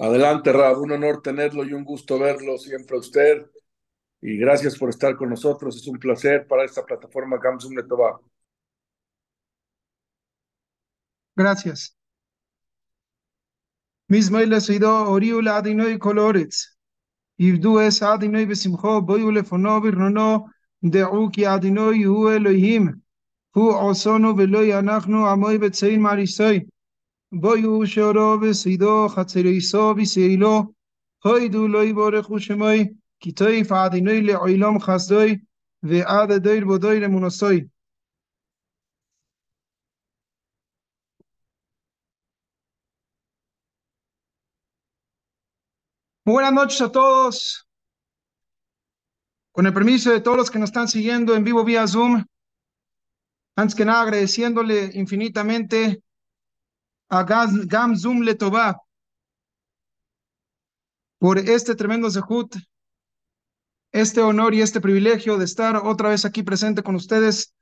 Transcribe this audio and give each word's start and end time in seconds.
Adelante, 0.00 0.50
Rab, 0.50 0.80
un 0.80 0.92
honor 0.92 1.20
tenerlo 1.20 1.62
y 1.62 1.74
un 1.74 1.84
gusto 1.84 2.18
verlo 2.18 2.56
siempre 2.56 2.96
a 2.96 3.00
usted. 3.00 3.46
Y 4.22 4.38
gracias 4.38 4.78
por 4.78 4.88
estar 4.88 5.14
con 5.14 5.28
nosotros. 5.28 5.76
Es 5.76 5.86
un 5.88 5.98
placer 5.98 6.46
para 6.46 6.64
esta 6.64 6.82
plataforma 6.84 7.36
Gamsum 7.36 7.74
Netová. 7.74 8.18
Gracias. 11.36 11.94
Misma 14.08 14.40
le 14.40 14.58
sido 14.62 15.10
Oriula 15.10 15.58
Adinoy 15.58 15.98
Colorits. 15.98 16.78
Ibdu 17.36 17.80
es 17.80 18.02
Adinoy 18.02 18.46
Besimho, 18.46 19.02
Boyule 19.02 19.44
Fonovir 19.44 19.98
Nono, 19.98 20.46
Deuki 20.80 21.44
Adinoy 21.44 22.06
Hu 22.06 22.30
Elohim. 22.30 23.02
Hu 23.54 23.68
Osono 23.68 24.34
Veloy 24.34 24.72
Anachno 24.72 25.28
Amoy 25.28 25.58
Betsein 25.58 26.00
Marisoy. 26.00 26.66
Boyu 27.32 27.86
Shorobe 27.86 28.54
Sido 28.54 29.08
Hatzereiso 29.08 29.94
Viseilo 29.94 30.74
Hoidu 31.24 31.68
Loibore 31.68 32.22
Hushemoy 32.22 32.90
Kitoi 33.20 33.64
Fadinoi 33.64 34.22
Le 34.22 34.36
Oilom 34.36 34.80
Hasdoi 34.80 35.40
Veade 35.82 36.40
Doir 36.40 36.64
Bodoire 36.64 37.08
Munosoi. 37.08 37.70
Buenas 46.24 46.52
noches 46.52 46.80
a 46.80 46.90
todos. 46.90 47.66
Con 49.52 49.66
el 49.66 49.72
permiso 49.72 50.10
de 50.10 50.20
todos 50.20 50.36
los 50.36 50.50
que 50.50 50.58
nos 50.58 50.70
están 50.70 50.88
siguiendo 50.88 51.34
en 51.34 51.44
vivo 51.44 51.64
vía 51.64 51.86
Zoom, 51.86 52.24
antes 53.56 53.74
que 53.74 53.84
nada 53.84 54.02
agradeciéndole 54.02 54.90
infinitamente 54.94 56.02
a 57.10 57.24
Gam 57.24 57.96
Zoom 57.96 58.22
Letová 58.22 58.80
por 61.18 61.38
este 61.38 61.74
tremendo 61.74 62.10
zehut, 62.10 62.56
este 63.92 64.22
honor 64.22 64.54
y 64.54 64.62
este 64.62 64.80
privilegio 64.80 65.36
de 65.36 65.44
estar 65.44 65.76
otra 65.76 66.08
vez 66.08 66.24
aquí 66.24 66.42
presente 66.42 66.82
con 66.82 66.94
ustedes 66.94 67.52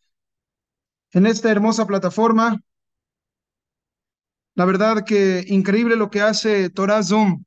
en 1.13 1.27
esta 1.27 1.51
hermosa 1.51 1.87
plataforma. 1.87 2.61
La 4.55 4.65
verdad 4.65 5.05
que 5.05 5.45
increíble 5.49 5.97
lo 5.97 6.11
que 6.11 6.21
hace 6.21 6.69
Torah 6.71 7.03
Zoom 7.03 7.45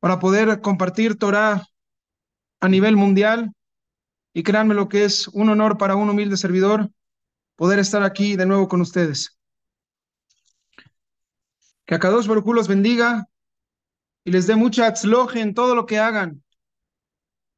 para 0.00 0.18
poder 0.18 0.60
compartir 0.60 1.16
Torah 1.16 1.66
a 2.60 2.68
nivel 2.68 2.96
mundial. 2.96 3.52
Y 4.34 4.42
créanme 4.42 4.74
lo 4.74 4.88
que 4.88 5.04
es 5.04 5.28
un 5.28 5.48
honor 5.48 5.78
para 5.78 5.96
un 5.96 6.10
humilde 6.10 6.36
servidor 6.36 6.90
poder 7.56 7.78
estar 7.78 8.02
aquí 8.02 8.36
de 8.36 8.46
nuevo 8.46 8.68
con 8.68 8.80
ustedes. 8.80 9.37
Que 11.88 11.94
a 11.94 11.98
Kadosh 11.98 12.26
Baruj 12.26 12.54
los 12.54 12.68
bendiga 12.68 13.30
y 14.22 14.30
les 14.30 14.46
dé 14.46 14.54
mucha 14.56 14.86
atzloje 14.86 15.40
en 15.40 15.54
todo 15.54 15.74
lo 15.74 15.86
que 15.86 15.98
hagan. 15.98 16.44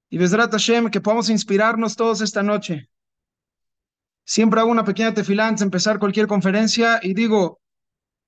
Y 0.08 0.18
Besrat 0.18 0.52
Hashem, 0.52 0.88
que 0.88 1.00
podamos 1.00 1.28
inspirarnos 1.30 1.96
todos 1.96 2.20
esta 2.20 2.40
noche. 2.40 2.88
Siempre 4.24 4.60
hago 4.60 4.70
una 4.70 4.84
pequeña 4.84 5.12
tefilá 5.12 5.48
antes 5.48 5.60
de 5.60 5.64
empezar 5.64 5.98
cualquier 5.98 6.28
conferencia 6.28 7.00
y 7.02 7.12
digo, 7.12 7.60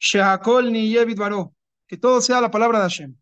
Shehakol 0.00 0.72
ni 0.72 0.88
Yevit 0.88 1.18
Baró, 1.18 1.54
que 1.86 1.96
todo 1.96 2.20
sea 2.20 2.40
la 2.40 2.50
palabra 2.50 2.78
de 2.78 2.84
Hashem. 2.86 3.16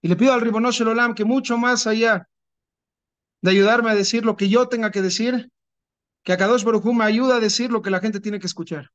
Y 0.00 0.08
le 0.08 0.16
pido 0.16 0.32
al 0.32 0.40
Ribonosh 0.40 0.80
Olam 0.80 1.14
que 1.14 1.26
mucho 1.26 1.58
más 1.58 1.86
allá 1.86 2.26
de 3.42 3.50
ayudarme 3.50 3.90
a 3.90 3.94
decir 3.94 4.24
lo 4.24 4.34
que 4.34 4.48
yo 4.48 4.66
tenga 4.68 4.90
que 4.90 5.02
decir, 5.02 5.52
que 6.22 6.32
a 6.32 6.38
Kadosh 6.38 6.64
Baruj 6.64 6.86
me 6.94 7.04
ayuda 7.04 7.36
a 7.36 7.40
decir 7.40 7.70
lo 7.70 7.82
que 7.82 7.90
la 7.90 8.00
gente 8.00 8.18
tiene 8.18 8.40
que 8.40 8.46
escuchar. 8.46 8.92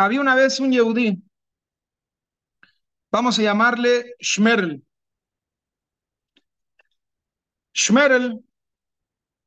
Había 0.00 0.22
una 0.22 0.34
vez 0.34 0.58
un 0.60 0.72
Yehudí, 0.72 1.22
vamos 3.12 3.38
a 3.38 3.42
llamarle 3.42 4.14
Shmerel. 4.18 4.82
Shmerel 7.74 8.42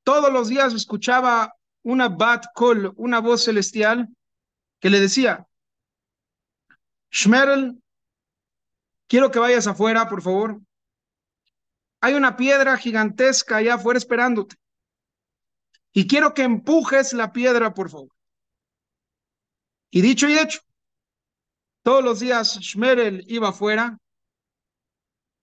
todos 0.03 0.31
los 0.31 0.49
días 0.49 0.75
escuchaba 0.75 1.55
una 1.81 2.07
bat 2.07 2.45
kol, 2.53 2.93
una 2.97 3.19
voz 3.19 3.45
celestial, 3.45 4.07
que 4.79 4.91
le 4.91 4.99
decía, 4.99 5.47
Shmerel, 7.09 7.81
quiero 9.07 9.31
que 9.31 9.39
vayas 9.39 9.65
afuera, 9.65 10.07
por 10.07 10.21
favor. 10.21 10.61
Hay 11.99 12.13
una 12.13 12.37
piedra 12.37 12.77
gigantesca 12.77 13.55
allá 13.55 13.73
afuera 13.73 13.97
esperándote. 13.97 14.55
Y 15.93 16.05
quiero 16.05 16.35
que 16.35 16.43
empujes 16.43 17.11
la 17.13 17.33
piedra, 17.33 17.73
por 17.73 17.89
favor. 17.89 18.13
Y 19.95 20.01
dicho 20.01 20.27
y 20.27 20.39
hecho, 20.39 20.59
todos 21.83 22.03
los 22.03 22.19
días 22.19 22.57
Shmerel 22.59 23.25
iba 23.27 23.49
afuera, 23.49 23.99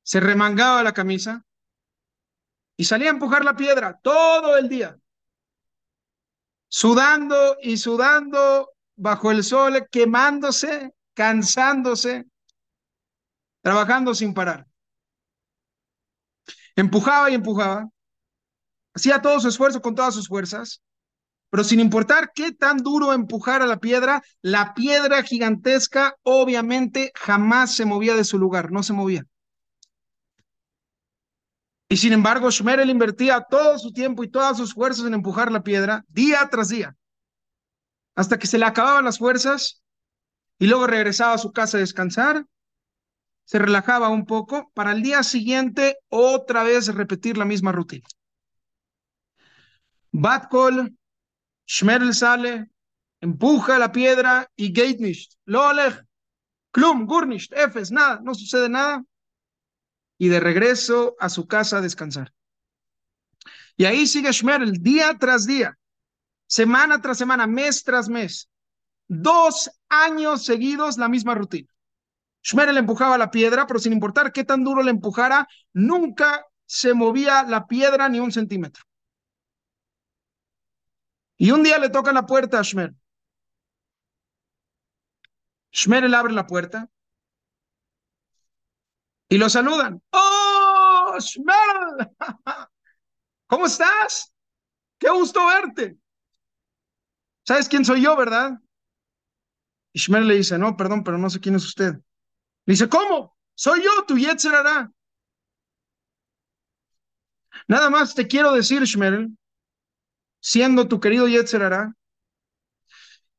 se 0.03 0.19
remangaba 0.19 0.83
la 0.83 0.93
camisa 0.93 1.47
y 2.77 2.83
salía 2.83 3.11
a 3.11 3.13
empujar 3.13 3.45
la 3.45 3.55
piedra 3.55 4.01
todo 4.03 4.57
el 4.57 4.69
día, 4.69 4.99
sudando 6.67 7.59
y 7.63 7.77
sudando 7.77 8.73
bajo 8.97 9.31
el 9.31 9.45
sol, 9.45 9.87
quemándose, 9.89 10.95
cansándose, 11.15 12.27
trabajando 13.63 14.17
sin 14.17 14.35
parar. 14.35 14.67
Empujaba 16.75 17.31
y 17.31 17.35
empujaba, 17.35 17.89
hacía 18.95 19.23
todo 19.23 19.39
su 19.39 19.47
esfuerzo 19.47 19.81
con 19.81 19.95
todas 19.95 20.13
sus 20.13 20.27
fuerzas, 20.27 20.83
pero 21.51 21.65
sin 21.65 21.81
importar 21.81 22.33
qué 22.35 22.53
tan 22.53 22.79
duro 22.79 23.13
empujara 23.13 23.67
la 23.67 23.81
piedra, 23.81 24.23
la 24.41 24.73
piedra 24.73 25.23
gigantesca 25.23 26.17
obviamente 26.23 27.13
jamás 27.15 27.75
se 27.75 27.85
movía 27.85 28.15
de 28.15 28.25
su 28.25 28.39
lugar, 28.39 28.71
no 28.71 28.83
se 28.83 28.93
movía. 28.93 29.25
Y 31.89 31.97
sin 31.97 32.13
embargo, 32.13 32.53
Shmerel 32.53 32.89
invertía 32.89 33.45
todo 33.51 33.77
su 33.77 33.93
tiempo 33.93 34.23
y 34.23 34.31
todas 34.31 34.57
sus 34.57 34.75
fuerzas 34.75 35.07
en 35.07 35.15
empujar 35.15 35.51
la 35.51 35.65
piedra 35.65 36.05
día 36.09 36.49
tras 36.49 36.69
día, 36.69 36.97
hasta 38.15 38.39
que 38.39 38.47
se 38.47 38.59
le 38.59 38.65
acababan 38.65 39.05
las 39.05 39.19
fuerzas 39.19 39.83
y 40.61 40.69
luego 40.69 40.87
regresaba 40.87 41.35
a 41.35 41.39
su 41.39 41.51
casa 41.51 41.79
a 41.79 41.81
descansar, 41.81 42.47
se 43.45 43.59
relajaba 43.59 44.09
un 44.09 44.25
poco 44.25 44.71
para 44.73 44.93
el 44.93 45.03
día 45.03 45.25
siguiente 45.25 45.99
otra 46.09 46.63
vez 46.63 46.95
repetir 46.95 47.37
la 47.37 47.45
misma 47.45 47.73
rutina. 47.73 48.07
Batkol 50.13 50.97
Shmerel 51.71 52.15
sale, 52.15 52.69
empuja 53.21 53.79
la 53.79 53.93
piedra 53.93 54.51
y 54.57 54.73
geht 54.73 54.99
nicht. 54.99 55.37
Lolech, 55.45 56.05
klum, 56.73 57.07
gurnisht, 57.07 57.53
efes, 57.53 57.93
nada, 57.93 58.19
no 58.25 58.35
sucede 58.35 58.69
nada. 58.69 59.05
Y 60.19 60.29
de 60.29 60.41
regreso 60.41 61.15
a 61.21 61.29
su 61.29 61.47
casa 61.47 61.79
a 61.79 61.81
descansar. 61.81 62.33
Y 63.77 63.85
ahí 63.85 64.09
sigue 64.09 64.33
Shmerel 64.33 64.83
día 64.83 65.17
tras 65.17 65.47
día, 65.47 65.79
semana 66.49 67.01
tras 67.01 67.19
semana, 67.19 67.47
mes 67.47 67.85
tras 67.85 68.09
mes. 68.09 68.51
Dos 69.07 69.71
años 69.89 70.45
seguidos 70.45 70.99
la 70.99 71.09
misma 71.09 71.37
rutina. 71.37 71.69
Shmerel 72.43 72.79
empujaba 72.79 73.17
la 73.17 73.31
piedra, 73.31 73.69
pero 73.69 73.79
sin 73.79 73.93
importar 73.93 74.33
qué 74.33 74.43
tan 74.43 74.65
duro 74.65 74.83
le 74.83 74.91
empujara, 74.91 75.47
nunca 75.73 76.45
se 76.67 76.95
movía 76.95 77.45
la 77.45 77.69
piedra 77.69 78.09
ni 78.09 78.19
un 78.19 78.33
centímetro. 78.33 78.90
Y 81.41 81.53
un 81.53 81.63
día 81.63 81.79
le 81.79 81.89
toca 81.89 82.13
la 82.13 82.27
puerta 82.27 82.59
a 82.59 82.63
Shmer. 82.63 82.95
Shmer 85.73 86.11
le 86.11 86.15
abre 86.15 86.35
la 86.35 86.47
puerta 86.47 86.87
y 89.27 89.39
lo 89.39 89.49
saludan. 89.49 90.03
¡Oh, 90.11 91.17
Shmer! 91.19 92.11
¿Cómo 93.47 93.65
estás? 93.65 94.35
¡Qué 94.99 95.09
gusto 95.09 95.41
verte! 95.47 95.97
¿Sabes 97.47 97.71
quién 97.71 97.87
soy 97.87 98.03
yo, 98.03 98.15
verdad? 98.19 98.61
Y 99.95 99.99
Shmer 99.99 100.25
le 100.25 100.35
dice, 100.35 100.59
no, 100.59 100.77
perdón, 100.77 101.03
pero 101.03 101.17
no 101.17 101.31
sé 101.31 101.41
quién 101.41 101.55
es 101.55 101.65
usted. 101.65 101.95
Le 102.67 102.73
dice, 102.75 102.87
¿cómo? 102.87 103.35
Soy 103.55 103.83
yo, 103.83 104.05
tu 104.07 104.19
Yetzerara. 104.19 104.93
Nada 107.67 107.89
más 107.89 108.15
te 108.15 108.27
quiero 108.27 108.53
decir, 108.53 108.83
Shmerel, 108.83 109.35
siendo 110.41 110.89
tu 110.89 111.01
querido 111.01 111.29
Yetzerara, 111.29 111.95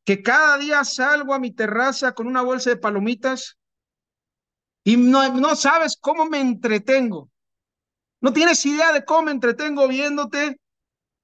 que 0.04 0.24
cada 0.24 0.58
día 0.58 0.84
salgo 0.84 1.34
a 1.34 1.40
mi 1.40 1.52
terraza 1.52 2.14
con 2.14 2.28
una 2.28 2.42
bolsa 2.42 2.72
de 2.72 2.78
palomitas 2.78 3.58
y 4.84 4.98
no, 4.98 5.34
no 5.34 5.56
sabes 5.56 5.98
cómo 6.00 6.26
me 6.26 6.40
entretengo. 6.40 7.30
No 8.20 8.34
tienes 8.34 8.66
idea 8.66 8.94
de 8.94 9.04
cómo 9.06 9.24
me 9.24 9.32
entretengo 9.32 9.88
viéndote, 9.88 10.60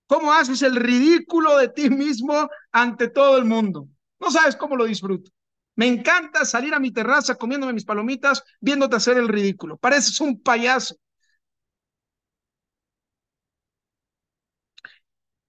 cómo 0.08 0.34
haces 0.34 0.62
el 0.62 0.76
ridículo 0.76 1.58
de 1.58 1.70
ti 1.70 1.90
mismo 1.90 2.50
ante 2.72 3.10
todo 3.10 3.38
el 3.38 3.46
mundo. 3.46 3.88
No 4.20 4.32
sabes 4.32 4.56
cómo 4.56 4.76
lo 4.76 4.86
disfruto. 4.86 5.32
Me 5.76 5.88
encanta 5.88 6.44
salir 6.44 6.74
a 6.74 6.80
mi 6.80 6.92
terraza 6.92 7.36
comiéndome 7.36 7.74
mis 7.74 7.86
palomitas, 7.86 8.44
viéndote 8.60 8.96
hacer 8.96 9.18
el 9.18 9.28
ridículo. 9.28 9.78
Pareces 9.78 10.20
un 10.22 10.42
payaso. 10.42 10.96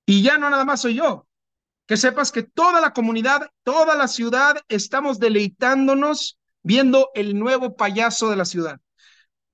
Y 0.09 0.23
ya 0.23 0.39
no 0.39 0.49
nada 0.49 0.65
más 0.65 0.81
soy 0.81 0.95
yo. 0.95 1.27
que 1.87 1.99
sepas 1.99 2.33
que 2.33 2.43
toda 2.43 2.81
la 2.81 2.95
comunidad, 2.95 3.51
toda 3.63 3.95
la 3.95 4.09
ciudad, 4.09 4.57
estamos 4.69 5.19
deleitándonos 5.19 6.39
viendo 6.63 7.11
el 7.15 7.39
nuevo 7.39 7.77
payaso 7.77 8.31
de 8.31 8.37
la 8.37 8.47
ciudad, 8.47 8.81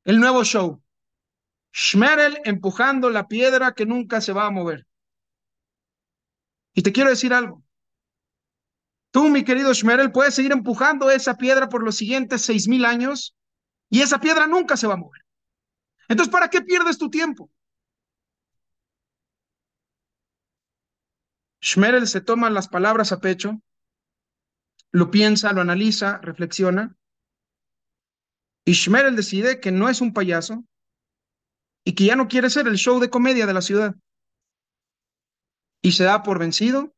el 0.05 0.21
nuevo 0.21 0.45
show. 0.45 0.81
Shmerel 1.73 2.39
empujando 2.45 3.11
la 3.11 3.27
piedra 3.27 3.73
que 3.73 3.85
nunca 3.85 4.21
se 4.21 4.33
va 4.33 4.47
a 4.47 4.51
mover. 4.51 4.87
Y 6.73 6.83
te 6.83 6.93
quiero 6.93 7.11
decir 7.11 7.35
algo. 7.35 7.65
Tú, 9.11 9.29
mi 9.31 9.43
querido 9.43 9.75
Shmerel, 9.75 10.13
puedes 10.13 10.37
seguir 10.37 10.53
empujando 10.53 11.11
esa 11.11 11.35
piedra 11.37 11.69
por 11.69 11.83
los 11.83 11.97
siguientes 11.97 12.43
seis 12.43 12.69
mil 12.69 12.85
años 12.85 13.35
y 13.91 14.03
esa 14.03 14.21
piedra 14.21 14.47
nunca 14.47 14.77
se 14.77 14.87
va 14.87 14.95
a 14.95 14.99
mover. 14.99 15.23
Entonces, 16.09 16.33
¿para 16.33 16.49
qué 16.49 16.63
pierdes 16.63 16.97
tu 16.97 17.11
tiempo? 17.11 17.51
Shmerel 21.65 22.07
se 22.07 22.21
toma 22.21 22.51
las 22.51 22.69
palabras 22.69 23.11
a 23.11 23.21
pecho, 23.21 23.63
lo 24.93 25.11
piensa, 25.11 25.55
lo 25.55 25.63
analiza, 25.63 26.19
reflexiona, 26.19 26.95
y 28.67 28.73
Shmerel 28.73 29.17
decide 29.17 29.61
que 29.61 29.73
no 29.73 29.89
es 29.89 30.03
un 30.03 30.13
payaso 30.13 30.63
y 31.83 31.95
que 31.95 32.05
ya 32.05 32.17
no 32.17 32.29
quiere 32.29 32.51
ser 32.51 32.69
el 32.69 32.77
show 32.77 33.01
de 33.01 33.09
comedia 33.09 33.47
de 33.47 33.55
la 33.55 33.63
ciudad. 33.63 33.95
Y 35.81 35.93
se 35.93 36.05
da 36.05 36.23
por 36.23 36.39
vencido 36.39 36.95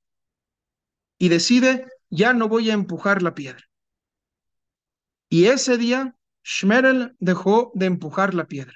y 1.17 1.29
decide, 1.29 1.87
ya 2.11 2.35
no 2.35 2.49
voy 2.49 2.71
a 2.71 2.75
empujar 2.75 3.23
la 3.23 3.35
piedra. 3.35 3.65
Y 5.29 5.47
ese 5.47 5.79
día, 5.79 6.17
Shmerel 6.43 7.17
dejó 7.21 7.71
de 7.75 7.87
empujar 7.87 8.35
la 8.35 8.47
piedra. 8.47 8.75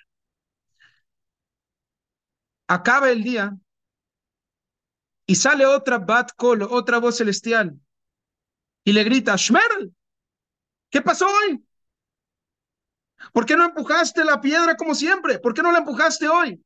Acaba 2.68 3.10
el 3.10 3.24
día 3.24 3.58
y 5.30 5.36
sale 5.36 5.64
otra 5.64 5.98
Bat 5.98 6.32
Kol, 6.34 6.62
otra 6.64 6.98
voz 6.98 7.18
celestial, 7.18 7.80
y 8.82 8.92
le 8.92 9.04
grita, 9.04 9.36
Shmerel, 9.36 9.94
¿qué 10.90 11.02
pasó 11.02 11.28
hoy? 11.28 11.64
¿Por 13.32 13.46
qué 13.46 13.56
no 13.56 13.64
empujaste 13.66 14.24
la 14.24 14.40
piedra 14.40 14.76
como 14.76 14.92
siempre? 14.92 15.38
¿Por 15.38 15.54
qué 15.54 15.62
no 15.62 15.70
la 15.70 15.78
empujaste 15.78 16.26
hoy? 16.28 16.60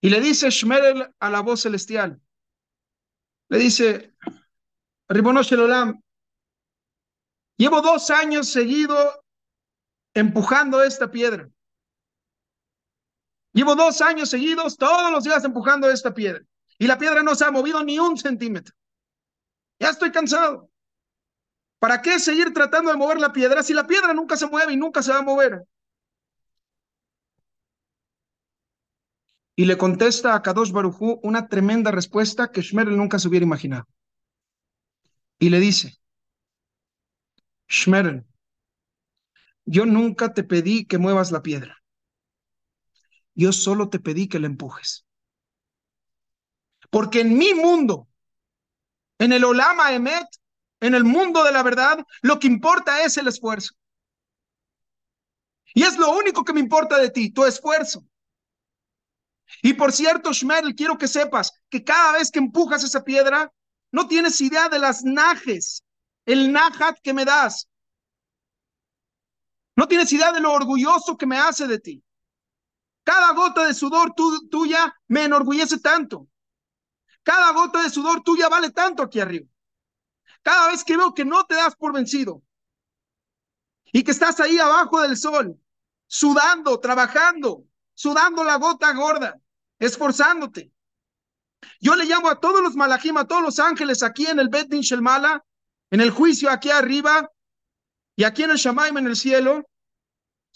Y 0.00 0.08
le 0.08 0.20
dice 0.20 0.48
Shmerel 0.48 1.12
a 1.18 1.30
la 1.30 1.40
voz 1.40 1.62
celestial, 1.62 2.22
le 3.48 3.58
dice, 3.58 4.14
Ribono 5.08 5.42
Shelolam, 5.42 6.00
llevo 7.56 7.80
dos 7.80 8.08
años 8.10 8.48
seguido 8.48 9.20
empujando 10.14 10.84
esta 10.84 11.10
piedra. 11.10 11.50
Llevo 13.56 13.74
dos 13.74 14.02
años 14.02 14.28
seguidos, 14.28 14.76
todos 14.76 15.10
los 15.10 15.24
días 15.24 15.42
empujando 15.42 15.90
esta 15.90 16.12
piedra. 16.12 16.44
Y 16.78 16.86
la 16.86 16.98
piedra 16.98 17.22
no 17.22 17.34
se 17.34 17.46
ha 17.46 17.50
movido 17.50 17.82
ni 17.82 17.98
un 17.98 18.18
centímetro. 18.18 18.74
Ya 19.78 19.88
estoy 19.88 20.12
cansado. 20.12 20.70
¿Para 21.78 22.02
qué 22.02 22.18
seguir 22.18 22.52
tratando 22.52 22.90
de 22.90 22.98
mover 22.98 23.18
la 23.18 23.32
piedra 23.32 23.62
si 23.62 23.72
la 23.72 23.86
piedra 23.86 24.12
nunca 24.12 24.36
se 24.36 24.46
mueve 24.46 24.74
y 24.74 24.76
nunca 24.76 25.02
se 25.02 25.10
va 25.10 25.20
a 25.20 25.22
mover? 25.22 25.62
Y 29.54 29.64
le 29.64 29.78
contesta 29.78 30.34
a 30.34 30.42
Kadosh 30.42 30.70
Barujú 30.70 31.18
una 31.22 31.48
tremenda 31.48 31.90
respuesta 31.90 32.52
que 32.52 32.60
Shmerel 32.60 32.98
nunca 32.98 33.18
se 33.18 33.28
hubiera 33.28 33.46
imaginado. 33.46 33.88
Y 35.38 35.48
le 35.48 35.60
dice, 35.60 35.96
Shmerel, 37.68 38.26
yo 39.64 39.86
nunca 39.86 40.34
te 40.34 40.44
pedí 40.44 40.84
que 40.84 40.98
muevas 40.98 41.32
la 41.32 41.40
piedra. 41.40 41.78
Yo 43.36 43.52
solo 43.52 43.90
te 43.90 44.00
pedí 44.00 44.28
que 44.28 44.40
la 44.40 44.46
empujes. 44.46 45.06
Porque 46.90 47.20
en 47.20 47.36
mi 47.36 47.52
mundo, 47.52 48.08
en 49.18 49.32
el 49.32 49.44
Olama 49.44 49.92
Emet, 49.92 50.26
en 50.80 50.94
el 50.94 51.04
mundo 51.04 51.44
de 51.44 51.52
la 51.52 51.62
verdad, 51.62 52.04
lo 52.22 52.38
que 52.38 52.46
importa 52.46 53.04
es 53.04 53.18
el 53.18 53.28
esfuerzo. 53.28 53.74
Y 55.74 55.82
es 55.82 55.98
lo 55.98 56.10
único 56.16 56.44
que 56.44 56.54
me 56.54 56.60
importa 56.60 56.96
de 56.96 57.10
ti, 57.10 57.30
tu 57.30 57.44
esfuerzo. 57.44 58.06
Y 59.62 59.74
por 59.74 59.92
cierto, 59.92 60.32
Shmerel, 60.32 60.74
quiero 60.74 60.96
que 60.96 61.06
sepas 61.06 61.52
que 61.68 61.84
cada 61.84 62.12
vez 62.12 62.30
que 62.30 62.38
empujas 62.38 62.84
esa 62.84 63.04
piedra, 63.04 63.52
no 63.92 64.08
tienes 64.08 64.40
idea 64.40 64.70
de 64.70 64.78
las 64.78 65.04
najes, 65.04 65.84
el 66.24 66.52
najat 66.52 66.98
que 67.02 67.12
me 67.12 67.26
das. 67.26 67.68
No 69.76 69.86
tienes 69.86 70.10
idea 70.10 70.32
de 70.32 70.40
lo 70.40 70.52
orgulloso 70.52 71.18
que 71.18 71.26
me 71.26 71.38
hace 71.38 71.66
de 71.66 71.78
ti. 71.78 72.05
Cada 73.06 73.34
gota 73.34 73.68
de 73.68 73.72
sudor 73.72 74.14
tuya 74.50 74.92
me 75.06 75.26
enorgullece 75.26 75.78
tanto. 75.78 76.26
Cada 77.22 77.52
gota 77.52 77.84
de 77.84 77.90
sudor 77.90 78.20
tuya 78.24 78.48
vale 78.48 78.72
tanto 78.72 79.04
aquí 79.04 79.20
arriba. 79.20 79.46
Cada 80.42 80.66
vez 80.72 80.82
que 80.82 80.96
veo 80.96 81.14
que 81.14 81.24
no 81.24 81.46
te 81.46 81.54
das 81.54 81.76
por 81.76 81.92
vencido 81.92 82.42
y 83.92 84.02
que 84.02 84.10
estás 84.10 84.40
ahí 84.40 84.58
abajo 84.58 85.02
del 85.02 85.16
sol, 85.16 85.56
sudando, 86.08 86.80
trabajando, 86.80 87.62
sudando 87.94 88.42
la 88.42 88.56
gota 88.56 88.92
gorda, 88.92 89.38
esforzándote. 89.78 90.72
Yo 91.80 91.94
le 91.94 92.06
llamo 92.06 92.28
a 92.28 92.40
todos 92.40 92.60
los 92.60 92.74
malajim, 92.74 93.16
a 93.18 93.24
todos 93.24 93.42
los 93.42 93.60
ángeles 93.60 94.02
aquí 94.02 94.26
en 94.26 94.40
el 94.40 94.48
Bet 94.48 94.66
Din 94.68 94.80
Shelmala, 94.80 95.44
en 95.92 96.00
el 96.00 96.10
juicio 96.10 96.50
aquí 96.50 96.70
arriba 96.70 97.30
y 98.16 98.24
aquí 98.24 98.42
en 98.42 98.50
el 98.50 98.56
Shamaim 98.56 98.98
en 98.98 99.06
el 99.06 99.14
cielo, 99.14 99.64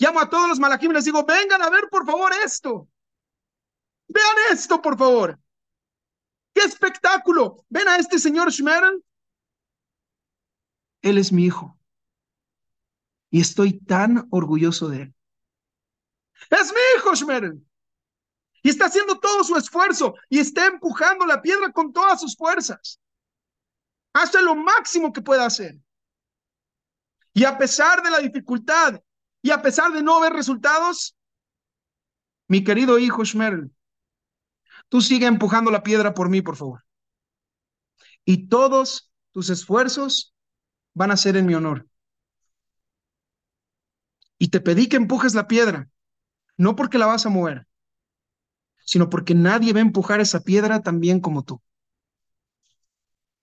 Llamo 0.00 0.18
a 0.18 0.30
todos 0.30 0.48
los 0.48 0.58
malajim 0.58 0.90
y 0.92 0.94
les 0.94 1.04
digo, 1.04 1.24
vengan 1.26 1.60
a 1.60 1.68
ver 1.68 1.86
por 1.90 2.06
favor 2.06 2.32
esto. 2.42 2.88
Vean 4.08 4.36
esto, 4.50 4.80
por 4.80 4.96
favor. 4.96 5.38
¡Qué 6.54 6.62
espectáculo! 6.62 7.66
¿Ven 7.68 7.86
a 7.86 7.96
este 7.96 8.18
señor 8.18 8.50
Shmerel? 8.50 9.04
Él 11.02 11.18
es 11.18 11.30
mi 11.30 11.44
hijo. 11.44 11.78
Y 13.30 13.42
estoy 13.42 13.78
tan 13.78 14.26
orgulloso 14.30 14.88
de 14.88 15.02
él. 15.02 15.14
Es 16.48 16.72
mi 16.72 16.80
hijo, 16.96 17.14
Shmerel. 17.14 17.62
Y 18.62 18.70
está 18.70 18.86
haciendo 18.86 19.20
todo 19.20 19.44
su 19.44 19.54
esfuerzo 19.54 20.14
y 20.30 20.38
está 20.38 20.66
empujando 20.66 21.26
la 21.26 21.42
piedra 21.42 21.70
con 21.72 21.92
todas 21.92 22.22
sus 22.22 22.34
fuerzas. 22.34 22.98
Hace 24.14 24.40
lo 24.40 24.54
máximo 24.56 25.12
que 25.12 25.20
pueda 25.20 25.44
hacer. 25.44 25.76
Y 27.34 27.44
a 27.44 27.58
pesar 27.58 28.02
de 28.02 28.10
la 28.10 28.18
dificultad 28.18 28.98
y 29.42 29.50
a 29.50 29.62
pesar 29.62 29.92
de 29.92 30.02
no 30.02 30.20
ver 30.20 30.32
resultados, 30.32 31.16
mi 32.48 32.64
querido 32.64 32.98
hijo 32.98 33.24
Shmerel, 33.24 33.70
tú 34.88 35.00
sigue 35.00 35.26
empujando 35.26 35.70
la 35.70 35.82
piedra 35.82 36.14
por 36.14 36.28
mí, 36.28 36.42
por 36.42 36.56
favor. 36.56 36.84
Y 38.24 38.48
todos 38.48 39.10
tus 39.32 39.50
esfuerzos 39.50 40.34
van 40.94 41.10
a 41.10 41.16
ser 41.16 41.36
en 41.36 41.46
mi 41.46 41.54
honor. 41.54 41.88
Y 44.38 44.48
te 44.48 44.60
pedí 44.60 44.88
que 44.88 44.96
empujes 44.96 45.34
la 45.34 45.46
piedra, 45.46 45.88
no 46.56 46.76
porque 46.76 46.98
la 46.98 47.06
vas 47.06 47.26
a 47.26 47.30
mover, 47.30 47.66
sino 48.84 49.08
porque 49.08 49.34
nadie 49.34 49.72
va 49.72 49.78
a 49.78 49.82
empujar 49.82 50.20
esa 50.20 50.40
piedra 50.40 50.82
tan 50.82 50.98
bien 51.00 51.20
como 51.20 51.44
tú. 51.44 51.62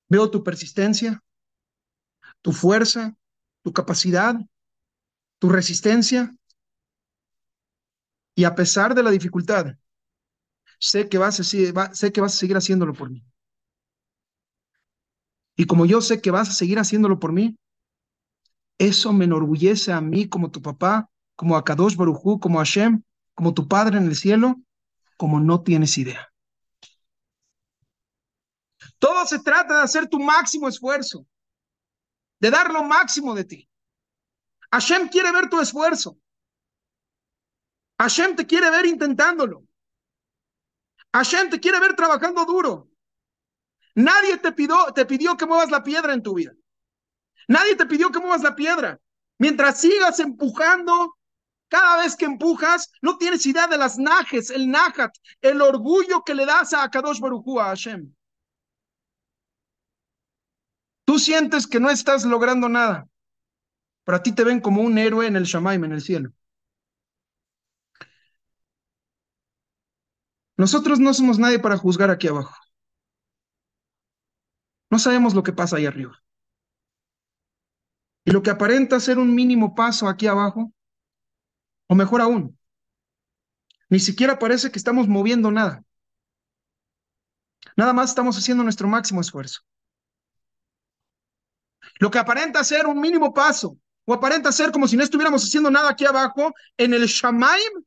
Veo 0.09 0.29
tu 0.29 0.43
persistencia, 0.43 1.23
tu 2.41 2.51
fuerza, 2.51 3.15
tu 3.61 3.73
capacidad, 3.73 4.35
tu 5.39 5.49
resistencia. 5.49 6.33
Y 8.35 8.43
a 8.43 8.55
pesar 8.55 8.93
de 8.93 9.03
la 9.03 9.11
dificultad, 9.11 9.75
sé 10.79 11.09
que 11.09 11.17
vas 11.17 11.39
a, 11.39 11.43
sé 11.43 12.11
que 12.11 12.21
vas 12.21 12.33
a 12.33 12.37
seguir 12.37 12.57
haciéndolo 12.57 12.93
por 12.93 13.09
mí. 13.09 13.23
Y 15.55 15.65
como 15.65 15.85
yo 15.85 16.01
sé 16.01 16.21
que 16.21 16.31
vas 16.31 16.49
a 16.49 16.53
seguir 16.53 16.77
haciéndolo 16.77 17.19
por 17.19 17.31
mí, 17.31 17.57
eso 18.77 19.11
me 19.11 19.25
enorgullece 19.25 19.91
a 19.91 20.01
mí 20.01 20.29
como 20.29 20.51
tu 20.51 20.61
papá, 20.61 21.09
como 21.35 21.57
a 21.57 21.63
Kadosh 21.63 21.95
Barujú, 21.95 22.39
como 22.39 22.59
a 22.59 22.65
Hashem, 22.65 23.01
como 23.33 23.53
tu 23.53 23.67
padre 23.67 23.97
en 23.97 24.05
el 24.05 24.15
cielo, 24.15 24.61
como 25.17 25.39
no 25.39 25.63
tienes 25.63 25.97
idea. 25.97 26.31
Todo 28.99 29.25
se 29.25 29.39
trata 29.39 29.77
de 29.77 29.83
hacer 29.83 30.07
tu 30.07 30.19
máximo 30.19 30.67
esfuerzo, 30.67 31.25
de 32.39 32.51
dar 32.51 32.71
lo 32.71 32.83
máximo 32.83 33.33
de 33.33 33.43
ti. 33.43 33.69
Hashem 34.71 35.09
quiere 35.09 35.31
ver 35.31 35.49
tu 35.49 35.59
esfuerzo. 35.59 36.17
Hashem 37.99 38.35
te 38.35 38.45
quiere 38.45 38.69
ver 38.69 38.85
intentándolo. 38.85 39.63
Hashem 41.13 41.49
te 41.49 41.59
quiere 41.59 41.79
ver 41.79 41.95
trabajando 41.95 42.45
duro. 42.45 42.89
Nadie 43.95 44.37
te 44.37 44.51
pidió, 44.51 44.93
te 44.93 45.05
pidió 45.05 45.35
que 45.35 45.45
muevas 45.45 45.71
la 45.71 45.81
piedra 45.83 46.13
en 46.13 46.21
tu 46.21 46.35
vida. 46.35 46.53
Nadie 47.47 47.75
te 47.75 47.85
pidió 47.85 48.11
que 48.11 48.19
muevas 48.19 48.43
la 48.43 48.55
piedra. 48.55 48.99
Mientras 49.39 49.81
sigas 49.81 50.19
empujando, 50.19 51.17
cada 51.69 52.03
vez 52.03 52.15
que 52.15 52.25
empujas, 52.25 52.91
no 53.01 53.17
tienes 53.17 53.45
idea 53.45 53.67
de 53.67 53.77
las 53.77 53.97
najes, 53.97 54.49
el 54.51 54.69
najat, 54.69 55.15
el 55.41 55.61
orgullo 55.61 56.23
que 56.23 56.35
le 56.35 56.45
das 56.45 56.73
a 56.73 56.89
Kadosh 56.89 57.19
Baruj 57.19 57.59
a 57.59 57.65
Hashem. 57.65 58.13
Tú 61.05 61.17
sientes 61.17 61.65
que 61.65 61.79
no 61.79 61.89
estás 61.89 62.25
logrando 62.25 62.69
nada 62.69 63.07
pero 64.07 64.19
a 64.19 64.23
ti 64.23 64.31
te 64.31 64.45
ven 64.45 64.61
como 64.61 64.83
un 64.83 64.97
héroe 64.97 65.27
en 65.27 65.35
el 65.35 65.43
Shamaim, 65.43 65.83
en 65.83 65.91
el 65.91 66.01
cielo. 66.01 66.31
Nosotros 70.55 71.01
no 71.01 71.13
somos 71.13 71.39
nadie 71.39 71.59
para 71.59 71.75
juzgar 71.75 72.09
aquí 72.09 72.29
abajo. 72.29 72.55
No 74.89 74.97
sabemos 74.97 75.33
lo 75.33 75.43
que 75.43 75.51
pasa 75.51 75.75
ahí 75.75 75.85
arriba. 75.85 76.23
Y 78.23 78.31
lo 78.31 78.41
que 78.41 78.49
aparenta 78.49 78.97
ser 79.01 79.19
un 79.19 79.35
mínimo 79.35 79.75
paso 79.75 80.07
aquí 80.07 80.25
abajo, 80.25 80.71
o 81.87 81.93
mejor 81.93 82.21
aún, 82.21 82.57
ni 83.89 83.99
siquiera 83.99 84.39
parece 84.39 84.71
que 84.71 84.79
estamos 84.79 85.09
moviendo 85.09 85.51
nada. 85.51 85.83
Nada 87.75 87.91
más 87.91 88.11
estamos 88.11 88.37
haciendo 88.37 88.63
nuestro 88.63 88.87
máximo 88.87 89.19
esfuerzo. 89.19 89.63
Lo 91.99 92.09
que 92.09 92.19
aparenta 92.19 92.63
ser 92.63 92.87
un 92.87 93.01
mínimo 93.01 93.33
paso, 93.33 93.77
o 94.09 94.13
aparenta 94.13 94.53
ser 94.53 94.71
como 94.71 94.87
si 94.87 94.95
no 94.95 95.03
estuviéramos 95.03 95.43
haciendo 95.43 95.69
nada 95.69 95.89
aquí 95.89 96.05
abajo, 96.05 96.53
en 96.77 96.93
el 96.93 97.07
Shamaim, 97.07 97.83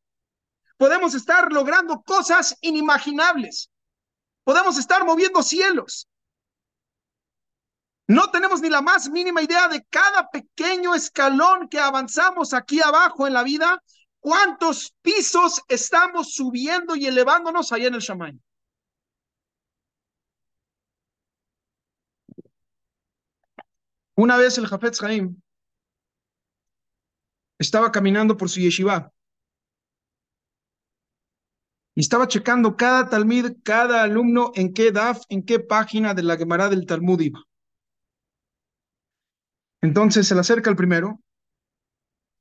podemos 0.76 1.14
estar 1.14 1.50
logrando 1.50 2.02
cosas 2.02 2.58
inimaginables. 2.60 3.70
Podemos 4.44 4.76
estar 4.76 5.02
moviendo 5.06 5.42
cielos. 5.42 6.06
No 8.06 8.30
tenemos 8.30 8.60
ni 8.60 8.68
la 8.68 8.82
más 8.82 9.08
mínima 9.08 9.40
idea 9.40 9.66
de 9.68 9.82
cada 9.88 10.28
pequeño 10.28 10.94
escalón 10.94 11.68
que 11.70 11.78
avanzamos 11.78 12.52
aquí 12.52 12.82
abajo 12.82 13.26
en 13.26 13.32
la 13.32 13.42
vida, 13.42 13.82
cuántos 14.18 14.94
pisos 15.00 15.62
estamos 15.68 16.34
subiendo 16.34 16.96
y 16.96 17.06
elevándonos 17.06 17.72
allá 17.72 17.86
en 17.88 17.94
el 17.94 18.00
Shammai. 18.00 18.38
Una 24.16 24.36
vez 24.36 24.58
el 24.58 24.66
Jafetz 24.66 25.02
Haim 25.02 25.40
estaba 27.60 27.92
caminando 27.92 28.36
por 28.36 28.48
su 28.48 28.58
yeshiva 28.58 29.12
y 31.94 32.00
estaba 32.00 32.26
checando 32.26 32.76
cada 32.76 33.08
talmid, 33.10 33.58
cada 33.62 34.02
alumno 34.02 34.52
en 34.54 34.72
qué 34.72 34.90
daf, 34.90 35.22
en 35.28 35.44
qué 35.44 35.60
página 35.60 36.14
de 36.14 36.22
la 36.22 36.38
Gemara 36.38 36.70
del 36.70 36.86
Talmud 36.86 37.20
iba. 37.20 37.44
Entonces 39.82 40.26
se 40.26 40.34
le 40.34 40.40
acerca 40.40 40.70
el 40.70 40.76
primero 40.76 41.20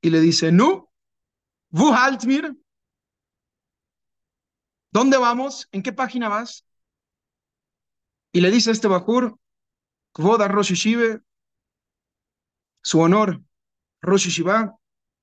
y 0.00 0.08
le 0.08 0.20
dice, 0.20 0.52
no, 0.52 0.90
wo 1.70 1.92
halt 1.92 2.24
mir? 2.24 2.56
¿Dónde 4.90 5.18
vamos? 5.18 5.68
¿En 5.70 5.82
qué 5.82 5.92
página 5.92 6.30
vas? 6.30 6.64
Y 8.32 8.40
le 8.40 8.50
dice 8.50 8.70
a 8.70 8.72
este 8.72 8.88
Bajur, 8.88 9.38
Kvoda 10.12 10.48
Rosh 10.48 10.72
su 12.82 13.00
honor, 13.00 13.42
Rosh 14.00 14.28
Shiva, 14.28 14.79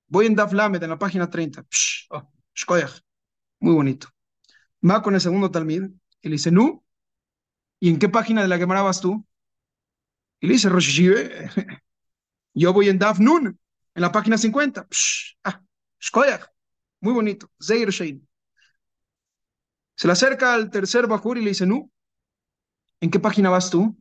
voy 0.07 0.25
en 0.27 0.35
Daf 0.35 0.53
Lamed, 0.53 0.83
en 0.83 0.89
la 0.89 0.99
página 0.99 1.29
30. 1.29 1.65
oh, 2.11 2.31
Muy 3.59 3.73
bonito. 3.73 4.07
Va 4.87 5.01
con 5.01 5.15
el 5.15 5.21
segundo 5.21 5.51
Talmid 5.51 5.83
y 6.21 6.29
le 6.29 6.33
dice, 6.33 6.51
no, 6.51 6.83
¿y 7.79 7.89
en 7.89 7.99
qué 7.99 8.09
página 8.09 8.41
de 8.41 8.47
la 8.47 8.57
Gemara 8.57 8.81
vas 8.83 9.01
tú? 9.01 9.25
Y 10.39 10.47
le 10.47 10.53
dice, 10.53 10.69
Rosh 10.69 11.01
Yo 12.53 12.73
voy 12.73 12.89
en 12.89 12.99
Daf 12.99 13.19
Nun, 13.19 13.47
en 13.95 14.01
la 14.01 14.11
página 14.11 14.37
50. 14.37 14.87
ah, 15.43 15.61
Muy 17.01 17.13
bonito. 17.13 17.49
Zeir 17.61 17.89
Shein. 17.89 18.27
Se 19.95 20.07
le 20.07 20.13
acerca 20.13 20.53
al 20.53 20.69
tercer 20.69 21.07
Bajur 21.07 21.37
y 21.37 21.41
le 21.41 21.49
dice, 21.49 21.65
¿no? 21.65 21.89
¿En 23.01 23.09
qué 23.11 23.19
página 23.19 23.49
vas 23.49 23.69
tú? 23.69 23.95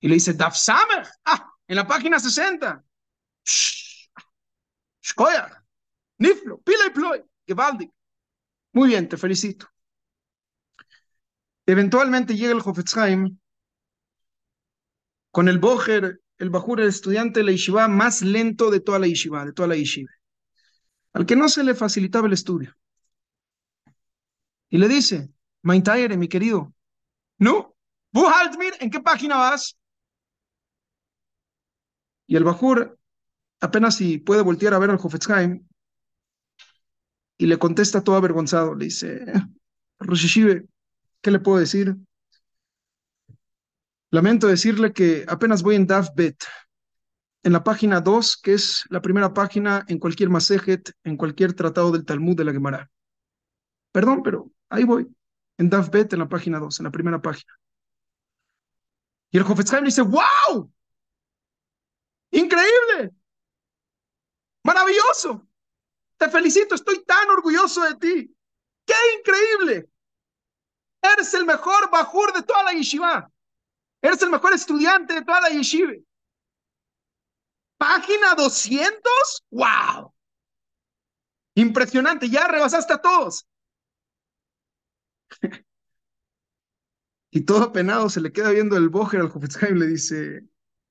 Y 0.00 0.08
le 0.08 0.14
dice, 0.14 0.34
Daf 0.34 0.56
Samer. 0.56 1.06
Ah, 1.24 1.50
en 1.68 1.76
la 1.76 1.86
página 1.86 2.18
60. 2.18 2.84
Shkoyach. 5.06 5.62
Niflo. 6.18 6.58
Pila 6.58 6.86
y 6.86 6.90
ploy. 6.90 7.92
Muy 8.72 8.88
bien, 8.88 9.08
te 9.08 9.16
felicito. 9.16 9.68
Eventualmente 11.66 12.36
llega 12.36 12.52
el 12.52 12.62
Hofetzheim 12.64 13.38
con 15.30 15.48
el 15.48 15.58
Boger 15.58 16.20
el 16.38 16.50
Bajur, 16.50 16.80
el 16.80 16.88
estudiante 16.88 17.40
de 17.40 17.44
la 17.44 17.52
yeshiva 17.52 17.88
más 17.88 18.22
lento 18.22 18.70
de 18.70 18.80
toda 18.80 18.98
la 18.98 19.06
yeshiva, 19.06 19.44
de 19.44 19.52
toda 19.52 19.68
la 19.68 19.76
yeshiva, 19.76 20.10
al 21.12 21.26
que 21.26 21.36
no 21.36 21.48
se 21.48 21.64
le 21.64 21.74
facilitaba 21.74 22.26
el 22.26 22.34
estudio. 22.34 22.76
Y 24.68 24.78
le 24.78 24.88
dice, 24.88 25.30
Maintaire, 25.62 26.16
mi 26.16 26.28
querido, 26.28 26.74
¿no? 27.38 27.74
Buhaltmir, 28.12 28.74
¿en 28.80 28.90
qué 28.90 29.00
página 29.00 29.36
vas? 29.36 29.78
Y 32.26 32.36
el 32.36 32.44
Bajur, 32.44 32.95
apenas 33.60 33.96
si 33.96 34.18
puede 34.18 34.42
voltear 34.42 34.74
a 34.74 34.78
ver 34.78 34.90
al 34.90 34.98
Hofetzheim, 35.02 35.66
y 37.38 37.46
le 37.46 37.58
contesta 37.58 38.02
todo 38.02 38.16
avergonzado, 38.16 38.74
le 38.74 38.86
dice, 38.86 39.24
Roshishive, 39.98 40.66
¿qué 41.20 41.30
le 41.30 41.40
puedo 41.40 41.58
decir? 41.58 41.96
Lamento 44.10 44.46
decirle 44.46 44.92
que 44.92 45.24
apenas 45.28 45.62
voy 45.62 45.76
en 45.76 45.86
Daf 45.86 46.08
Bet, 46.14 46.44
en 47.42 47.52
la 47.52 47.62
página 47.62 48.00
2, 48.00 48.38
que 48.38 48.54
es 48.54 48.84
la 48.88 49.02
primera 49.02 49.32
página 49.34 49.84
en 49.88 49.98
cualquier 49.98 50.30
Masejet, 50.30 50.92
en 51.04 51.16
cualquier 51.16 51.52
tratado 51.52 51.92
del 51.92 52.04
Talmud 52.04 52.36
de 52.36 52.44
la 52.44 52.52
Gemara. 52.52 52.90
Perdón, 53.92 54.22
pero 54.22 54.50
ahí 54.68 54.84
voy, 54.84 55.06
en 55.58 55.70
Daf 55.70 55.90
Bet, 55.90 56.12
en 56.12 56.20
la 56.20 56.28
página 56.28 56.58
2, 56.58 56.80
en 56.80 56.84
la 56.84 56.90
primera 56.90 57.20
página. 57.20 57.52
Y 59.30 59.38
el 59.38 59.44
Jofetz 59.44 59.72
dice, 59.84 60.02
¡Wow! 60.02 60.72
¡Increíble! 62.30 63.12
¡Maravilloso! 64.66 65.46
Te 66.16 66.28
felicito, 66.28 66.74
estoy 66.74 67.04
tan 67.04 67.30
orgulloso 67.30 67.82
de 67.82 67.94
ti. 67.94 68.36
¡Qué 68.84 68.94
increíble! 69.18 69.88
Eres 71.00 71.32
el 71.34 71.44
mejor 71.44 71.88
bajur 71.88 72.32
de 72.32 72.42
toda 72.42 72.64
la 72.64 72.72
yeshiva. 72.72 73.30
Eres 74.02 74.20
el 74.22 74.30
mejor 74.30 74.54
estudiante 74.54 75.14
de 75.14 75.22
toda 75.22 75.40
la 75.42 75.50
yeshiva. 75.50 75.92
Página 77.78 78.34
200, 78.34 79.44
wow. 79.50 80.12
Impresionante, 81.54 82.28
ya 82.28 82.48
rebasaste 82.48 82.92
a 82.92 83.00
todos. 83.00 83.46
y 87.30 87.42
todo 87.42 87.62
apenado 87.62 88.10
se 88.10 88.20
le 88.20 88.32
queda 88.32 88.50
viendo 88.50 88.76
el 88.76 88.88
Boger 88.88 89.20
al 89.20 89.30
Hofetzheim 89.32 89.76
y 89.76 89.80
le 89.80 89.86
dice, 89.86 90.42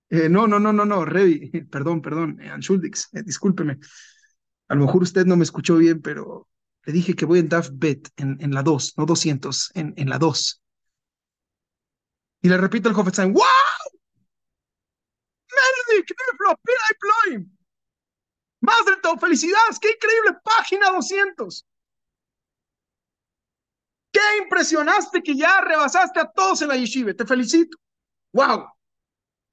eh, 0.10 0.30
no, 0.30 0.48
no, 0.48 0.60
no, 0.60 0.72
no, 0.72 0.86
no, 0.86 1.06
Revi, 1.06 1.50
perdón, 1.72 2.02
perdón, 2.02 2.40
eh, 2.42 2.52
eh, 2.52 3.24
discúlpeme. 3.24 3.80
A 4.68 4.76
lo 4.76 4.86
mejor 4.86 5.04
usted 5.04 5.26
no 5.26 5.36
me 5.36 5.44
escuchó 5.44 5.78
bien, 5.78 6.02
pero 6.02 6.48
le 6.86 6.94
dije 6.94 7.16
que 7.16 7.26
voy 7.26 7.40
en 7.40 7.50
Daf 7.50 7.70
Bet, 7.74 8.10
en, 8.18 8.38
en 8.40 8.54
la 8.54 8.64
2, 8.64 8.94
no 8.98 9.06
200, 9.06 9.72
en, 9.76 9.94
en 9.98 10.10
la 10.10 10.20
2. 10.20 10.62
Y 12.42 12.50
le 12.50 12.58
repito 12.58 12.90
el 12.90 12.96
Hofetzheim, 12.96 13.34
¡Wow! 13.34 13.44
¡Meldik! 15.56 16.10
¡Niflo! 16.10 16.60
¡Pila 16.64 17.38
y 17.38 17.46
¡Más 18.62 18.86
del 18.86 19.02
todo! 19.02 19.18
¡Felicidades! 19.18 19.80
¡Qué 19.80 19.92
increíble! 19.92 20.40
Página 20.44 20.92
200. 20.92 21.66
¡Qué 24.12 24.22
impresionaste 24.44 25.22
que 25.24 25.36
ya 25.36 25.62
rebasaste 25.62 26.20
a 26.20 26.32
todos 26.32 26.62
en 26.62 26.70
la 26.70 26.78
yeshiva! 26.78 27.14
Te 27.14 27.26
felicito. 27.26 27.78
¡Wow! 28.34 28.75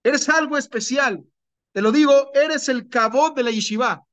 Eres 0.02 0.28
algo 0.28 0.58
especial. 0.58 1.24
Te 1.72 1.80
lo 1.80 1.92
digo, 1.92 2.32
eres 2.34 2.68
el 2.68 2.88
cabot 2.88 3.34
de 3.34 3.42
la 3.42 3.50
yeshiva. 3.50 4.04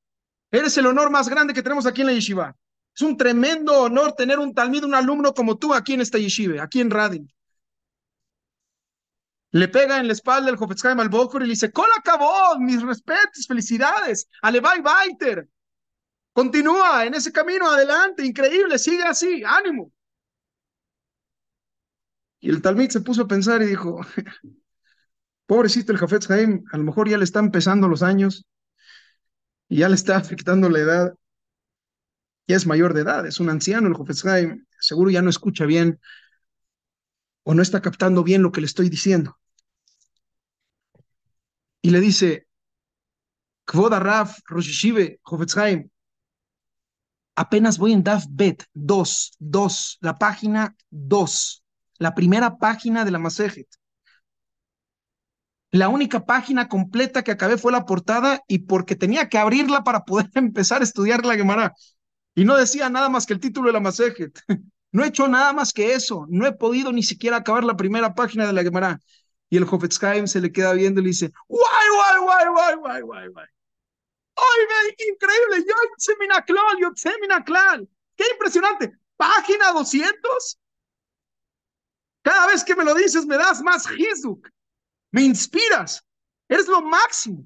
Eres 0.51 0.77
el 0.77 0.85
honor 0.85 1.09
más 1.09 1.29
grande 1.29 1.53
que 1.53 1.63
tenemos 1.63 1.85
aquí 1.85 2.01
en 2.01 2.07
la 2.07 2.13
yeshiva. 2.13 2.55
Es 2.95 3.01
un 3.01 3.17
tremendo 3.17 3.81
honor 3.81 4.13
tener 4.13 4.39
un 4.39 4.53
talmid, 4.53 4.83
un 4.83 4.95
alumno 4.95 5.33
como 5.33 5.57
tú 5.57 5.73
aquí 5.73 5.93
en 5.93 6.01
esta 6.01 6.17
yeshiva, 6.17 6.63
aquí 6.63 6.81
en 6.81 6.89
Radin 6.89 7.31
le 9.51 9.67
pega 9.67 9.99
en 9.99 10.07
la 10.07 10.13
espalda 10.13 10.49
el 10.49 10.57
Hofetzheim 10.59 10.99
al 10.99 11.09
Bokur 11.09 11.41
y 11.41 11.45
le 11.45 11.51
dice, 11.51 11.71
¡Cola 11.71 11.93
acabó! 11.97 12.57
Mis 12.59 12.81
respetos, 12.81 13.47
felicidades, 13.47 14.27
Alevay 14.41 14.81
Baiter. 14.81 15.47
Continúa 16.33 17.05
en 17.05 17.15
ese 17.15 17.31
camino 17.31 17.69
adelante, 17.69 18.25
increíble, 18.25 18.77
sigue 18.77 19.03
así, 19.03 19.43
ánimo. 19.43 19.91
Y 22.39 22.49
el 22.49 22.61
Talmid 22.61 22.89
se 22.89 23.01
puso 23.01 23.23
a 23.23 23.27
pensar 23.27 23.61
y 23.61 23.65
dijo, 23.65 23.99
pobrecito 25.49 25.91
el 25.91 25.97
Jafetz 25.97 26.29
a 26.29 26.77
lo 26.77 26.83
mejor 26.83 27.09
ya 27.09 27.17
le 27.17 27.23
están 27.23 27.49
pesando 27.49 27.87
los 27.87 28.03
años 28.03 28.45
y 29.67 29.79
ya 29.79 29.89
le 29.89 29.95
está 29.95 30.15
afectando 30.23 30.69
la 30.69 30.79
edad. 30.79 31.13
Ya 32.47 32.55
es 32.55 32.67
mayor 32.67 32.93
de 32.93 33.01
edad, 33.01 33.25
es 33.25 33.39
un 33.39 33.49
anciano 33.49 33.87
el 33.87 33.95
Jafetz 33.95 34.23
seguro 34.79 35.09
ya 35.09 35.23
no 35.23 35.29
escucha 35.31 35.65
bien 35.65 35.99
o 37.43 37.55
no 37.55 37.63
está 37.63 37.81
captando 37.81 38.23
bien 38.23 38.43
lo 38.43 38.51
que 38.51 38.61
le 38.61 38.67
estoy 38.67 38.89
diciendo. 38.89 39.39
Y 41.81 41.89
le 41.89 41.99
dice, 41.99 42.47
Kvoda 43.65 43.99
Raf, 43.99 44.39
Roshishive, 44.45 45.19
Hofetzheim, 45.23 45.89
apenas 47.35 47.79
voy 47.79 47.93
en 47.93 48.03
Daf 48.03 48.25
Bet 48.29 48.65
2, 48.73 49.31
2, 49.39 49.97
la 50.01 50.17
página 50.19 50.75
2, 50.91 51.63
la 51.97 52.13
primera 52.13 52.57
página 52.57 53.03
de 53.03 53.11
la 53.11 53.19
Masejet. 53.19 53.67
La 55.71 55.89
única 55.89 56.25
página 56.25 56.67
completa 56.67 57.23
que 57.23 57.31
acabé 57.31 57.57
fue 57.57 57.71
la 57.71 57.85
portada 57.85 58.43
y 58.47 58.59
porque 58.59 58.95
tenía 58.95 59.29
que 59.29 59.37
abrirla 59.37 59.83
para 59.83 60.03
poder 60.03 60.29
empezar 60.35 60.81
a 60.81 60.83
estudiar 60.83 61.25
la 61.25 61.35
Gemara. 61.35 61.73
Y 62.35 62.45
no 62.45 62.55
decía 62.55 62.89
nada 62.89 63.09
más 63.09 63.25
que 63.25 63.33
el 63.33 63.39
título 63.39 63.67
de 63.67 63.73
la 63.73 63.79
Masejet. 63.79 64.39
No 64.91 65.03
he 65.03 65.09
hecho 65.09 65.27
nada 65.27 65.53
más 65.53 65.71
que 65.71 65.93
eso. 65.93 66.25
No 66.29 66.47
he 66.47 66.51
podido 66.51 66.91
ni 66.91 67.03
siquiera 67.03 67.37
acabar 67.37 67.63
la 67.63 67.77
primera 67.77 68.15
página 68.15 68.47
de 68.47 68.53
la 68.53 68.63
Gemara. 68.63 68.99
Y 69.47 69.57
el 69.57 69.63
Hofetz 69.63 69.99
se 70.25 70.41
le 70.41 70.51
queda 70.51 70.73
viendo 70.73 70.99
y 70.99 71.03
le 71.03 71.09
dice, 71.09 71.31
guay, 71.47 71.89
guay, 71.93 72.19
guay, 72.23 72.45
guay, 72.47 72.75
guay, 72.75 73.01
guay, 73.01 73.27
guay. 73.27 73.45
¡Ay, 74.35 74.95
increíble! 75.11 75.65
Yo 75.67 75.75
seminaklal, 75.97 76.77
yo 76.81 76.89
seminaklal. 76.95 77.87
¡Qué 78.15 78.23
impresionante! 78.31 78.93
Página 79.17 79.71
200. 79.73 80.59
Cada 82.21 82.47
vez 82.47 82.63
que 82.63 82.75
me 82.75 82.83
lo 82.83 82.93
dices, 82.95 83.25
me 83.25 83.37
das 83.37 83.61
más 83.61 83.85
Hizuk. 83.91 84.49
Me 85.11 85.23
inspiras. 85.23 86.03
Eres 86.47 86.67
lo 86.67 86.81
máximo. 86.81 87.45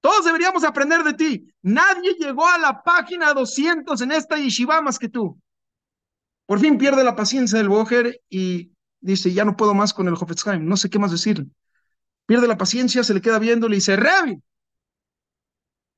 Todos 0.00 0.24
deberíamos 0.24 0.64
aprender 0.64 1.02
de 1.02 1.14
ti. 1.14 1.52
Nadie 1.62 2.14
llegó 2.14 2.46
a 2.46 2.58
la 2.58 2.82
página 2.82 3.32
200 3.34 4.00
en 4.00 4.12
esta 4.12 4.36
yeshiva 4.36 4.80
más 4.80 4.98
que 4.98 5.08
tú. 5.08 5.40
Por 6.46 6.60
fin 6.60 6.78
pierde 6.78 7.04
la 7.04 7.16
paciencia 7.16 7.58
del 7.58 7.68
Boger 7.68 8.22
y 8.28 8.72
dice, 9.00 9.32
ya 9.32 9.44
no 9.44 9.56
puedo 9.56 9.74
más 9.74 9.92
con 9.92 10.08
el 10.08 10.14
Hofetzheim, 10.14 10.64
no 10.64 10.76
sé 10.76 10.88
qué 10.88 10.98
más 10.98 11.10
decirle. 11.10 11.46
Pierde 12.26 12.46
la 12.46 12.56
paciencia, 12.56 13.04
se 13.04 13.14
le 13.14 13.20
queda 13.20 13.38
viendo, 13.38 13.68
le 13.68 13.76
dice, 13.76 13.96
Revi, 13.96 14.40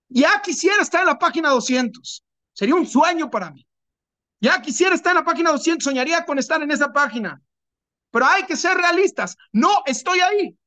ya 0.09 0.41
quisiera 0.43 0.83
estar 0.83 1.03
en 1.03 1.07
la 1.07 1.19
página 1.19 1.51
200. 1.51 2.25
Sería 2.53 2.75
un 2.75 2.87
sueño 2.87 3.31
para 3.31 3.51
mí. 3.51 3.67
Ya 4.41 4.61
quisiera 4.61 4.95
estar 4.95 5.13
en 5.13 5.19
la 5.19 5.25
página 5.25 5.51
200, 5.51 5.85
soñaría 5.85 6.25
con 6.25 6.39
estar 6.39 6.61
en 6.63 6.71
esa 6.71 6.93
página. 6.93 7.41
Pero 8.11 8.27
hay 8.27 8.45
que 8.45 8.57
ser 8.57 8.77
realistas. 8.77 9.37
No 9.53 9.83
estoy 9.87 10.21
ahí. 10.21 10.59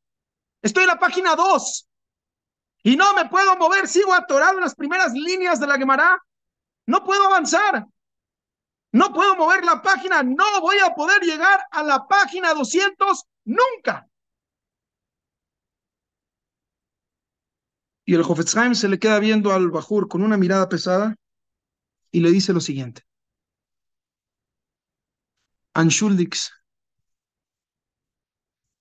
Estoy 0.63 0.83
en 0.83 0.89
la 0.89 0.99
página 0.99 1.35
2. 1.35 1.89
Y 2.83 2.95
no 2.95 3.13
me 3.13 3.29
puedo 3.29 3.55
mover, 3.57 3.87
sigo 3.87 4.13
atorado 4.13 4.57
en 4.57 4.63
las 4.63 4.75
primeras 4.75 5.13
líneas 5.13 5.59
de 5.59 5.67
la 5.67 5.77
Gemara. 5.77 6.19
No 6.87 7.03
puedo 7.03 7.25
avanzar. 7.25 7.85
No 8.93 9.13
puedo 9.13 9.35
mover 9.35 9.63
la 9.65 9.81
página. 9.81 10.23
No 10.23 10.61
voy 10.61 10.77
a 10.79 10.95
poder 10.95 11.21
llegar 11.21 11.59
a 11.69 11.83
la 11.83 12.07
página 12.07 12.53
200 12.53 13.25
nunca. 13.45 14.07
Y 18.05 18.15
el 18.15 18.21
Hofetzheim 18.21 18.73
se 18.75 18.89
le 18.89 18.99
queda 18.99 19.19
viendo 19.19 19.51
al 19.51 19.69
Bajur 19.69 20.07
con 20.07 20.23
una 20.23 20.37
mirada 20.37 20.67
pesada 20.67 21.15
y 22.11 22.19
le 22.19 22.31
dice 22.31 22.53
lo 22.53 22.59
siguiente. 22.59 23.03
Anschuldix, 25.73 26.51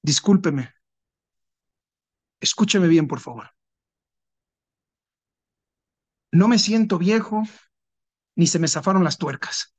discúlpeme. 0.02 0.81
Escúcheme 2.42 2.88
bien, 2.88 3.06
por 3.06 3.20
favor. 3.20 3.54
No 6.32 6.48
me 6.48 6.58
siento 6.58 6.98
viejo 6.98 7.44
ni 8.34 8.48
se 8.48 8.58
me 8.58 8.66
zafaron 8.66 9.04
las 9.04 9.16
tuercas. 9.16 9.76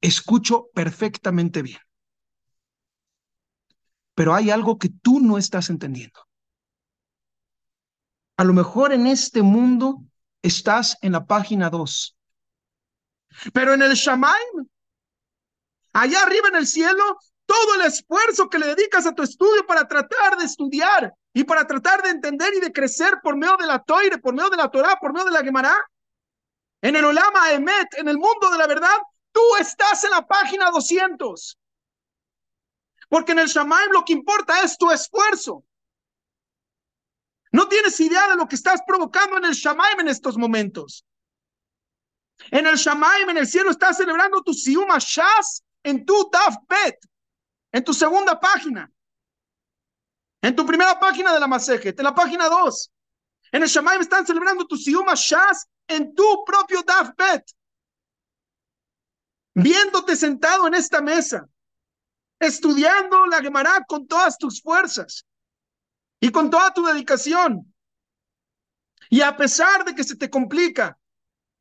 Escucho 0.00 0.68
perfectamente 0.72 1.60
bien. 1.62 1.80
Pero 4.14 4.32
hay 4.32 4.50
algo 4.50 4.78
que 4.78 4.90
tú 4.90 5.18
no 5.18 5.38
estás 5.38 5.70
entendiendo. 5.70 6.20
A 8.36 8.44
lo 8.44 8.52
mejor 8.52 8.92
en 8.92 9.08
este 9.08 9.42
mundo 9.42 10.04
estás 10.40 10.98
en 11.00 11.12
la 11.12 11.26
página 11.26 11.68
2. 11.68 12.16
Pero 13.52 13.74
en 13.74 13.82
el 13.82 13.94
Shamaim, 13.94 14.68
allá 15.94 16.22
arriba 16.22 16.48
en 16.48 16.56
el 16.56 16.66
cielo, 16.66 17.18
todo 17.52 17.74
el 17.74 17.82
esfuerzo 17.82 18.48
que 18.48 18.58
le 18.58 18.74
dedicas 18.74 19.04
a 19.04 19.14
tu 19.14 19.22
estudio 19.22 19.66
para 19.66 19.86
tratar 19.86 20.38
de 20.38 20.46
estudiar 20.46 21.12
y 21.34 21.44
para 21.44 21.66
tratar 21.66 22.02
de 22.02 22.08
entender 22.08 22.50
y 22.54 22.60
de 22.60 22.72
crecer 22.72 23.20
por 23.22 23.36
medio 23.36 23.58
de 23.58 23.66
la 23.66 23.78
Toire, 23.78 24.16
por 24.16 24.32
medio 24.32 24.48
de 24.48 24.56
la 24.56 24.70
Torah, 24.70 24.96
por 24.98 25.12
medio 25.12 25.26
de 25.26 25.32
la 25.32 25.44
Gemara, 25.44 25.76
en 26.80 26.96
el 26.96 27.04
Olama 27.04 27.52
Emet, 27.52 27.92
en 27.98 28.08
el 28.08 28.16
mundo 28.16 28.48
de 28.50 28.56
la 28.56 28.66
verdad, 28.66 28.96
tú 29.32 29.42
estás 29.60 30.02
en 30.04 30.12
la 30.12 30.26
página 30.26 30.70
200. 30.70 31.58
Porque 33.10 33.32
en 33.32 33.40
el 33.40 33.48
Shamaim 33.48 33.90
lo 33.92 34.02
que 34.02 34.14
importa 34.14 34.62
es 34.62 34.78
tu 34.78 34.90
esfuerzo. 34.90 35.62
No 37.52 37.68
tienes 37.68 38.00
idea 38.00 38.28
de 38.28 38.36
lo 38.36 38.48
que 38.48 38.54
estás 38.54 38.80
provocando 38.86 39.36
en 39.36 39.44
el 39.44 39.52
Shamaim 39.52 40.00
en 40.00 40.08
estos 40.08 40.38
momentos. 40.38 41.04
En 42.50 42.66
el 42.66 42.76
Shamaim, 42.76 43.28
en 43.28 43.36
el 43.36 43.46
cielo, 43.46 43.70
estás 43.70 43.98
celebrando 43.98 44.42
tu 44.42 44.54
Siuma 44.54 44.96
Shas 44.98 45.62
en 45.82 46.06
tu 46.06 46.30
Daf 46.32 46.56
en 47.72 47.82
tu 47.82 47.94
segunda 47.94 48.38
página. 48.38 48.90
En 50.42 50.54
tu 50.54 50.66
primera 50.66 50.98
página 50.98 51.32
de 51.32 51.40
la 51.40 51.46
Masejet, 51.46 51.98
en 51.98 52.04
la 52.04 52.14
página 52.14 52.48
2. 52.48 52.92
En 53.52 53.62
el 53.62 53.68
Shamaim 53.68 54.00
están 54.00 54.26
celebrando 54.26 54.66
tu 54.66 54.76
Siuma 54.76 55.14
Shas 55.14 55.66
en 55.88 56.14
tu 56.14 56.44
propio 56.44 56.82
Daf 56.82 57.10
Bet. 57.16 57.44
Viéndote 59.54 60.16
sentado 60.16 60.66
en 60.66 60.74
esta 60.74 61.00
mesa, 61.00 61.46
estudiando 62.40 63.26
la 63.26 63.40
Gemara 63.40 63.84
con 63.86 64.06
todas 64.06 64.38
tus 64.38 64.60
fuerzas 64.62 65.26
y 66.20 66.30
con 66.30 66.50
toda 66.50 66.72
tu 66.72 66.84
dedicación. 66.84 67.72
Y 69.10 69.20
a 69.20 69.36
pesar 69.36 69.84
de 69.84 69.94
que 69.94 70.04
se 70.04 70.16
te 70.16 70.30
complica, 70.30 70.98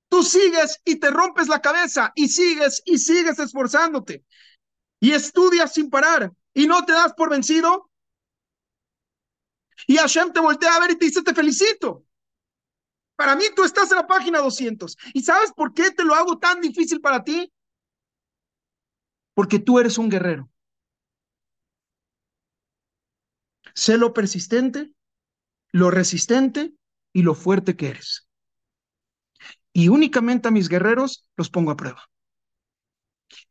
tú 0.09 0.23
sigues 0.23 0.79
y 0.85 0.95
te 0.95 1.11
rompes 1.11 1.49
la 1.49 1.61
cabeza 1.61 2.11
y 2.15 2.29
sigues 2.29 2.81
y 2.85 2.97
sigues 2.97 3.37
esforzándote 3.39 4.23
y 5.01 5.11
estudias 5.11 5.73
sin 5.73 5.89
parar 5.89 6.31
y 6.53 6.67
no 6.67 6.85
te 6.85 6.93
das 6.93 7.13
por 7.13 7.29
vencido. 7.29 7.89
Y 9.87 9.97
Hashem 9.97 10.31
te 10.31 10.39
voltea 10.39 10.75
a 10.75 10.79
ver 10.79 10.91
y 10.91 10.97
te 10.97 11.05
dice, 11.05 11.23
te 11.23 11.33
felicito. 11.33 12.05
Para 13.15 13.35
mí 13.35 13.45
tú 13.55 13.63
estás 13.63 13.91
en 13.91 13.97
la 13.97 14.07
página 14.07 14.39
200. 14.39 14.97
¿Y 15.13 15.23
sabes 15.23 15.51
por 15.53 15.73
qué 15.73 15.91
te 15.91 16.05
lo 16.05 16.15
hago 16.15 16.37
tan 16.37 16.61
difícil 16.61 17.01
para 17.01 17.23
ti? 17.23 17.51
Porque 19.33 19.59
tú 19.59 19.79
eres 19.79 19.97
un 19.97 20.09
guerrero. 20.09 20.49
Sé 23.73 23.97
lo 23.97 24.13
persistente, 24.13 24.93
lo 25.71 25.89
resistente 25.89 26.73
y 27.13 27.23
lo 27.23 27.33
fuerte 27.33 27.75
que 27.75 27.89
eres. 27.89 28.27
Y 29.73 29.87
únicamente 29.87 30.47
a 30.47 30.51
mis 30.51 30.69
guerreros 30.69 31.25
los 31.37 31.49
pongo 31.49 31.71
a 31.71 31.77
prueba. 31.77 32.03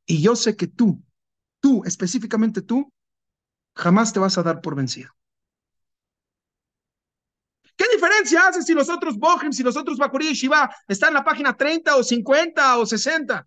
Y 0.06 0.22
yo 0.22 0.36
sé 0.36 0.56
que 0.56 0.66
tú, 0.66 1.02
tú, 1.60 1.82
específicamente 1.84 2.62
tú, 2.62 2.92
jamás 3.74 4.12
te 4.12 4.20
vas 4.20 4.36
a 4.38 4.42
dar 4.42 4.60
por 4.60 4.74
vencido. 4.74 5.12
¿Qué 7.76 7.86
diferencia 7.94 8.46
hace 8.46 8.62
si 8.62 8.74
los 8.74 8.90
otros 8.90 9.16
Bohem, 9.16 9.52
si 9.52 9.62
los 9.62 9.76
otros 9.76 9.96
Bakuri 9.96 10.28
y 10.28 10.34
Shiva 10.34 10.68
están 10.86 11.08
en 11.08 11.14
la 11.14 11.24
página 11.24 11.56
30 11.56 11.96
o 11.96 12.02
50 12.02 12.78
o 12.78 12.84
60? 12.84 13.46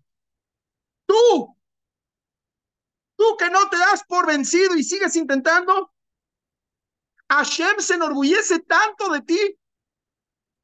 Tú, 1.06 1.56
tú 3.16 3.36
que 3.38 3.48
no 3.50 3.68
te 3.68 3.78
das 3.78 4.02
por 4.08 4.26
vencido 4.26 4.74
y 4.74 4.82
sigues 4.82 5.14
intentando, 5.14 5.92
Hashem 7.30 7.78
se 7.78 7.94
enorgullece 7.94 8.58
tanto 8.60 9.08
de 9.10 9.20
ti. 9.22 9.58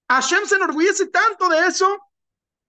Hashem 0.08 0.46
se 0.46 0.56
enorgullece 0.56 1.06
tanto 1.06 1.48
de 1.48 1.66
eso, 1.68 1.96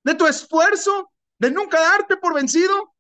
de 0.04 0.16
tu 0.16 0.28
esfuerzo, 0.28 1.12
de 1.40 1.50
nunca 1.50 1.80
darte 1.80 2.18
por 2.18 2.36
vencido. 2.36 2.91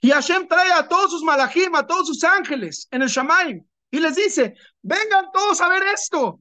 Y 0.00 0.10
Hashem 0.10 0.48
trae 0.48 0.72
a 0.72 0.88
todos 0.88 1.10
sus 1.10 1.22
malajim, 1.22 1.74
a 1.74 1.86
todos 1.86 2.06
sus 2.08 2.24
ángeles 2.24 2.88
en 2.90 3.02
el 3.02 3.08
Shamaim 3.08 3.64
y 3.92 4.00
les 4.00 4.16
dice, 4.16 4.56
vengan 4.80 5.30
todos 5.32 5.60
a 5.60 5.68
ver 5.68 5.82
esto. 5.84 6.40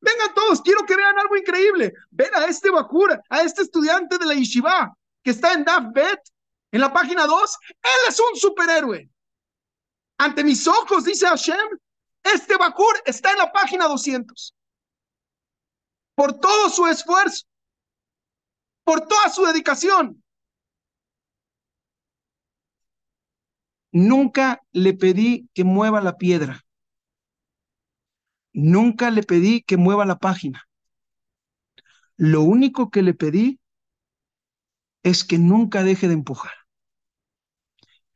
Vengan 0.00 0.34
todos, 0.34 0.60
quiero 0.60 0.84
que 0.84 0.96
vean 0.96 1.16
algo 1.18 1.36
increíble. 1.36 1.94
Ven 2.10 2.34
a 2.34 2.46
este 2.46 2.68
Bakura, 2.68 3.22
a 3.30 3.42
este 3.42 3.62
estudiante 3.62 4.18
de 4.18 4.26
la 4.26 4.34
Yeshiva 4.34 4.92
que 5.22 5.30
está 5.30 5.52
en 5.52 5.64
Daf 5.64 5.92
Bet, 5.92 6.20
en 6.72 6.80
la 6.80 6.92
página 6.92 7.26
2. 7.26 7.58
Él 7.82 8.08
es 8.08 8.20
un 8.20 8.36
superhéroe. 8.36 9.08
Ante 10.18 10.42
mis 10.42 10.66
ojos, 10.66 11.04
dice 11.04 11.28
Hashem, 11.28 11.78
este 12.24 12.56
Bakur 12.56 13.00
está 13.04 13.30
en 13.30 13.38
la 13.38 13.52
página 13.52 13.86
200. 13.86 14.52
Por 16.16 16.40
todo 16.40 16.70
su 16.70 16.86
esfuerzo, 16.88 17.46
por 18.82 19.06
toda 19.06 19.28
su 19.30 19.44
dedicación. 19.44 20.22
Nunca 23.96 24.60
le 24.72 24.92
pedí 24.92 25.48
que 25.54 25.64
mueva 25.64 26.02
la 26.02 26.18
piedra. 26.18 26.66
Nunca 28.52 29.10
le 29.10 29.22
pedí 29.22 29.62
que 29.62 29.78
mueva 29.78 30.04
la 30.04 30.18
página. 30.18 30.68
Lo 32.18 32.42
único 32.42 32.90
que 32.90 33.00
le 33.00 33.14
pedí 33.14 33.58
es 35.02 35.24
que 35.24 35.38
nunca 35.38 35.82
deje 35.82 36.08
de 36.08 36.12
empujar 36.12 36.52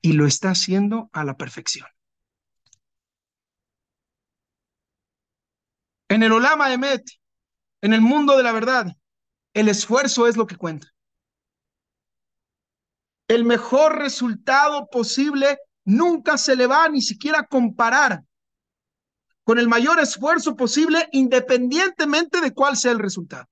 y 0.02 0.12
lo 0.12 0.26
está 0.26 0.50
haciendo 0.50 1.08
a 1.14 1.24
la 1.24 1.38
perfección. 1.38 1.88
En 6.10 6.22
el 6.22 6.32
Olama 6.32 6.74
Emet, 6.74 7.08
en 7.80 7.94
el 7.94 8.02
mundo 8.02 8.36
de 8.36 8.42
la 8.42 8.52
verdad, 8.52 8.94
el 9.54 9.70
esfuerzo 9.70 10.26
es 10.26 10.36
lo 10.36 10.46
que 10.46 10.56
cuenta. 10.56 10.88
El 13.28 13.46
mejor 13.46 13.96
resultado 13.96 14.86
posible 14.90 15.56
nunca 15.84 16.38
se 16.38 16.56
le 16.56 16.66
va 16.66 16.88
ni 16.88 17.02
siquiera 17.02 17.46
comparar 17.46 18.24
con 19.44 19.58
el 19.58 19.68
mayor 19.68 19.98
esfuerzo 20.00 20.56
posible, 20.56 21.08
independientemente 21.12 22.40
de 22.40 22.54
cuál 22.54 22.76
sea 22.76 22.92
el 22.92 22.98
resultado. 22.98 23.46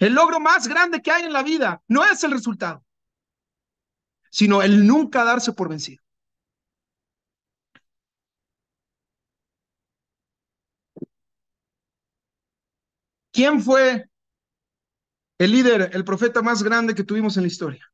El 0.00 0.14
logro 0.14 0.40
más 0.40 0.66
grande 0.66 1.00
que 1.00 1.12
hay 1.12 1.24
en 1.24 1.32
la 1.32 1.42
vida 1.44 1.80
no 1.86 2.04
es 2.04 2.24
el 2.24 2.32
resultado. 2.32 2.84
sino 4.30 4.62
el 4.62 4.86
nunca 4.86 5.24
darse 5.24 5.52
por 5.52 5.68
vencido. 5.68 6.02
¿Quién 13.32 13.60
fue 13.62 14.08
el 15.38 15.50
líder, 15.50 15.90
el 15.92 16.04
profeta 16.04 16.40
más 16.40 16.62
grande 16.62 16.94
que 16.94 17.02
tuvimos 17.02 17.36
en 17.36 17.42
la 17.42 17.48
historia? 17.48 17.92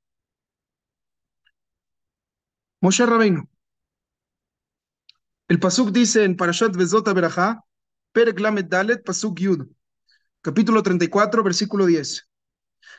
Moshe 2.87 3.05
Rabbeinu. 3.05 3.42
El 5.49 5.59
Pasuk 5.59 5.90
dice 5.90 6.22
en 6.22 6.37
Parashat 6.37 6.77
Vezot 6.77 7.12
Berajá, 7.12 7.64
Perek 8.12 8.38
Lamed 8.38 8.66
Dalet, 8.66 9.03
Pasuk 9.05 9.40
Yud, 9.40 9.66
capítulo 10.40 10.85
34, 10.85 11.42
versículo 11.42 11.85
10. 11.85 12.29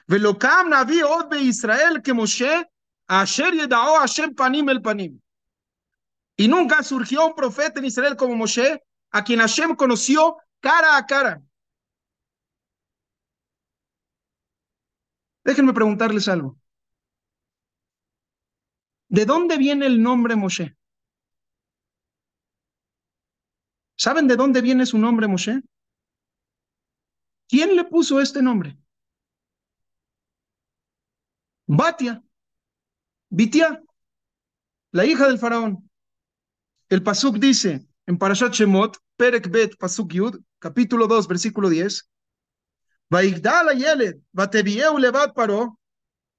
Velokam 0.07 0.71
Navi 0.71 1.03
Od 1.03 1.33
Israel 1.39 2.01
que 2.01 2.13
Moshe, 2.13 2.65
Asher 3.07 3.53
Yedao 3.53 3.99
Hashem 3.99 4.35
Panim 4.35 4.67
el 4.67 4.81
Panim. 4.81 5.21
Y 6.35 6.49
nunca 6.49 6.83
surgió 6.83 7.25
un 7.25 7.33
profeta 7.33 7.79
en 7.79 7.85
Israel 7.85 8.17
como 8.17 8.35
Moshe, 8.35 8.83
a 9.11 9.23
quien 9.23 9.39
Hashem 9.39 9.73
conoció 9.77 10.35
cara 10.59 10.97
a 10.97 11.05
cara. 11.05 11.41
Déjenme 15.45 15.71
preguntarles 15.71 16.27
algo. 16.27 16.57
¿De 19.09 19.25
dónde 19.25 19.57
viene 19.57 19.85
el 19.85 20.01
nombre 20.01 20.35
Moshe? 20.35 20.75
¿Saben 23.95 24.27
de 24.27 24.35
dónde 24.35 24.61
viene 24.61 24.85
su 24.85 24.97
nombre 24.97 25.27
Moshe? 25.27 25.61
¿Quién 27.47 27.75
le 27.75 27.85
puso 27.85 28.19
este 28.19 28.41
nombre? 28.41 28.77
Batia, 31.65 32.23
Bitia, 33.29 33.81
la 34.91 35.05
hija 35.05 35.27
del 35.27 35.39
faraón. 35.39 35.89
El 36.89 37.03
Pasuk 37.03 37.37
dice 37.37 37.87
en 38.05 38.17
Parashat 38.17 38.53
Shemot, 38.53 38.97
Perek 39.17 39.49
Bet 39.49 39.77
Pasuk 39.77 40.13
Yud, 40.13 40.39
capítulo 40.59 41.07
2, 41.07 41.27
versículo 41.27 41.69
10. 41.69 42.09
Vaigdal 43.09 43.69
Ayelet, 43.69 44.21
Batevieu 44.31 44.97
Levat 44.97 45.33
Paró, 45.33 45.79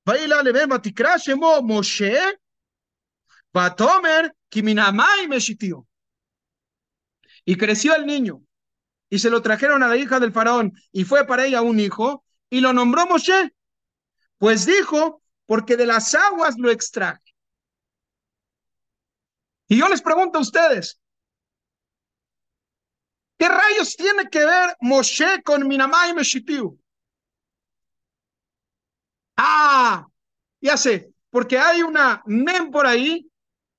Vaila 0.04 0.42
Leven 0.42 0.68
Batikra 0.68 1.16
Moshe, 1.62 2.16
Meshitio. 5.28 5.86
Y 7.44 7.56
creció 7.56 7.94
el 7.94 8.06
niño, 8.06 8.42
y 9.10 9.18
se 9.18 9.30
lo 9.30 9.42
trajeron 9.42 9.82
a 9.82 9.88
la 9.88 9.96
hija 9.96 10.20
del 10.20 10.32
faraón, 10.32 10.72
y 10.92 11.04
fue 11.04 11.26
para 11.26 11.46
ella 11.46 11.62
un 11.62 11.80
hijo, 11.80 12.24
y 12.50 12.60
lo 12.60 12.72
nombró 12.72 13.06
Moshe. 13.06 13.54
Pues 14.38 14.66
dijo, 14.66 15.22
porque 15.46 15.76
de 15.76 15.86
las 15.86 16.14
aguas 16.14 16.56
lo 16.58 16.70
extraje. 16.70 17.22
Y 19.68 19.78
yo 19.78 19.88
les 19.88 20.00
pregunto 20.00 20.38
a 20.38 20.42
ustedes, 20.42 21.00
¿qué 23.38 23.48
rayos 23.48 23.96
tiene 23.96 24.28
que 24.30 24.44
ver 24.44 24.76
Moshe 24.80 25.42
con 25.42 25.66
Minamai 25.66 26.14
Meshitiu? 26.14 26.78
Ah, 29.36 30.06
ya 30.60 30.76
sé, 30.76 31.12
porque 31.30 31.58
hay 31.58 31.82
una 31.82 32.22
mem 32.26 32.70
por 32.70 32.86
ahí 32.86 33.27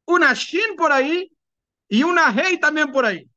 una 0.10 0.34
Shin 0.34 0.76
por 0.76 0.92
ahí 0.92 1.32
y 1.88 2.04
una 2.04 2.32
Hei 2.32 2.60
también 2.60 2.92
por 2.92 3.06
ahí. 3.06 3.30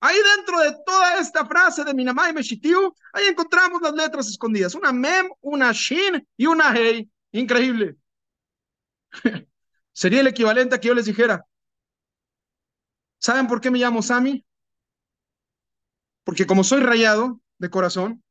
Ahí 0.00 0.16
dentro 0.36 0.60
de 0.60 0.76
toda 0.84 1.18
esta 1.18 1.46
frase 1.46 1.84
de 1.84 1.94
Minamai 1.94 2.32
Meshitiu, 2.32 2.94
ahí 3.12 3.26
encontramos 3.26 3.80
las 3.82 3.94
letras 3.94 4.28
escondidas. 4.28 4.74
Una 4.74 4.92
Mem, 4.92 5.28
una 5.40 5.72
Shin 5.72 6.26
y 6.36 6.46
una 6.46 6.72
Hei. 6.74 7.10
Increíble. 7.32 7.96
Sería 9.92 10.20
el 10.20 10.26
equivalente 10.26 10.74
a 10.74 10.80
que 10.80 10.88
yo 10.88 10.94
les 10.94 11.06
dijera, 11.06 11.44
¿saben 13.18 13.46
por 13.46 13.60
qué 13.60 13.70
me 13.70 13.78
llamo 13.78 14.02
Sami? 14.02 14.46
porque 16.26 16.44
como 16.44 16.64
soy 16.64 16.80
rayado 16.80 17.40
de 17.58 17.70
corazón, 17.70 18.24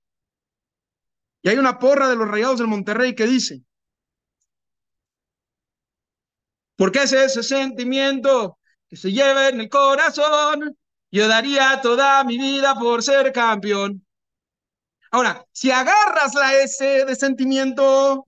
y 1.41 1.47
hay 1.47 1.57
una 1.57 1.79
porra 1.79 2.09
de 2.09 2.17
los 2.17 2.27
rayados 2.27 2.59
del 2.59 2.67
Monterrey 2.67 3.15
que 3.15 3.25
dice, 3.25 3.63
porque 6.75 7.03
es 7.03 7.13
ese 7.13 7.43
sentimiento 7.43 8.59
que 8.87 8.95
se 8.95 9.11
lleva 9.11 9.49
en 9.49 9.61
el 9.61 9.69
corazón, 9.69 10.77
yo 11.11 11.27
daría 11.27 11.79
toda 11.81 12.23
mi 12.23 12.37
vida 12.37 12.75
por 12.75 13.01
ser 13.03 13.31
campeón. 13.31 14.05
Ahora, 15.11 15.45
si 15.51 15.71
agarras 15.71 16.33
la 16.35 16.53
S 16.55 17.05
de 17.05 17.15
sentimiento, 17.15 18.27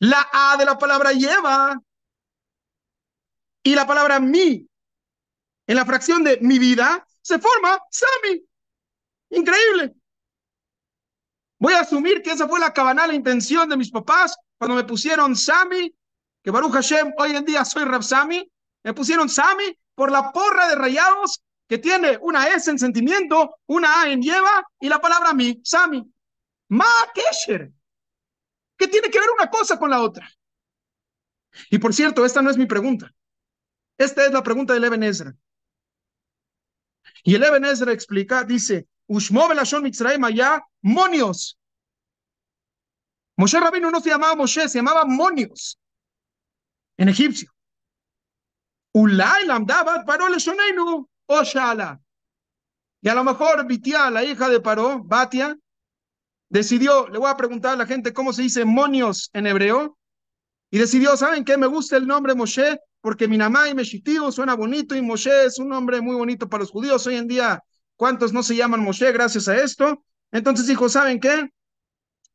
la 0.00 0.28
A 0.32 0.56
de 0.58 0.64
la 0.64 0.76
palabra 0.76 1.12
lleva 1.12 1.80
y 3.62 3.74
la 3.74 3.86
palabra 3.86 4.20
mi 4.20 4.68
en 5.66 5.76
la 5.76 5.84
fracción 5.84 6.24
de 6.24 6.38
mi 6.40 6.58
vida, 6.58 7.06
se 7.20 7.38
forma 7.38 7.78
Sami. 7.90 8.42
Increíble. 9.30 9.94
Voy 11.58 11.74
a 11.74 11.80
asumir 11.80 12.22
que 12.22 12.32
esa 12.32 12.48
fue 12.48 12.58
la 12.58 12.72
cabanal 12.72 13.14
intención 13.14 13.68
de 13.68 13.76
mis 13.76 13.90
papás 13.90 14.36
cuando 14.56 14.76
me 14.76 14.84
pusieron 14.84 15.36
Sami, 15.36 15.94
que 16.48 16.52
Baruch 16.52 16.72
Hashem, 16.72 17.12
hoy 17.18 17.36
en 17.36 17.44
día 17.44 17.62
soy 17.62 17.84
Rab 17.84 18.02
Sami, 18.02 18.50
me 18.82 18.94
pusieron 18.94 19.28
Sami 19.28 19.78
por 19.94 20.10
la 20.10 20.32
porra 20.32 20.66
de 20.70 20.76
rayados 20.76 21.42
que 21.68 21.76
tiene 21.76 22.16
una 22.22 22.48
S 22.48 22.70
en 22.70 22.78
sentimiento, 22.78 23.58
una 23.66 24.00
A 24.00 24.10
en 24.10 24.22
lleva 24.22 24.66
y 24.80 24.88
la 24.88 24.98
palabra 24.98 25.34
mi, 25.34 25.60
Sami. 25.62 26.10
Ma 26.68 26.86
Kesher. 27.12 27.70
¿Qué 28.78 28.88
tiene 28.88 29.10
que 29.10 29.20
ver 29.20 29.28
una 29.28 29.50
cosa 29.50 29.78
con 29.78 29.90
la 29.90 30.00
otra? 30.00 30.26
Y 31.68 31.76
por 31.76 31.92
cierto, 31.92 32.24
esta 32.24 32.40
no 32.40 32.48
es 32.48 32.56
mi 32.56 32.64
pregunta. 32.64 33.14
Esta 33.98 34.24
es 34.24 34.32
la 34.32 34.42
pregunta 34.42 34.72
de 34.72 34.86
Eben 34.86 35.02
Ezra. 35.02 35.36
Y 37.24 37.34
el 37.34 37.44
Eben 37.44 37.66
Ezra 37.66 37.92
explica, 37.92 38.42
dice, 38.42 38.88
Ushmo 39.06 39.48
Belashon 39.48 39.82
Mitzrayim 39.82 40.22
Monios. 40.80 41.58
Moshe 43.36 43.60
Rabino 43.60 43.90
no 43.90 44.00
se 44.00 44.08
llamaba 44.08 44.34
Moshe, 44.34 44.66
se 44.66 44.78
llamaba 44.78 45.04
Monios, 45.04 45.78
en 46.98 47.08
egipcio. 47.08 47.50
Y 53.00 53.08
a 53.08 53.14
lo 53.14 53.24
mejor 53.24 53.66
Bitia, 53.66 54.10
la 54.10 54.24
hija 54.24 54.48
de 54.48 54.60
Paró, 54.60 55.02
Batia, 55.02 55.56
decidió, 56.48 57.08
le 57.08 57.18
voy 57.18 57.30
a 57.30 57.36
preguntar 57.36 57.74
a 57.74 57.76
la 57.76 57.86
gente 57.86 58.12
cómo 58.12 58.32
se 58.32 58.42
dice 58.42 58.64
Monios 58.64 59.30
en 59.32 59.46
hebreo, 59.46 59.98
y 60.70 60.78
decidió, 60.78 61.16
¿saben 61.16 61.44
qué? 61.44 61.56
Me 61.56 61.66
gusta 61.66 61.96
el 61.96 62.06
nombre 62.06 62.34
Moshe 62.34 62.78
porque 63.00 63.28
Minamá 63.28 63.68
y 63.68 63.74
Meshitivo 63.74 64.30
suena 64.32 64.54
bonito 64.54 64.94
y 64.94 65.02
Moshe 65.02 65.46
es 65.46 65.58
un 65.58 65.68
nombre 65.68 66.00
muy 66.00 66.16
bonito 66.16 66.48
para 66.48 66.62
los 66.62 66.70
judíos. 66.70 67.06
Hoy 67.06 67.16
en 67.16 67.28
día, 67.28 67.62
¿cuántos 67.96 68.32
no 68.32 68.42
se 68.42 68.56
llaman 68.56 68.80
Moshe 68.80 69.10
gracias 69.12 69.48
a 69.48 69.56
esto? 69.56 70.04
Entonces 70.30 70.66
dijo, 70.66 70.88
¿saben 70.88 71.20
qué? 71.20 71.50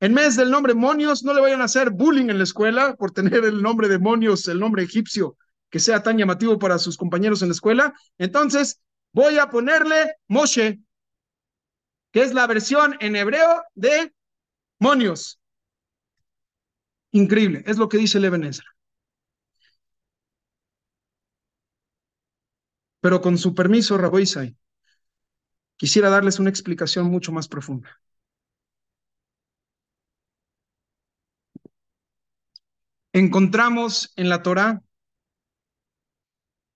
En 0.04 0.13
vez 0.13 0.36
del 0.36 0.52
nombre 0.52 0.74
Monios, 0.74 1.24
no 1.24 1.34
le 1.34 1.39
vayan 1.39 1.62
a 1.62 1.63
hacer 1.63 1.89
bullying 1.89 2.30
en 2.30 2.38
la 2.38 2.44
escuela 2.44 2.94
por 2.98 3.12
tener 3.12 3.46
el 3.46 3.62
nombre 3.62 3.88
de 3.88 4.00
Monios, 4.00 4.46
el 4.50 4.60
nombre 4.60 4.84
egipcio, 4.84 5.38
que 5.70 5.80
sea 5.80 6.04
tan 6.04 6.18
llamativo 6.18 6.60
para 6.60 6.78
sus 6.78 6.98
compañeros 6.98 7.42
en 7.42 7.48
la 7.48 7.54
escuela. 7.54 7.94
Entonces, 8.18 8.82
voy 9.13 9.38
a 9.38 9.50
ponerle 9.50 10.18
Moshe, 10.28 10.82
que 12.12 12.22
es 12.22 12.34
la 12.34 12.46
versión 12.48 12.98
en 13.00 13.16
hebreo 13.16 13.63
de 13.76 14.13
Monios. 14.78 15.39
Increíble, 17.12 17.63
es 17.66 17.78
lo 17.78 17.88
que 17.88 17.98
dice 17.98 18.18
el 18.18 18.30
Pero 23.00 23.22
con 23.22 23.38
su 23.38 23.56
permiso, 23.56 23.98
Raboisai, 23.98 24.58
quisiera 25.78 26.10
darles 26.10 26.39
una 26.39 26.50
explicación 26.50 27.06
mucho 27.06 27.32
más 27.32 27.48
profunda. 27.48 28.02
Encontramos 33.13 34.12
en 34.15 34.28
la 34.28 34.43
Torá 34.43 34.84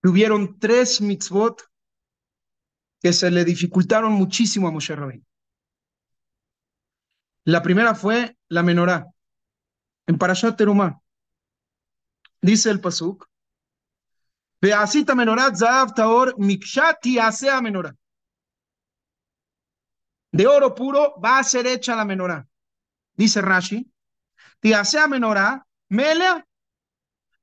que 0.02 0.08
hubieron 0.08 0.58
tres 0.58 1.00
mitzvot 1.00 1.62
que 3.00 3.12
se 3.12 3.30
le 3.30 3.44
dificultaron 3.44 4.12
muchísimo 4.12 4.68
a 4.68 4.70
Moshe 4.70 4.94
Rabbeinu. 4.94 5.24
La 7.44 7.62
primera 7.62 7.94
fue 7.94 8.36
la 8.48 8.62
menorá. 8.62 9.06
En 10.06 10.16
Parashat 10.16 10.56
Terumá 10.56 11.00
dice 12.40 12.70
el 12.70 12.80
pasuk, 12.80 13.28
Veasita 14.60 15.14
menorat 15.14 15.54
zahav 15.54 15.94
taor 15.94 16.34
mikshati 16.38 17.18
asea 17.18 17.60
menorá. 17.60 17.94
De 20.32 20.46
oro 20.46 20.74
puro 20.74 21.14
va 21.20 21.38
a 21.38 21.44
ser 21.44 21.66
hecha 21.66 21.94
la 21.94 22.04
menorá. 22.04 22.46
Dice 23.14 23.40
Rashi, 23.40 23.90
asea 24.74 25.06
menorá, 25.06 25.64
melea. 25.88 26.44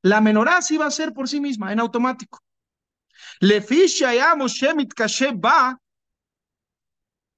La 0.01 0.21
menorá 0.21 0.61
sí 0.61 0.77
va 0.77 0.85
a 0.85 0.91
ser 0.91 1.13
por 1.13 1.27
sí 1.27 1.39
misma, 1.41 1.71
en 1.71 1.79
automático. 1.79 2.39
Moshe 4.37 4.73
mitkashe 4.73 5.31
va, 5.31 5.79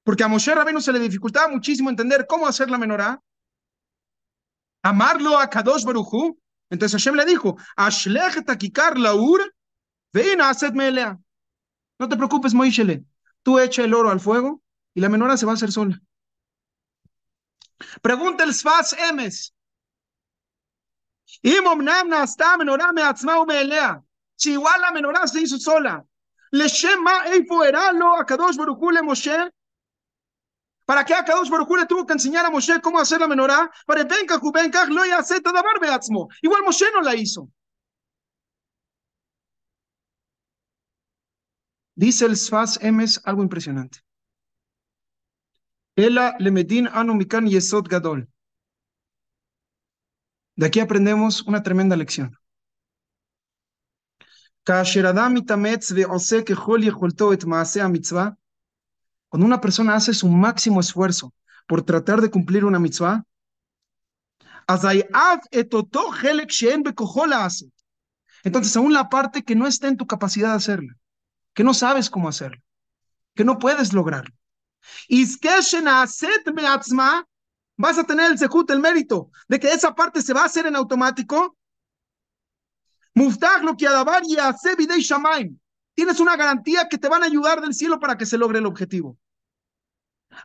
porque 0.04 0.24
a 0.24 0.28
Moshe 0.28 0.54
Rabino 0.54 0.82
se 0.82 0.94
le 0.94 1.00
dificultaba 1.00 1.50
muchísimo 1.50 1.90
entender 1.90 2.26
cómo 2.28 2.48
hacer 2.48 2.70
la 2.70 2.78
menorá. 2.78 3.22
Amarlo 4.84 5.38
a 5.38 5.50
Kadosh 5.50 5.84
Baruchu, 5.84 6.40
Entonces 6.70 6.94
Hashem 6.94 7.16
le 7.16 7.26
dijo, 7.26 7.58
Ashlech 7.76 8.46
takikar 8.46 8.98
laur, 8.98 9.54
vein 10.14 10.42
aset 10.42 10.74
melea. 10.74 11.20
No 12.00 12.08
te 12.08 12.16
preocupes, 12.16 12.54
Moishele. 12.54 13.04
Tú 13.44 13.60
echa 13.60 13.84
el 13.84 13.94
oro 13.94 14.10
al 14.10 14.20
fuego 14.20 14.62
y 14.94 15.02
la 15.02 15.10
menora 15.10 15.38
se 15.38 15.46
va 15.46 15.54
a 15.54 15.56
hacer 15.56 15.72
sola. 15.72 16.02
Pregunta 18.02 18.44
el 18.44 18.54
Sfas 18.54 18.94
Emes. 18.94 19.54
Im 21.44 21.66
omnam 21.68 22.10
nasta 22.10 22.58
menorá 22.58 22.92
me 22.94 23.02
atzma 23.02 23.40
umeelea. 23.42 24.02
Si 24.36 24.52
igual 24.52 24.82
la 24.82 24.92
menorá 24.92 25.28
se 25.28 25.42
hizo 25.42 25.58
sola. 25.58 26.04
Le 26.52 26.68
shema 26.68 27.26
eifo 27.28 27.64
eralo 27.64 28.16
a 28.16 28.26
Kadosh 28.26 28.58
Moshe. 29.04 29.52
¿Para 30.86 31.04
qué 31.04 31.14
a 31.14 31.26
Kadosh 31.26 31.50
Baruj 31.50 31.70
le 31.78 31.86
tuvo 31.86 32.06
que 32.06 32.14
enseñar 32.14 32.46
a 32.46 32.50
Moshe 32.50 32.80
cómo 32.82 33.00
hacer 33.00 33.20
la 33.20 33.28
menorá? 33.28 33.70
Para 33.86 34.04
venka 34.04 34.40
juvenka 34.40 34.86
lo 34.86 35.06
yace 35.06 35.42
tadabar 35.42 35.80
beatzmo. 35.82 36.30
Igual 36.42 36.64
Moshe 36.64 36.86
no 36.94 37.02
la 37.02 37.14
hizo. 37.16 37.50
Dice 41.96 42.26
el 42.26 42.38
Sfas 42.38 42.80
Emes 42.82 43.20
algo 43.26 43.42
impresionante. 43.42 44.00
Ela 45.96 46.36
le 46.40 46.52
medin 46.52 46.88
anu 46.88 47.16
mikan 47.16 47.48
yesod 47.48 47.88
gadol. 47.90 48.28
De 50.58 50.66
aquí 50.66 50.80
aprendemos 50.80 51.44
una 51.44 51.62
tremenda 51.62 51.96
lección. 51.96 52.36
Cuando 59.30 59.46
una 59.46 59.62
persona 59.62 59.96
hace 59.96 60.14
su 60.14 60.28
máximo 60.28 60.80
esfuerzo 60.80 61.32
por 61.68 61.84
tratar 61.84 62.22
de 62.22 62.32
cumplir 62.32 62.66
una 62.66 62.80
mitzvah, 62.80 63.24
entonces 68.44 68.76
aún 68.76 68.94
la 68.94 69.10
parte 69.10 69.44
que 69.44 69.56
no 69.56 69.68
está 69.68 69.88
en 69.88 69.98
tu 69.98 70.08
capacidad 70.08 70.50
de 70.50 70.56
hacerla, 70.56 70.98
que 71.54 71.64
no 71.64 71.74
sabes 71.74 72.10
cómo 72.10 72.28
hacerlo, 72.30 72.62
que 73.36 73.44
no 73.46 73.60
puedes 73.60 73.94
lograrlo. 73.94 74.34
Vas 77.78 77.98
a 77.98 78.04
tener 78.04 78.32
el 78.32 78.38
sejut, 78.38 78.70
el 78.72 78.80
mérito, 78.80 79.32
de 79.48 79.60
que 79.60 79.72
esa 79.72 79.94
parte 79.94 80.22
se 80.22 80.34
va 80.34 80.42
a 80.42 80.46
hacer 80.46 80.66
en 80.66 80.76
automático. 80.76 81.56
Muftag 83.14 83.64
lo 83.64 83.76
que 83.78 83.88
adabar 83.88 84.24
y 84.26 84.36
y 84.36 85.02
shamaim. 85.02 85.60
Tienes 85.94 86.20
una 86.20 86.36
garantía 86.36 86.88
que 86.90 86.98
te 86.98 87.08
van 87.08 87.24
a 87.24 87.28
ayudar 87.28 87.62
del 87.62 87.74
cielo 87.74 88.00
para 88.00 88.18
que 88.18 88.26
se 88.26 88.38
logre 88.38 88.60
el 88.60 88.66
objetivo. 88.66 89.18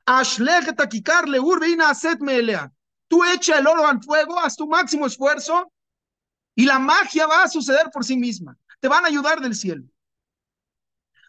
Ashlech 0.07 0.75
takikar 0.77 1.29
leurveina 1.29 1.90
aset 1.90 2.21
melea. 2.21 2.71
Tú 3.09 3.25
echa 3.25 3.59
el 3.59 3.66
oro 3.66 3.87
al 3.87 4.03
fuego, 4.03 4.38
haz 4.38 4.57
tu 4.57 4.66
máximo 4.66 5.07
esfuerzo 5.07 5.71
y 6.55 6.64
la 6.64 6.79
magia 6.79 7.27
va 7.27 7.42
a 7.42 7.49
suceder 7.49 7.90
por 7.92 8.05
sí 8.05 8.16
misma. 8.16 8.57
Te 8.81 8.88
van 8.88 9.05
a 9.05 9.09
ayudar 9.09 9.40
del 9.40 9.55
cielo. 9.55 9.85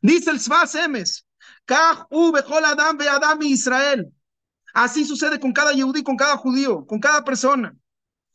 Dice 0.01 0.31
el 0.31 0.39
Sfas 0.39 0.75
Emes, 0.75 1.25
Kach 1.65 2.07
u 2.09 2.33
adam 2.35 2.97
ve 2.97 3.07
adam 3.07 3.41
Israel. 3.43 4.13
Así 4.73 5.05
sucede 5.05 5.39
con 5.39 5.53
cada 5.53 5.71
yehudí, 5.71 6.01
con 6.03 6.17
cada 6.17 6.35
judío, 6.35 6.85
con 6.85 6.99
cada 6.99 7.23
persona. 7.23 7.75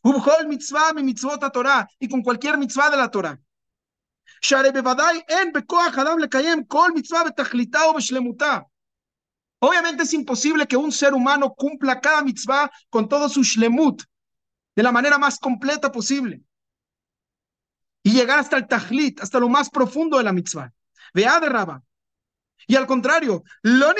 Ubhol 0.02 0.46
mitzvah 0.46 0.92
mi 0.92 1.02
mitzvot 1.02 1.52
Torah 1.52 1.88
y 1.98 2.08
con 2.08 2.22
cualquier 2.22 2.56
mitzvah 2.56 2.90
de 2.90 2.96
la 2.96 3.10
Torah. 3.10 3.38
Obviamente 9.60 10.02
es 10.04 10.12
imposible 10.12 10.66
que 10.68 10.76
un 10.76 10.92
ser 10.92 11.12
humano 11.12 11.52
cumpla 11.54 12.00
cada 12.00 12.22
mitzvah 12.22 12.70
con 12.88 13.08
todo 13.08 13.28
su 13.28 13.42
shlemut 13.42 14.04
de 14.76 14.82
la 14.84 14.92
manera 14.92 15.18
más 15.18 15.40
completa 15.40 15.90
posible 15.90 16.40
y 18.04 18.12
llegar 18.12 18.38
hasta 18.38 18.56
el 18.56 18.68
tajlit, 18.68 19.20
hasta 19.20 19.40
lo 19.40 19.48
más 19.48 19.68
profundo 19.68 20.18
de 20.18 20.24
la 20.24 20.32
mitzvah. 20.32 20.72
Vea 21.12 21.40
de. 21.40 21.82
Y 22.68 22.76
al 22.76 22.86
contrario, 22.86 23.42
lo 23.62 23.92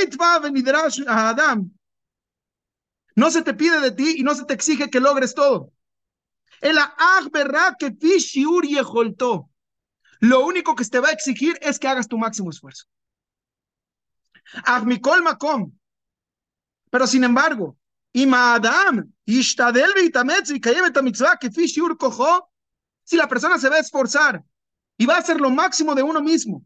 a 1.09 1.29
Adam 1.31 1.77
no 3.18 3.33
se 3.33 3.42
te 3.42 3.52
pide 3.52 3.81
de 3.81 3.90
ti 3.90 4.14
y 4.18 4.22
no 4.22 4.33
se 4.37 4.44
te 4.44 4.54
exige 4.54 4.90
que 4.90 5.00
logres 5.00 5.35
todo. 5.35 5.72
El 6.61 6.78
que 7.81 7.90
Lo 10.20 10.46
único 10.46 10.76
que 10.76 10.85
te 10.85 11.00
va 11.00 11.09
a 11.09 11.12
exigir 11.12 11.59
es 11.61 11.81
que 11.81 11.88
hagas 11.88 12.07
tu 12.07 12.16
máximo 12.16 12.50
esfuerzo. 12.50 12.85
makom. 15.24 15.72
Pero 16.90 17.09
sin 17.09 17.24
embargo, 17.24 17.76
si 23.04 23.16
la 23.16 23.28
persona 23.28 23.59
se 23.59 23.68
va 23.68 23.76
a 23.76 23.81
esforzar 23.81 24.44
y 24.96 25.07
va 25.07 25.16
a 25.16 25.18
hacer 25.18 25.40
lo 25.40 25.50
máximo 25.50 25.96
de 25.96 26.04
uno 26.04 26.20
mismo 26.22 26.64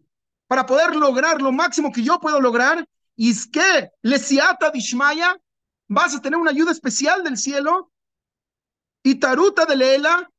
para 0.48 0.66
poder 0.66 0.94
lograr 0.96 1.40
lo 1.40 1.50
máximo 1.50 1.90
que 1.90 2.02
yo 2.02 2.20
puedo 2.20 2.38
lograr, 2.42 2.86
y 3.16 3.30
es 3.30 3.46
que 3.46 3.90
le 4.02 4.18
siata 4.18 4.70
dishmaya, 4.70 5.40
vas 5.92 6.14
a 6.14 6.22
tener 6.22 6.38
una 6.38 6.50
ayuda 6.50 6.72
especial 6.72 7.22
del 7.22 7.36
cielo 7.36 7.92
y 9.02 9.16
taruta 9.16 9.66
de 9.66 9.76
Leela, 9.76 10.30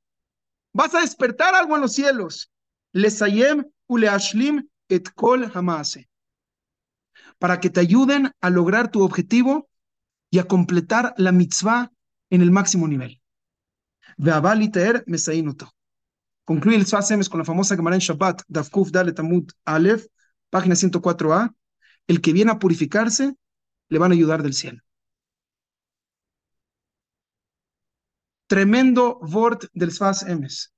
vas 0.74 0.96
a 0.96 1.02
despertar 1.02 1.54
algo 1.54 1.76
en 1.76 1.82
los 1.82 1.94
cielos. 1.94 2.52
Lesayem 2.92 3.66
uleashlim 3.88 4.68
et 4.90 5.10
kol 5.14 5.52
hamase. 5.54 6.10
Para 7.38 7.60
que 7.60 7.70
te 7.70 7.82
ayuden 7.82 8.32
a 8.42 8.50
lograr 8.50 8.90
tu 8.90 9.04
objetivo 9.04 9.70
y 10.32 10.40
a 10.40 10.46
completar 10.46 11.14
la 11.18 11.32
mitzvah 11.32 11.92
en 12.32 12.42
el 12.42 12.52
máximo 12.52 12.88
nivel. 12.88 13.22
Ve'abaliter 14.18 15.04
mesainoto. 15.06 15.72
Concluye 16.46 16.78
el 16.78 16.86
Sfasemes 16.86 17.30
con 17.30 17.40
la 17.40 17.46
famosa 17.46 17.76
Gemara 17.76 17.96
en 17.96 18.02
Shabbat, 18.02 18.42
Davkuf 18.48 18.92
Dalet 18.92 19.20
Amud 19.20 19.52
Aleph, 19.66 20.08
página 20.50 20.76
104a. 20.76 21.54
El 22.08 22.22
que 22.22 22.34
viene 22.34 22.52
a 22.52 22.60
purificarse, 22.60 23.36
le 23.90 24.00
van 24.00 24.12
a 24.12 24.16
ayudar 24.16 24.42
del 24.42 24.54
cielo. 24.54 24.82
Tremendo 28.54 29.18
Wort 29.18 29.66
del 29.74 29.92
Sfas 29.92 30.22
Emes. 30.28 30.72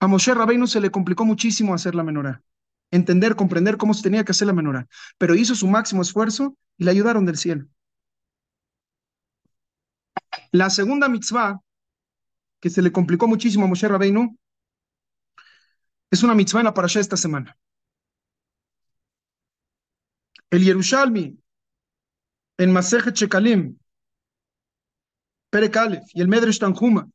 A 0.00 0.08
Moshe 0.08 0.34
Rabbeinu 0.34 0.66
se 0.66 0.80
le 0.80 0.90
complicó 0.90 1.24
muchísimo 1.24 1.74
hacer 1.74 1.94
la 1.94 2.02
menorá, 2.02 2.42
entender, 2.90 3.36
comprender 3.36 3.76
cómo 3.76 3.94
se 3.94 4.02
tenía 4.02 4.24
que 4.24 4.32
hacer 4.32 4.48
la 4.48 4.52
menorá, 4.52 4.88
pero 5.16 5.36
hizo 5.36 5.54
su 5.54 5.68
máximo 5.68 6.02
esfuerzo 6.02 6.56
y 6.76 6.82
le 6.82 6.90
ayudaron 6.90 7.24
del 7.24 7.36
cielo. 7.36 7.68
La 10.50 10.70
segunda 10.70 11.08
mitzvah, 11.08 11.60
que 12.58 12.68
se 12.68 12.82
le 12.82 12.90
complicó 12.90 13.28
muchísimo 13.28 13.66
a 13.66 13.68
Moshe 13.68 13.86
Rabbeinu, 13.86 14.36
es 16.10 16.24
una 16.24 16.34
mitzvah 16.34 16.62
en 16.62 16.66
la 16.66 16.74
parasha 16.74 16.98
esta 16.98 17.16
semana. 17.16 17.56
El 20.50 20.64
Yerushalmi, 20.64 21.38
en 22.58 22.72
Masejet 22.72 23.14
Shekalim, 23.14 23.78
Perek 25.50 25.76
y 26.14 26.20
el 26.20 26.28
Medrash 26.28 26.58
Tanjuma, 26.58 27.08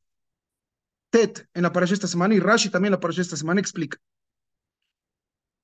Tet 1.09 1.47
en 1.53 1.63
la 1.63 1.71
parasha 1.71 1.93
esta 1.93 2.07
semana 2.07 2.35
y 2.35 2.39
Rashi 2.39 2.69
también 2.69 2.89
en 2.89 2.97
la 2.97 2.99
parasha 2.99 3.21
esta 3.21 3.37
semana 3.37 3.61
explica. 3.61 3.97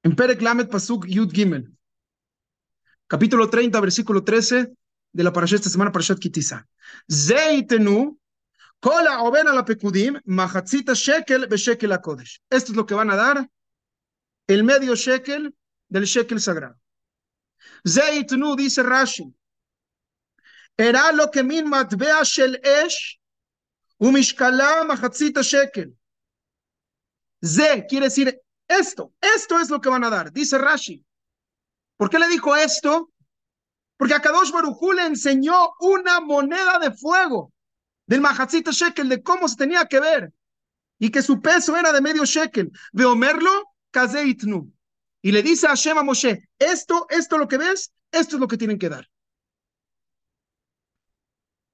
En 0.03 0.15
Perek 0.15 0.41
Lamed 0.41 0.69
Pasuk 0.69 1.05
Yud 1.07 1.31
Gimel, 1.31 1.69
capítulo 3.07 3.49
30, 3.49 3.79
versículo 3.81 4.23
13 4.23 4.71
de 5.11 5.23
la 5.23 5.33
parasha 5.33 5.55
esta 5.55 5.69
semana, 5.69 5.91
parashat 5.91 6.19
Kitisa. 6.19 6.67
Zeitenu 7.09 8.17
Kola 8.79 9.21
Oben 9.21 9.45
la 9.45 9.63
Pekudim, 9.63 10.19
Mahatzita 10.25 10.93
Shekel 10.93 11.47
Beshekel 11.47 11.99
Kodesh. 12.01 12.41
Esto 12.49 12.71
es 12.71 12.75
lo 12.75 12.85
que 12.85 12.95
van 12.95 13.11
a 13.11 13.15
dar 13.15 13.49
el 14.47 14.63
medio 14.63 14.95
shekel 14.95 15.53
del 15.87 16.05
shekel 16.05 16.41
sagrado. 16.41 16.79
Zeitnu, 17.87 18.55
dice 18.55 18.81
Rashi, 18.81 19.31
lo 21.13 21.29
que 21.29 21.43
min 21.43 21.67
matbea 21.67 22.23
shel 22.23 22.55
esh 22.63 23.19
umishkala 23.99 24.83
machatzita 24.83 25.43
shekel. 25.43 25.93
Ze 27.43 27.85
quiere 27.87 28.05
decir 28.05 28.39
esto, 28.67 29.13
esto 29.21 29.59
es 29.59 29.69
lo 29.69 29.79
que 29.79 29.89
van 29.89 30.03
a 30.03 30.09
dar, 30.09 30.31
dice 30.31 30.57
Rashi. 30.57 31.03
¿Por 31.97 32.09
qué 32.09 32.17
le 32.17 32.27
dijo 32.27 32.55
esto? 32.55 33.11
Porque 33.97 34.15
a 34.15 34.21
Kadosh 34.21 34.51
Baruchu 34.51 34.93
le 34.93 35.05
enseñó 35.05 35.73
una 35.79 36.19
moneda 36.19 36.79
de 36.79 36.91
fuego 36.91 37.51
del 38.07 38.21
machatzita 38.21 38.71
shekel, 38.71 39.09
de 39.09 39.21
cómo 39.21 39.47
se 39.47 39.57
tenía 39.57 39.85
que 39.85 39.99
ver, 39.99 40.33
y 40.97 41.11
que 41.11 41.21
su 41.21 41.41
peso 41.41 41.75
era 41.75 41.91
de 41.91 42.01
medio 42.01 42.25
shekel. 42.25 42.71
Veomerlo, 42.91 43.51
kazeitnu. 43.91 44.71
Y 45.21 45.31
le 45.31 45.43
dice 45.43 45.67
a 45.67 45.69
Hashem 45.69 45.97
a 45.97 46.03
Moshe, 46.03 46.49
esto, 46.57 47.05
esto 47.09 47.37
lo 47.37 47.47
que 47.47 47.57
ves, 47.57 47.93
esto 48.11 48.35
es 48.35 48.39
lo 48.39 48.47
que 48.47 48.57
tienen 48.57 48.79
que 48.79 48.89
dar. 48.89 49.10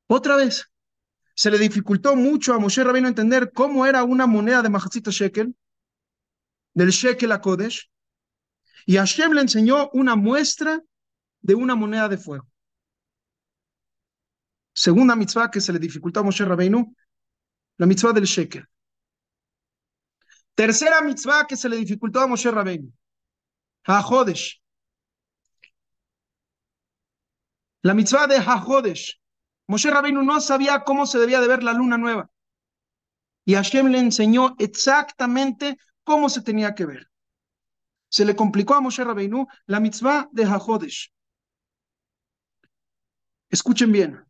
Otra 0.07 0.37
vez, 0.37 0.65
se 1.35 1.51
le 1.51 1.59
dificultó 1.59 2.15
mucho 2.15 2.53
a 2.53 2.59
Moshe 2.59 2.83
Rabino 2.83 3.07
entender 3.07 3.51
cómo 3.53 3.85
era 3.85 4.03
una 4.03 4.25
moneda 4.25 4.61
de 4.61 4.69
Majacita 4.69 5.11
Shekel, 5.11 5.55
del 6.73 6.89
Shekel 6.89 7.31
a 7.31 7.41
Kodesh, 7.41 7.91
y 8.85 8.95
Hashem 8.95 9.33
le 9.33 9.41
enseñó 9.41 9.89
una 9.93 10.15
muestra 10.15 10.81
de 11.41 11.55
una 11.55 11.75
moneda 11.75 12.07
de 12.07 12.17
fuego. 12.17 12.47
Segunda 14.73 15.15
mitzvah 15.15 15.51
que 15.51 15.59
se 15.59 15.73
le 15.73 15.79
dificultó 15.79 16.21
a 16.21 16.23
Moshe 16.23 16.45
Rabbeinu, 16.45 16.95
la 17.77 17.85
mitzvah 17.85 18.13
del 18.13 18.25
Shekel. 18.25 18.65
Tercera 20.55 21.01
mitzvah 21.01 21.45
que 21.45 21.57
se 21.57 21.67
le 21.67 21.75
dificultó 21.77 22.21
a 22.21 22.27
Moshe 22.27 22.49
Rabbeinu. 22.49 22.91
Hajodesh. 23.83 24.61
La 27.83 27.93
mitzvah 27.93 28.27
de 28.27 28.37
Hajodesh. 28.37 29.19
Moshe 29.67 29.91
Rabbeinu 29.91 30.23
no 30.23 30.39
sabía 30.39 30.83
cómo 30.83 31.05
se 31.05 31.19
debía 31.19 31.41
de 31.41 31.47
ver 31.47 31.63
la 31.63 31.73
luna 31.73 31.97
nueva. 31.97 32.29
Y 33.45 33.55
Hashem 33.55 33.87
le 33.87 33.99
enseñó 33.99 34.55
exactamente 34.59 35.77
cómo 36.03 36.29
se 36.29 36.41
tenía 36.41 36.73
que 36.73 36.85
ver. 36.85 37.09
Se 38.09 38.25
le 38.25 38.35
complicó 38.35 38.75
a 38.75 38.81
Moshe 38.81 39.03
Rabbeinu 39.03 39.47
la 39.65 39.79
mitzvah 39.79 40.29
de 40.31 40.45
Hajodesh. 40.45 41.11
Escuchen 43.49 43.91
bien. 43.91 44.25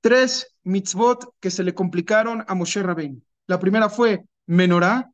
Tres 0.00 0.56
mitzvot 0.62 1.34
que 1.40 1.50
se 1.50 1.64
le 1.64 1.74
complicaron 1.74 2.44
a 2.46 2.54
Moshe 2.54 2.82
Rabbeinu. 2.82 3.22
La 3.46 3.58
primera 3.58 3.88
fue 3.88 4.24
Menorá, 4.46 5.10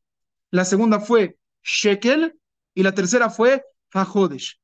la 0.50 0.64
segunda 0.64 1.00
fue 1.00 1.38
Shekel 1.62 2.38
y 2.74 2.82
la 2.82 2.92
tercera 2.94 3.30
fue 3.30 3.64
Hajodesh. 3.92 4.60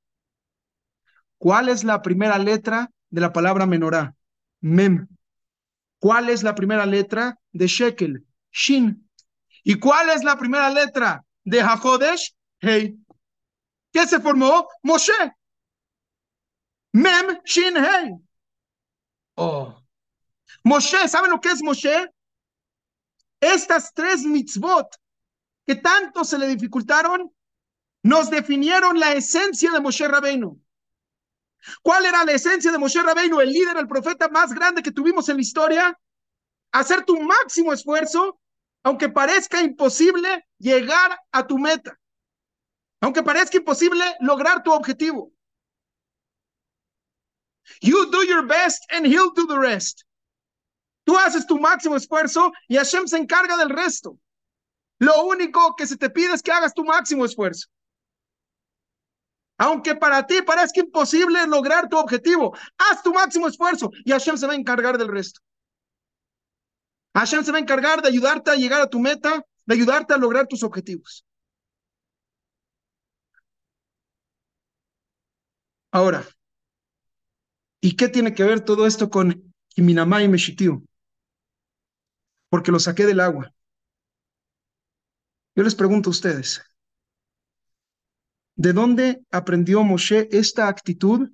¿Cuál 1.38 1.68
es 1.68 1.84
la 1.84 2.00
primera 2.02 2.38
letra 2.38 2.90
de 3.10 3.20
la 3.20 3.32
palabra 3.32 3.66
Menorá? 3.66 4.14
Mem. 4.64 5.06
¿Cuál 5.98 6.30
es 6.30 6.42
la 6.42 6.54
primera 6.54 6.86
letra 6.86 7.38
de 7.52 7.66
Shekel? 7.66 8.24
Shin. 8.50 9.10
¿Y 9.62 9.78
cuál 9.78 10.08
es 10.08 10.24
la 10.24 10.38
primera 10.38 10.70
letra 10.70 11.22
de 11.44 11.60
Hajodesh? 11.60 12.34
Hey. 12.60 12.98
¿Qué 13.92 14.06
se 14.06 14.20
formó? 14.20 14.66
Moshe. 14.82 15.12
Mem, 16.92 17.40
Shin, 17.44 17.74
Hey. 17.76 18.12
Oh. 19.36 19.76
Moshe, 20.62 21.08
¿saben 21.08 21.30
lo 21.30 21.40
que 21.40 21.50
es 21.50 21.62
Moshe? 21.62 22.08
Estas 23.40 23.92
tres 23.92 24.24
mitzvot 24.24 24.96
que 25.66 25.74
tanto 25.74 26.24
se 26.24 26.38
le 26.38 26.46
dificultaron, 26.46 27.30
nos 28.02 28.30
definieron 28.30 28.98
la 28.98 29.12
esencia 29.12 29.72
de 29.72 29.80
Moshe 29.80 30.08
Rabbeinu. 30.08 30.58
¿Cuál 31.82 32.06
era 32.06 32.24
la 32.24 32.32
esencia 32.32 32.70
de 32.70 32.78
Moshe 32.78 33.02
Rabbeinu, 33.02 33.40
el 33.40 33.52
líder, 33.52 33.76
el 33.76 33.88
profeta 33.88 34.28
más 34.28 34.52
grande 34.52 34.82
que 34.82 34.92
tuvimos 34.92 35.28
en 35.28 35.36
la 35.36 35.42
historia? 35.42 35.98
Hacer 36.72 37.04
tu 37.04 37.20
máximo 37.20 37.72
esfuerzo, 37.72 38.40
aunque 38.82 39.08
parezca 39.08 39.62
imposible 39.62 40.46
llegar 40.58 41.18
a 41.32 41.46
tu 41.46 41.58
meta. 41.58 41.98
Aunque 43.00 43.22
parezca 43.22 43.58
imposible 43.58 44.04
lograr 44.20 44.62
tu 44.62 44.72
objetivo. 44.72 45.32
You 47.80 48.10
do 48.10 48.24
your 48.24 48.46
best 48.46 48.84
and 48.90 49.06
he'll 49.06 49.32
do 49.34 49.46
the 49.46 49.58
rest. 49.58 50.04
Tú 51.04 51.16
haces 51.18 51.46
tu 51.46 51.58
máximo 51.58 51.96
esfuerzo 51.96 52.52
y 52.68 52.76
Hashem 52.76 53.06
se 53.06 53.18
encarga 53.18 53.56
del 53.56 53.70
resto. 53.70 54.18
Lo 54.98 55.24
único 55.24 55.74
que 55.76 55.86
se 55.86 55.96
te 55.96 56.08
pide 56.10 56.34
es 56.34 56.42
que 56.42 56.52
hagas 56.52 56.72
tu 56.72 56.84
máximo 56.84 57.24
esfuerzo. 57.24 57.68
Aunque 59.56 59.94
para 59.94 60.26
ti 60.26 60.42
parezca 60.42 60.80
imposible 60.80 61.46
lograr 61.46 61.88
tu 61.88 61.96
objetivo, 61.96 62.56
haz 62.76 63.02
tu 63.02 63.12
máximo 63.12 63.46
esfuerzo 63.46 63.90
y 64.04 64.10
Hashem 64.10 64.36
se 64.36 64.46
va 64.46 64.52
a 64.52 64.56
encargar 64.56 64.98
del 64.98 65.08
resto. 65.08 65.40
Hashem 67.14 67.44
se 67.44 67.52
va 67.52 67.58
a 67.58 67.60
encargar 67.60 68.02
de 68.02 68.08
ayudarte 68.08 68.50
a 68.50 68.56
llegar 68.56 68.80
a 68.80 68.90
tu 68.90 68.98
meta, 68.98 69.44
de 69.66 69.74
ayudarte 69.74 70.12
a 70.14 70.18
lograr 70.18 70.48
tus 70.48 70.64
objetivos. 70.64 71.24
Ahora, 75.92 76.26
¿y 77.80 77.94
qué 77.94 78.08
tiene 78.08 78.34
que 78.34 78.42
ver 78.42 78.60
todo 78.60 78.84
esto 78.84 79.08
con 79.08 79.54
Kiminamá 79.68 80.24
y 80.24 80.28
Meshitiu? 80.28 80.84
Porque 82.48 82.72
lo 82.72 82.80
saqué 82.80 83.06
del 83.06 83.20
agua. 83.20 83.54
Yo 85.54 85.62
les 85.62 85.76
pregunto 85.76 86.10
a 86.10 86.10
ustedes, 86.10 86.60
¿de 88.56 88.72
dónde 88.72 89.24
aprendió 89.30 89.82
Moshe 89.82 90.28
esta 90.32 90.68
actitud 90.68 91.30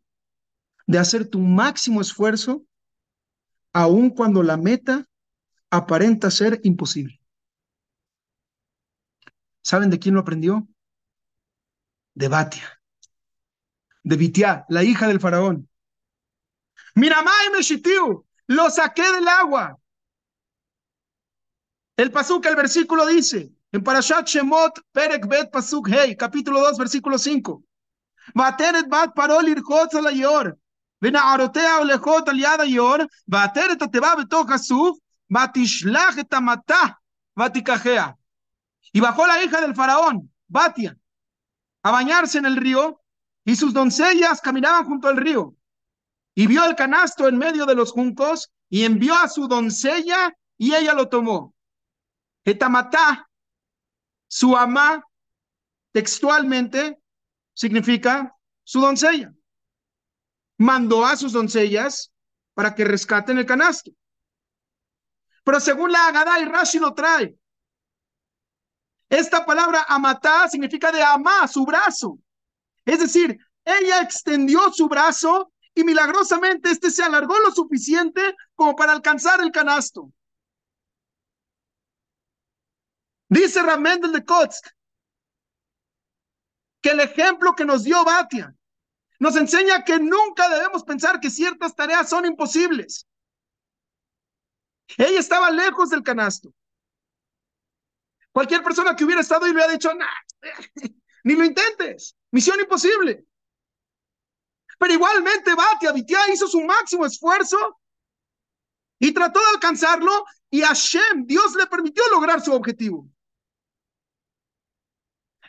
de 0.86 0.98
hacer 0.98 1.28
tu 1.28 1.38
máximo 1.38 2.00
esfuerzo 2.00 2.64
aun 3.72 4.10
cuando 4.10 4.42
la 4.42 4.56
meta 4.56 5.06
aparenta 5.70 6.30
ser 6.30 6.60
imposible? 6.64 7.20
¿Saben 9.62 9.90
de 9.90 9.98
quién 9.98 10.14
lo 10.14 10.20
aprendió? 10.20 10.66
De 12.14 12.28
Batia, 12.28 12.80
de 14.02 14.16
Bitiá, 14.16 14.64
la 14.68 14.82
hija 14.82 15.06
del 15.06 15.20
faraón. 15.20 15.68
Miramai 16.94 17.50
Meshitiu, 17.50 18.26
lo 18.46 18.70
saqué 18.70 19.12
del 19.12 19.28
agua. 19.28 19.78
El 21.96 22.10
pasuk, 22.10 22.44
el 22.46 22.56
versículo 22.56 23.06
dice, 23.06 23.52
en 23.71 23.83
Parashat 23.83 24.27
Shemot, 24.27 24.79
Perek 24.93 25.27
Bet 25.27 25.51
Pasuk 25.51 25.89
Hey, 25.89 26.15
capítulo 26.15 26.61
2, 26.61 26.77
versículo 26.77 27.17
5. 27.17 27.61
Bateret 28.33 28.87
bat 28.89 29.13
parol 29.13 29.47
irchot 29.49 29.93
al 29.95 30.07
ayor, 30.07 30.55
ונערותיה 31.01 31.75
הולכות 31.75 32.29
על 32.29 32.39
יד 32.39 32.59
היור, 32.59 32.95
ועטרת 33.27 33.81
התיבה 33.81 34.13
בתוך 34.19 34.51
הסוף, 34.51 34.97
ותשלח 35.31 36.19
את 36.19 36.33
המטה 36.33 36.83
ותיקחיה. 37.39 38.07
Y 38.93 39.01
bajó 39.01 39.27
la 39.27 39.43
hija 39.43 39.59
del 39.59 39.75
faraón, 39.75 40.31
Batia, 40.47 40.95
a 41.83 41.91
bañarse 41.91 42.37
en 42.37 42.45
el 42.45 42.55
río, 42.55 43.01
y 43.43 43.55
sus 43.55 43.73
doncellas 43.73 44.39
caminaban 44.39 44.85
junto 44.85 45.09
al 45.09 45.17
río. 45.17 45.55
Y 46.33 46.47
vio 46.47 46.63
el 46.65 46.75
canasto 46.75 47.27
en 47.27 47.37
medio 47.37 47.65
de 47.65 47.75
los 47.75 47.91
juncos, 47.91 48.51
y 48.69 48.85
envió 48.85 49.15
a 49.15 49.27
su 49.27 49.47
doncella, 49.47 50.33
y 50.57 50.73
ella 50.75 50.93
lo 50.93 51.09
tomó. 51.09 51.53
Etamatá 52.45 53.27
su 54.32 54.56
ama 54.56 55.04
textualmente 55.90 57.00
significa 57.52 58.32
su 58.62 58.80
doncella. 58.80 59.32
Mandó 60.56 61.04
a 61.04 61.16
sus 61.16 61.32
doncellas 61.32 62.12
para 62.54 62.72
que 62.76 62.84
rescaten 62.84 63.38
el 63.38 63.46
canasto. 63.46 63.90
Pero 65.42 65.58
según 65.58 65.90
la 65.90 66.06
Agadá 66.06 66.38
y 66.38 66.44
Rashi 66.44 66.78
lo 66.78 66.94
trae. 66.94 67.36
Esta 69.08 69.44
palabra 69.44 69.84
amatá 69.88 70.48
significa 70.48 70.92
de 70.92 71.02
amá, 71.02 71.48
su 71.48 71.64
brazo. 71.64 72.16
Es 72.84 73.00
decir, 73.00 73.36
ella 73.64 74.00
extendió 74.00 74.72
su 74.72 74.88
brazo 74.88 75.52
y 75.74 75.82
milagrosamente 75.82 76.70
este 76.70 76.92
se 76.92 77.02
alargó 77.02 77.36
lo 77.40 77.50
suficiente 77.50 78.36
como 78.54 78.76
para 78.76 78.92
alcanzar 78.92 79.40
el 79.40 79.50
canasto. 79.50 80.12
Dice 83.30 83.62
Ramendel 83.62 84.10
de 84.10 84.24
Kotsk 84.24 84.66
que 86.82 86.90
el 86.90 86.98
ejemplo 86.98 87.54
que 87.54 87.64
nos 87.64 87.84
dio 87.84 88.04
Batia 88.04 88.52
nos 89.20 89.36
enseña 89.36 89.84
que 89.84 90.00
nunca 90.00 90.48
debemos 90.48 90.82
pensar 90.82 91.20
que 91.20 91.30
ciertas 91.30 91.76
tareas 91.76 92.08
son 92.08 92.26
imposibles. 92.26 93.06
Ella 94.96 95.20
estaba 95.20 95.48
lejos 95.50 95.90
del 95.90 96.02
canasto. 96.02 96.52
Cualquier 98.32 98.64
persona 98.64 98.96
que 98.96 99.04
hubiera 99.04 99.20
estado 99.20 99.46
y 99.46 99.50
le 99.50 99.54
hubiera 99.54 99.72
dicho, 99.72 99.92
ni 101.24 101.34
lo 101.34 101.44
intentes, 101.44 102.16
misión 102.32 102.58
imposible. 102.58 103.24
Pero 104.76 104.92
igualmente 104.92 105.54
Batia, 105.54 105.92
Batia 105.92 106.32
hizo 106.32 106.48
su 106.48 106.62
máximo 106.62 107.06
esfuerzo 107.06 107.80
y 108.98 109.12
trató 109.12 109.38
de 109.38 109.50
alcanzarlo 109.54 110.24
y 110.50 110.62
Hashem, 110.62 111.26
Dios 111.26 111.54
le 111.54 111.68
permitió 111.68 112.02
lograr 112.10 112.40
su 112.40 112.52
objetivo. 112.52 113.06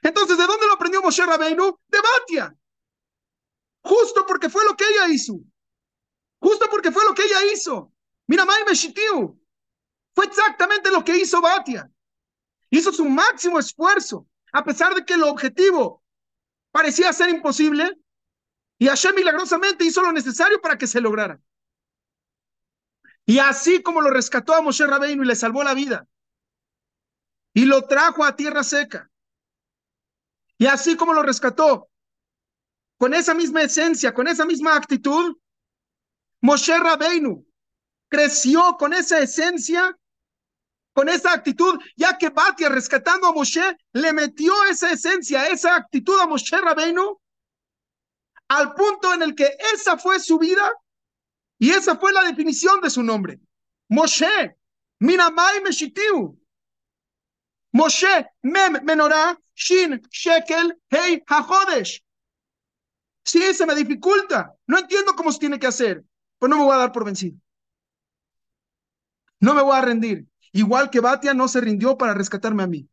Entonces, 0.01 0.37
¿de 0.37 0.47
dónde 0.47 0.65
lo 0.65 0.73
aprendió 0.73 1.01
Moshe 1.01 1.25
Rabbeinu? 1.25 1.77
De 1.87 1.99
Batia. 1.99 2.55
Justo 3.83 4.25
porque 4.25 4.49
fue 4.49 4.63
lo 4.65 4.75
que 4.75 4.85
ella 4.87 5.07
hizo. 5.07 5.39
Justo 6.39 6.67
porque 6.69 6.91
fue 6.91 7.05
lo 7.05 7.13
que 7.13 7.23
ella 7.23 7.51
hizo. 7.53 7.93
Mira, 8.27 8.45
Mai 8.45 8.63
Meshitiu. 8.65 9.39
Fue 10.13 10.25
exactamente 10.25 10.89
lo 10.91 11.03
que 11.03 11.17
hizo 11.17 11.41
Batia. 11.41 11.89
Hizo 12.69 12.91
su 12.91 13.05
máximo 13.05 13.59
esfuerzo, 13.59 14.27
a 14.51 14.63
pesar 14.63 14.95
de 14.95 15.05
que 15.05 15.13
el 15.13 15.23
objetivo 15.23 16.03
parecía 16.71 17.11
ser 17.13 17.29
imposible, 17.29 17.97
y 18.79 18.87
Hashem 18.87 19.15
milagrosamente 19.15 19.85
hizo 19.85 20.01
lo 20.01 20.11
necesario 20.11 20.59
para 20.61 20.77
que 20.77 20.87
se 20.87 21.01
lograra. 21.01 21.39
Y 23.25 23.39
así 23.39 23.83
como 23.83 24.01
lo 24.01 24.09
rescató 24.09 24.55
a 24.55 24.61
Moshe 24.61 24.87
Rabbeinu 24.87 25.23
y 25.23 25.27
le 25.27 25.35
salvó 25.35 25.63
la 25.63 25.73
vida, 25.73 26.07
y 27.53 27.65
lo 27.65 27.83
trajo 27.83 28.23
a 28.23 28.35
tierra 28.35 28.63
seca, 28.63 29.10
y 30.61 30.67
así 30.67 30.95
como 30.95 31.11
lo 31.11 31.23
rescató, 31.23 31.89
con 32.99 33.15
esa 33.15 33.33
misma 33.33 33.63
esencia, 33.63 34.13
con 34.13 34.27
esa 34.27 34.45
misma 34.45 34.75
actitud, 34.75 35.35
Moshe 36.39 36.77
Rabbeinu 36.77 37.43
creció 38.07 38.77
con 38.77 38.93
esa 38.93 39.17
esencia, 39.17 39.97
con 40.93 41.09
esa 41.09 41.33
actitud, 41.33 41.79
ya 41.95 42.15
que 42.15 42.29
Batia 42.29 42.69
rescatando 42.69 43.25
a 43.25 43.33
Moshe, 43.33 43.75
le 43.93 44.13
metió 44.13 44.53
esa 44.65 44.91
esencia, 44.91 45.47
esa 45.47 45.75
actitud 45.75 46.19
a 46.19 46.27
Moshe 46.27 46.55
Rabbeinu, 46.55 47.19
al 48.49 48.75
punto 48.75 49.15
en 49.15 49.23
el 49.23 49.33
que 49.33 49.57
esa 49.73 49.97
fue 49.97 50.19
su 50.19 50.37
vida 50.37 50.71
y 51.57 51.71
esa 51.71 51.97
fue 51.97 52.13
la 52.13 52.21
definición 52.21 52.81
de 52.81 52.91
su 52.91 53.01
nombre. 53.01 53.39
Moshe, 53.89 54.57
Minamai 54.99 55.63
Meshitiu. 55.63 56.39
Moshe, 57.73 58.27
Mem, 58.43 58.83
Menorah, 58.83 59.35
Shin, 59.61 60.01
Shekel, 60.09 60.75
Hey, 60.89 61.23
HaJodesh. 61.27 62.03
Sí, 63.23 63.53
se 63.53 63.65
me 63.67 63.75
dificulta. 63.75 64.55
No 64.65 64.79
entiendo 64.79 65.13
cómo 65.15 65.31
se 65.31 65.39
tiene 65.39 65.59
que 65.59 65.67
hacer, 65.67 66.03
pero 66.39 66.49
no 66.49 66.57
me 66.57 66.63
voy 66.63 66.73
a 66.73 66.79
dar 66.79 66.91
por 66.91 67.05
vencido. 67.05 67.37
No 69.39 69.53
me 69.53 69.61
voy 69.61 69.77
a 69.77 69.81
rendir. 69.81 70.25
Igual 70.51 70.89
que 70.89 70.99
Batia 70.99 71.33
no 71.33 71.47
se 71.47 71.61
rindió 71.61 71.97
para 71.97 72.15
rescatarme 72.15 72.63
a 72.63 72.67
mí. 72.67 72.89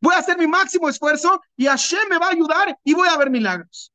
Voy 0.00 0.14
a 0.14 0.18
hacer 0.18 0.38
mi 0.38 0.46
máximo 0.46 0.88
esfuerzo 0.88 1.40
y 1.56 1.66
Hashem 1.66 2.08
me 2.08 2.18
va 2.18 2.28
a 2.28 2.30
ayudar 2.30 2.78
y 2.84 2.94
voy 2.94 3.08
a 3.08 3.16
ver 3.18 3.30
milagros. 3.30 3.92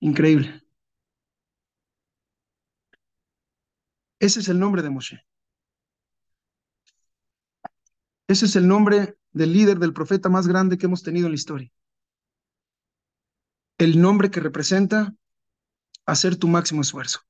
Increíble. 0.00 0.60
Ese 4.20 4.38
es 4.40 4.48
el 4.48 4.60
nombre 4.60 4.82
de 4.82 4.90
Moshe. 4.90 5.24
Ese 8.28 8.44
es 8.44 8.56
el 8.56 8.68
nombre 8.68 9.16
del 9.32 9.54
líder, 9.54 9.78
del 9.78 9.94
profeta 9.94 10.28
más 10.28 10.46
grande 10.46 10.76
que 10.76 10.86
hemos 10.86 11.02
tenido 11.02 11.26
en 11.26 11.32
la 11.32 11.36
historia. 11.36 11.72
El 13.78 14.00
nombre 14.00 14.30
que 14.30 14.40
representa 14.40 15.14
hacer 16.04 16.36
tu 16.36 16.46
máximo 16.46 16.82
esfuerzo, 16.82 17.20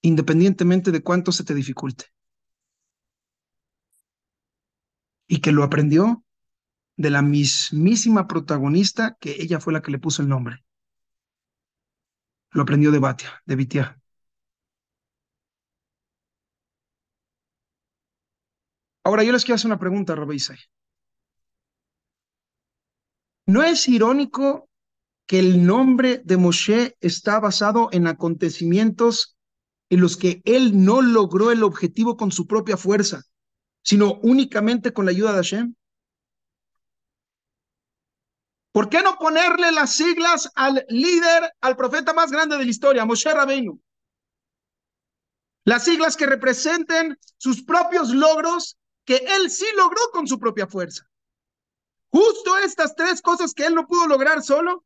independientemente 0.00 0.92
de 0.92 1.02
cuánto 1.02 1.32
se 1.32 1.44
te 1.44 1.54
dificulte. 1.54 2.06
Y 5.26 5.40
que 5.40 5.50
lo 5.50 5.64
aprendió 5.64 6.24
de 6.96 7.10
la 7.10 7.22
mismísima 7.22 8.28
protagonista 8.28 9.16
que 9.18 9.42
ella 9.42 9.58
fue 9.58 9.72
la 9.72 9.82
que 9.82 9.90
le 9.90 9.98
puso 9.98 10.22
el 10.22 10.28
nombre. 10.28 10.64
Lo 12.50 12.62
aprendió 12.62 12.92
de 12.92 13.00
Batia, 13.00 13.42
de 13.44 13.56
Vitia. 13.56 14.00
Ahora 19.04 19.22
yo 19.22 19.32
les 19.32 19.44
quiero 19.44 19.56
hacer 19.56 19.68
una 19.68 19.78
pregunta, 19.78 20.14
Rabbi 20.14 20.36
Isai. 20.36 20.58
¿No 23.46 23.62
es 23.62 23.86
irónico 23.86 24.70
que 25.26 25.38
el 25.38 25.66
nombre 25.66 26.22
de 26.24 26.38
Moshe 26.38 26.96
está 27.00 27.38
basado 27.38 27.90
en 27.92 28.06
acontecimientos 28.06 29.36
en 29.90 30.00
los 30.00 30.16
que 30.16 30.40
él 30.44 30.82
no 30.84 31.02
logró 31.02 31.50
el 31.50 31.62
objetivo 31.62 32.16
con 32.16 32.32
su 32.32 32.46
propia 32.46 32.78
fuerza, 32.78 33.22
sino 33.82 34.14
únicamente 34.22 34.94
con 34.94 35.04
la 35.04 35.10
ayuda 35.10 35.32
de 35.32 35.36
Hashem? 35.36 35.74
¿Por 38.72 38.88
qué 38.88 39.02
no 39.02 39.16
ponerle 39.18 39.70
las 39.70 39.94
siglas 39.94 40.50
al 40.54 40.84
líder, 40.88 41.52
al 41.60 41.76
profeta 41.76 42.14
más 42.14 42.32
grande 42.32 42.56
de 42.56 42.64
la 42.64 42.70
historia, 42.70 43.04
Moshe 43.04 43.32
Rabbeinu? 43.32 43.78
Las 45.64 45.84
siglas 45.84 46.16
que 46.16 46.26
representen 46.26 47.16
sus 47.36 47.62
propios 47.62 48.10
logros 48.10 48.78
que 49.04 49.16
él 49.16 49.50
sí 49.50 49.66
logró 49.76 50.00
con 50.12 50.26
su 50.26 50.38
propia 50.38 50.66
fuerza. 50.66 51.06
Justo 52.10 52.56
estas 52.58 52.94
tres 52.94 53.20
cosas 53.20 53.52
que 53.54 53.66
él 53.66 53.74
no 53.74 53.86
pudo 53.86 54.06
lograr 54.06 54.42
solo 54.42 54.84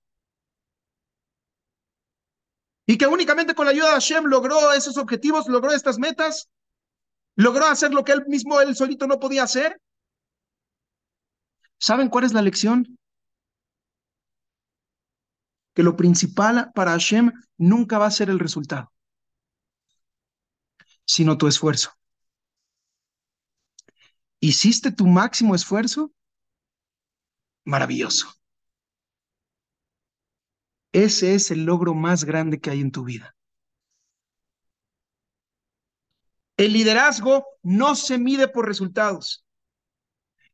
y 2.87 2.97
que 2.97 3.07
únicamente 3.07 3.55
con 3.55 3.67
la 3.67 3.73
ayuda 3.73 3.89
de 3.89 3.93
Hashem 3.93 4.25
logró 4.25 4.73
esos 4.73 4.97
objetivos, 4.97 5.47
logró 5.47 5.73
estas 5.73 5.99
metas, 5.99 6.49
logró 7.37 7.67
hacer 7.67 7.93
lo 7.93 8.03
que 8.03 8.13
él 8.13 8.25
mismo, 8.27 8.61
él 8.61 8.75
solito 8.75 9.07
no 9.07 9.21
podía 9.21 9.43
hacer. 9.43 9.79
¿Saben 11.79 12.09
cuál 12.09 12.25
es 12.25 12.33
la 12.33 12.41
lección? 12.41 12.99
Que 15.75 15.83
lo 15.83 15.97
principal 15.97 16.73
para 16.75 16.93
Hashem 16.93 17.31
nunca 17.59 17.99
va 17.99 18.07
a 18.07 18.11
ser 18.11 18.31
el 18.31 18.39
resultado, 18.39 18.91
sino 21.05 21.37
tu 21.37 21.47
esfuerzo. 21.47 21.98
¿Hiciste 24.41 24.93
tu 24.93 25.07
máximo 25.07 25.55
esfuerzo? 25.55 26.13
Maravilloso. 27.65 28.29
Ese 30.93 31.35
es 31.35 31.51
el 31.51 31.65
logro 31.65 31.95
más 31.95 32.25
grande 32.25 32.61
que 32.61 32.71
hay 32.71 32.81
en 32.81 32.91
tu 32.91 33.05
vida. 33.05 33.37
El 36.57 36.73
liderazgo 36.73 37.47
no 37.63 37.95
se 37.95 38.19
mide 38.19 38.49
por 38.49 38.67
resultados, 38.67 39.47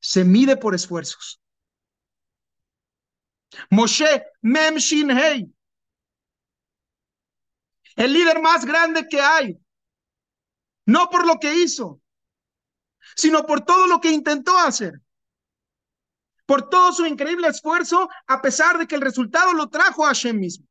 se 0.01 0.25
mide 0.25 0.57
por 0.57 0.75
esfuerzos. 0.75 1.41
Moshe 3.71 4.23
Mem 4.43 4.77
el 7.97 8.13
líder 8.13 8.43
más 8.43 8.65
grande 8.65 9.07
que 9.09 9.21
hay, 9.21 9.59
no 10.87 11.09
por 11.09 11.27
lo 11.27 11.39
que 11.39 11.55
hizo, 11.55 12.01
sino 13.17 13.47
por 13.47 13.65
todo 13.65 13.87
lo 13.87 14.01
que 14.01 14.11
intentó 14.11 14.59
hacer. 14.59 15.01
Por 16.47 16.69
todo 16.69 16.93
su 16.93 17.07
increíble 17.07 17.49
esfuerzo, 17.49 18.09
a 18.27 18.43
pesar 18.43 18.79
de 18.79 18.87
que 18.87 18.95
el 18.95 19.01
resultado 19.01 19.53
lo 19.55 19.69
trajo 19.69 20.05
a 20.05 20.09
Hashem 20.09 20.39
mismo. 20.39 20.67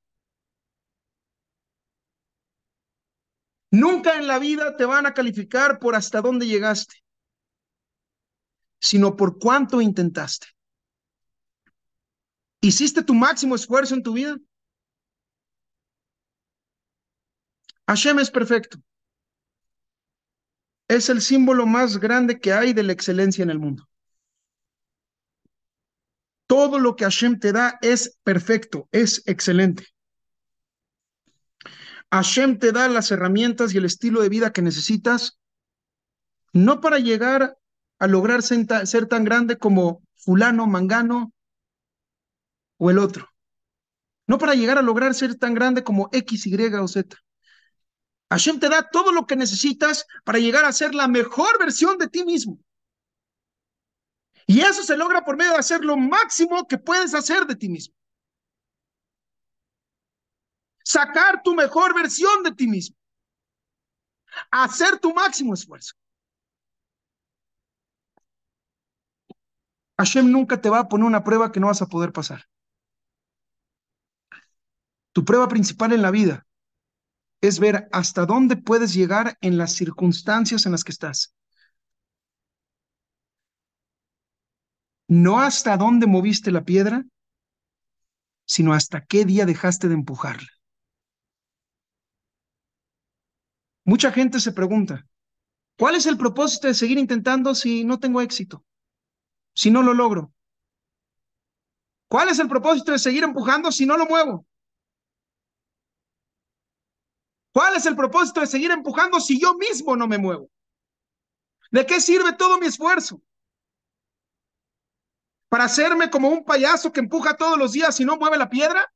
Nunca 3.72 4.18
en 4.18 4.28
la 4.28 4.38
vida 4.38 4.78
te 4.78 4.86
van 4.86 5.08
a 5.08 5.16
calificar 5.16 5.80
por 5.80 5.96
hasta 5.96 6.22
dónde 6.22 6.46
llegaste, 6.46 7.04
sino 8.80 9.16
por 9.16 9.40
cuánto 9.40 9.82
intentaste. 9.82 10.48
¿Hiciste 12.62 13.04
tu 13.04 13.16
máximo 13.16 13.56
esfuerzo 13.56 13.96
en 13.96 14.04
tu 14.04 14.14
vida? 14.14 14.38
Hashem 17.88 18.20
es 18.20 18.30
perfecto 18.30 18.78
es 20.88 21.10
el 21.10 21.22
símbolo 21.22 21.66
más 21.66 21.98
grande 21.98 22.40
que 22.40 22.54
hay 22.54 22.74
de 22.74 22.84
la 22.84 22.94
excelencia 22.94 23.44
en 23.44 23.50
el 23.50 23.60
mundo. 23.60 23.88
Todo 26.48 26.80
lo 26.80 26.96
que 26.96 27.06
Hashem 27.06 27.40
te 27.40 27.52
da 27.52 27.80
es 27.82 28.18
perfecto, 28.24 28.88
es 28.92 29.24
excelente. 29.26 29.88
Hashem 32.12 32.60
te 32.60 32.72
da 32.72 32.88
las 32.90 33.10
herramientas 33.10 33.74
y 33.74 33.78
el 33.78 33.86
estilo 33.86 34.22
de 34.22 34.30
vida 34.30 34.54
que 34.54 34.62
necesitas, 34.62 35.40
no 36.52 36.80
para 36.80 37.00
llegar 37.00 37.58
a 37.98 38.08
lograr 38.08 38.44
ser 38.44 39.08
tan 39.08 39.24
grande 39.24 39.58
como 39.58 40.04
fulano, 40.16 40.68
mangano 40.68 41.34
o 42.78 42.92
el 42.92 43.00
otro. 43.00 43.30
No 44.28 44.38
para 44.38 44.54
llegar 44.54 44.78
a 44.78 44.84
lograr 44.84 45.16
ser 45.16 45.36
tan 45.36 45.54
grande 45.54 45.84
como 45.84 46.10
X, 46.12 46.46
Y 46.46 46.56
o 46.76 46.88
Z. 46.88 47.18
Hashem 48.34 48.60
te 48.60 48.68
da 48.68 48.90
todo 48.90 49.12
lo 49.12 49.28
que 49.28 49.36
necesitas 49.36 50.08
para 50.24 50.40
llegar 50.40 50.66
a 50.66 50.74
ser 50.74 50.96
la 50.96 51.08
mejor 51.08 51.60
versión 51.60 52.00
de 52.00 52.08
ti 52.08 52.26
mismo. 52.26 52.58
Y 54.48 54.62
eso 54.62 54.82
se 54.82 54.98
logra 54.98 55.24
por 55.24 55.38
medio 55.38 55.52
de 55.52 55.60
hacer 55.60 55.86
lo 55.86 55.96
máximo 55.98 56.68
que 56.68 56.80
puedes 56.80 57.14
hacer 57.14 57.46
de 57.46 57.56
ti 57.56 57.70
mismo. 57.70 57.94
Sacar 60.84 61.44
tu 61.44 61.54
mejor 61.54 61.94
versión 61.94 62.42
de 62.42 62.52
ti 62.52 62.66
mismo. 62.66 62.98
Hacer 64.50 64.98
tu 64.98 65.14
máximo 65.14 65.54
esfuerzo. 65.54 65.94
Hashem 69.96 70.32
nunca 70.32 70.60
te 70.60 70.72
va 70.72 70.80
a 70.80 70.90
poner 70.90 71.06
una 71.06 71.24
prueba 71.24 71.52
que 71.52 71.60
no 71.60 71.68
vas 71.68 71.84
a 71.84 71.86
poder 71.86 72.12
pasar. 72.12 72.50
Tu 75.12 75.24
prueba 75.24 75.48
principal 75.48 75.94
en 75.94 76.02
la 76.02 76.10
vida 76.10 76.48
es 77.44 77.60
ver 77.60 77.90
hasta 77.92 78.26
dónde 78.26 78.56
puedes 78.56 78.94
llegar 78.94 79.38
en 79.42 79.58
las 79.58 79.74
circunstancias 79.74 80.66
en 80.66 80.72
las 80.72 80.86
que 80.86 80.94
estás. 80.94 81.36
No 85.10 85.42
hasta 85.42 85.76
dónde 85.76 86.08
moviste 86.08 86.52
la 86.52 86.64
piedra, 86.64 87.04
sino 88.46 88.74
hasta 88.74 89.02
qué 89.02 89.26
día 89.26 89.46
dejaste 89.46 89.90
de 89.90 89.96
empujarla. 89.96 90.48
Mucha 93.84 94.14
gente 94.14 94.40
se 94.40 94.54
pregunta, 94.54 95.06
¿cuál 95.78 95.96
es 95.96 96.06
el 96.06 96.18
propósito 96.18 96.70
de 96.70 96.74
seguir 96.74 96.98
intentando 96.98 97.54
si 97.56 97.84
no 97.84 98.00
tengo 98.00 98.22
éxito? 98.22 98.64
Si 99.54 99.70
no 99.70 99.84
lo 99.84 99.94
logro. 99.94 100.32
¿Cuál 102.08 102.30
es 102.30 102.40
el 102.40 102.48
propósito 102.48 102.94
de 102.94 103.00
seguir 103.00 103.26
empujando 103.26 103.70
si 103.70 103.86
no 103.86 103.98
lo 103.98 104.06
muevo? 104.06 104.46
¿Cuál 107.54 107.76
es 107.76 107.86
el 107.86 107.96
propósito 107.96 108.40
de 108.42 108.48
seguir 108.48 108.72
empujando 108.72 109.20
si 109.20 109.40
yo 109.40 109.54
mismo 109.54 109.96
no 109.96 110.08
me 110.08 110.18
muevo? 110.18 110.50
¿De 111.70 111.86
qué 111.86 112.02
sirve 112.02 112.34
todo 112.34 112.58
mi 112.58 112.66
esfuerzo? 112.66 113.22
¿Para 115.50 115.66
hacerme 115.66 116.10
como 116.10 116.30
un 116.30 116.44
payaso 116.44 116.92
que 116.92 117.00
empuja 117.00 117.38
todos 117.38 117.60
los 117.60 117.74
días 117.74 118.00
y 118.00 118.06
no 118.06 118.18
mueve 118.18 118.40
la 118.40 118.50
piedra? 118.50 118.92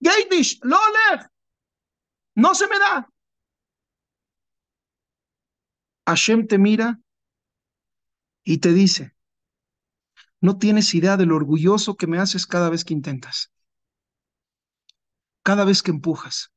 Gaitish, 0.00 0.60
Loler, 0.62 1.30
no 2.34 2.54
se 2.54 2.66
me 2.66 2.78
da. 2.78 3.08
Hashem 6.06 6.46
te 6.46 6.58
mira 6.58 7.00
y 8.44 8.58
te 8.58 8.74
dice, 8.74 9.14
no 10.42 10.58
tienes 10.58 10.92
idea 10.94 11.16
de 11.16 11.24
lo 11.24 11.36
orgulloso 11.36 11.96
que 11.96 12.06
me 12.06 12.18
haces 12.18 12.46
cada 12.46 12.68
vez 12.68 12.84
que 12.84 12.92
intentas, 12.92 13.50
cada 15.42 15.64
vez 15.64 15.82
que 15.82 15.92
empujas 15.92 16.52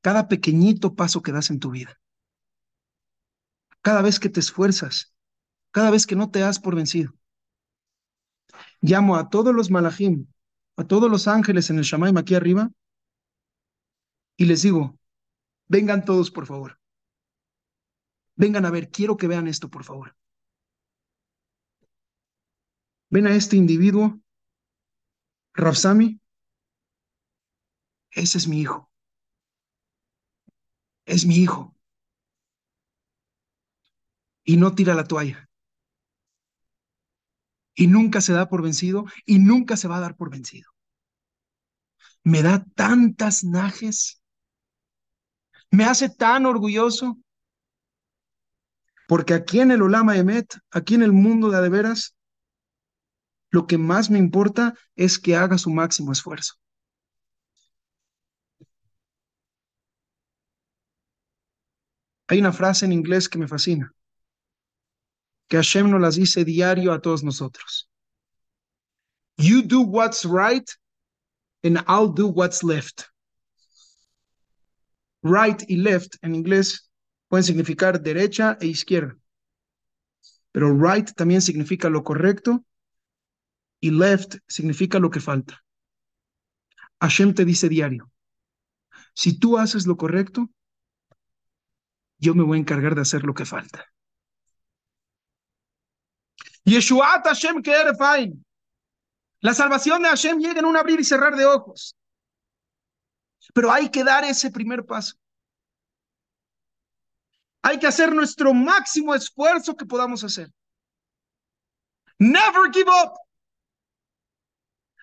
cada 0.00 0.28
pequeñito 0.28 0.94
paso 0.94 1.22
que 1.22 1.32
das 1.32 1.50
en 1.50 1.60
tu 1.60 1.70
vida. 1.70 1.98
cada 3.82 4.02
vez 4.02 4.20
que 4.20 4.28
te 4.28 4.40
esfuerzas, 4.40 5.14
cada 5.70 5.90
vez 5.90 6.06
que 6.06 6.16
no 6.16 6.30
te 6.30 6.40
das 6.40 6.58
por 6.58 6.74
vencido. 6.74 7.14
Llamo 8.80 9.16
a 9.16 9.28
todos 9.30 9.54
los 9.54 9.70
malachim, 9.70 10.26
a 10.76 10.84
todos 10.84 11.10
los 11.10 11.26
ángeles 11.26 11.70
en 11.70 11.78
el 11.78 11.84
Shamaim 11.84 12.16
aquí 12.18 12.34
arriba, 12.34 12.70
y 14.36 14.44
les 14.44 14.62
digo, 14.62 14.98
vengan 15.66 16.04
todos, 16.04 16.30
por 16.30 16.46
favor. 16.46 16.78
Vengan 18.36 18.66
a 18.66 18.70
ver, 18.70 18.90
quiero 18.90 19.16
que 19.16 19.26
vean 19.26 19.48
esto, 19.48 19.68
por 19.68 19.84
favor. 19.84 20.14
Ven 23.10 23.26
a 23.26 23.34
este 23.34 23.56
individuo, 23.56 24.20
Rafsami. 25.54 26.20
Ese 28.10 28.38
es 28.38 28.46
mi 28.46 28.60
hijo. 28.60 28.87
Es 31.08 31.24
mi 31.24 31.36
hijo. 31.36 31.74
Y 34.44 34.58
no 34.58 34.74
tira 34.74 34.94
la 34.94 35.04
toalla. 35.04 35.48
Y 37.74 37.86
nunca 37.86 38.20
se 38.20 38.34
da 38.34 38.48
por 38.48 38.62
vencido 38.62 39.06
y 39.24 39.38
nunca 39.38 39.78
se 39.78 39.88
va 39.88 39.96
a 39.96 40.00
dar 40.00 40.16
por 40.16 40.30
vencido. 40.30 40.70
Me 42.24 42.42
da 42.42 42.62
tantas 42.74 43.42
najes. 43.42 44.20
Me 45.70 45.84
hace 45.84 46.10
tan 46.10 46.44
orgulloso. 46.44 47.18
Porque 49.06 49.32
aquí 49.32 49.60
en 49.60 49.70
el 49.70 49.80
Olama 49.80 50.18
Emet, 50.18 50.58
aquí 50.70 50.94
en 50.94 51.02
el 51.02 51.12
mundo 51.12 51.48
de 51.48 51.56
adeveras, 51.56 52.14
lo 53.50 53.66
que 53.66 53.78
más 53.78 54.10
me 54.10 54.18
importa 54.18 54.74
es 54.94 55.18
que 55.18 55.36
haga 55.36 55.56
su 55.56 55.70
máximo 55.70 56.12
esfuerzo. 56.12 56.56
Hay 62.28 62.38
una 62.40 62.52
frase 62.52 62.84
en 62.84 62.92
inglés 62.92 63.28
que 63.28 63.38
me 63.38 63.48
fascina, 63.48 63.92
que 65.48 65.56
Hashem 65.56 65.90
nos 65.90 66.00
las 66.00 66.16
dice 66.16 66.44
diario 66.44 66.92
a 66.92 67.00
todos 67.00 67.24
nosotros. 67.24 67.90
You 69.38 69.62
do 69.62 69.80
what's 69.80 70.24
right 70.24 70.68
and 71.64 71.78
I'll 71.88 72.12
do 72.12 72.28
what's 72.28 72.62
left. 72.62 73.06
Right 75.22 75.62
y 75.68 75.76
left 75.76 76.16
en 76.22 76.34
inglés 76.34 76.90
pueden 77.28 77.44
significar 77.44 78.00
derecha 78.00 78.58
e 78.60 78.66
izquierda, 78.66 79.16
pero 80.52 80.72
right 80.74 81.10
también 81.14 81.40
significa 81.40 81.88
lo 81.88 82.04
correcto 82.04 82.64
y 83.80 83.90
left 83.90 84.36
significa 84.46 84.98
lo 84.98 85.10
que 85.10 85.20
falta. 85.20 85.64
Hashem 87.00 87.32
te 87.32 87.44
dice 87.44 87.68
diario, 87.68 88.10
si 89.14 89.38
tú 89.38 89.56
haces 89.56 89.86
lo 89.86 89.96
correcto, 89.96 90.50
yo 92.18 92.34
me 92.34 92.42
voy 92.42 92.58
a 92.58 92.60
encargar 92.60 92.94
de 92.94 93.02
hacer 93.02 93.24
lo 93.24 93.34
que 93.34 93.44
falta. 93.44 93.86
Yeshuat 96.64 97.24
Hashem 97.24 97.62
Kerefain. 97.62 98.44
La 99.40 99.54
salvación 99.54 100.02
de 100.02 100.08
Hashem 100.08 100.38
llega 100.38 100.58
en 100.60 100.66
un 100.66 100.76
abrir 100.76 101.00
y 101.00 101.04
cerrar 101.04 101.36
de 101.36 101.46
ojos. 101.46 101.96
Pero 103.54 103.72
hay 103.72 103.90
que 103.90 104.04
dar 104.04 104.24
ese 104.24 104.50
primer 104.50 104.84
paso. 104.84 105.16
Hay 107.62 107.78
que 107.78 107.86
hacer 107.86 108.14
nuestro 108.14 108.52
máximo 108.52 109.14
esfuerzo 109.14 109.76
que 109.76 109.86
podamos 109.86 110.24
hacer. 110.24 110.50
Never 112.18 112.70
give 112.72 112.90
up. 112.90 113.12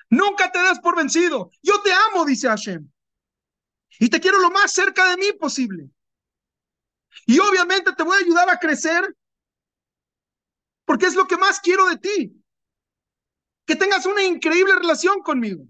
Nunca 0.10 0.52
te 0.52 0.60
des 0.60 0.80
por 0.80 0.96
vencido. 0.96 1.50
Yo 1.62 1.82
te 1.82 1.92
amo, 1.92 2.26
dice 2.26 2.48
Hashem. 2.48 2.90
Y 4.00 4.10
te 4.10 4.20
quiero 4.20 4.40
lo 4.40 4.52
más 4.52 4.72
cerca 4.72 5.10
de 5.10 5.18
mí 5.18 5.32
posible. 5.40 5.90
Y 7.26 7.40
obviamente 7.40 7.94
te 7.94 8.04
voy 8.04 8.18
a 8.18 8.24
ayudar 8.24 8.50
a 8.50 8.60
crecer 8.60 9.16
porque 10.86 11.08
es 11.08 11.16
lo 11.16 11.26
que 11.26 11.38
más 11.38 11.60
quiero 11.60 11.88
de 11.88 11.98
ti. 11.98 12.44
Que 13.66 13.76
tengas 13.76 14.06
una 14.06 14.24
increíble 14.24 14.76
relación 14.76 15.22
conmigo. 15.22 15.68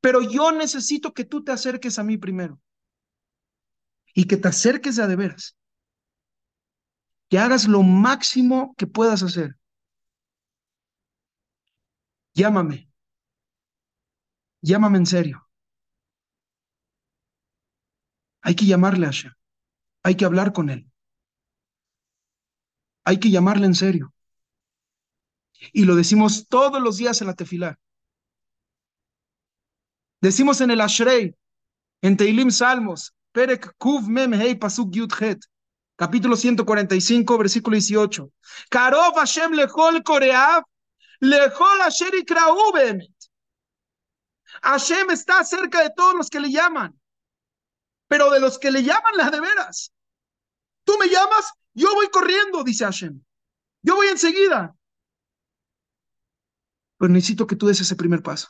Pero 0.00 0.22
yo 0.22 0.50
necesito 0.50 1.12
que 1.12 1.24
tú 1.24 1.44
te 1.44 1.52
acerques 1.52 1.98
a 1.98 2.04
mí 2.04 2.16
primero. 2.16 2.58
Y 4.14 4.26
que 4.26 4.38
te 4.38 4.48
acerques 4.48 4.98
a 4.98 5.06
de 5.06 5.16
veras. 5.16 5.56
Que 7.28 7.38
hagas 7.38 7.68
lo 7.68 7.82
máximo 7.82 8.74
que 8.76 8.86
puedas 8.86 9.22
hacer. 9.22 9.56
Llámame. 12.34 12.88
Llámame 14.62 14.98
en 14.98 15.06
serio. 15.06 15.49
Hay 18.42 18.54
que 18.54 18.66
llamarle 18.66 19.06
a 19.06 19.10
Hashem. 19.10 19.32
Hay 20.02 20.16
que 20.16 20.24
hablar 20.24 20.52
con 20.52 20.70
él. 20.70 20.90
Hay 23.04 23.18
que 23.18 23.30
llamarle 23.30 23.66
en 23.66 23.74
serio. 23.74 24.14
Y 25.72 25.84
lo 25.84 25.94
decimos 25.94 26.46
todos 26.48 26.80
los 26.80 26.96
días 26.96 27.20
en 27.20 27.26
la 27.26 27.34
tefilá. 27.34 27.78
Decimos 30.20 30.60
en 30.60 30.70
el 30.70 30.80
Ashrei, 30.80 31.34
en 32.02 32.16
Teilim 32.16 32.50
Salmos, 32.50 33.14
Perek 33.32 33.74
Kuv 33.78 34.08
Mem 34.08 34.32
Hei 34.34 34.54
Pasuk 34.54 34.94
Yud 34.94 35.12
Het, 35.18 35.38
capítulo 35.96 36.36
145, 36.36 37.38
versículo 37.38 37.74
18. 37.74 38.30
Karov 38.70 39.14
Hashem 39.16 39.52
lechol 39.52 40.02
koreav, 40.02 40.62
lechol 41.20 41.80
asher. 41.82 42.12
Hashem 44.62 45.10
está 45.10 45.44
cerca 45.44 45.82
de 45.82 45.90
todos 45.90 46.14
los 46.14 46.28
que 46.28 46.40
le 46.40 46.50
llaman 46.50 46.99
pero 48.10 48.28
de 48.28 48.40
los 48.40 48.58
que 48.58 48.72
le 48.72 48.82
llaman 48.82 49.16
las 49.16 49.30
de 49.30 49.40
veras. 49.40 49.92
Tú 50.82 50.98
me 50.98 51.06
llamas, 51.06 51.52
yo 51.74 51.94
voy 51.94 52.08
corriendo, 52.10 52.64
dice 52.64 52.84
Hashem. 52.84 53.22
Yo 53.82 53.94
voy 53.94 54.08
enseguida. 54.08 54.74
Pero 56.98 57.12
necesito 57.12 57.46
que 57.46 57.54
tú 57.54 57.68
des 57.68 57.80
ese 57.80 57.94
primer 57.94 58.20
paso. 58.20 58.48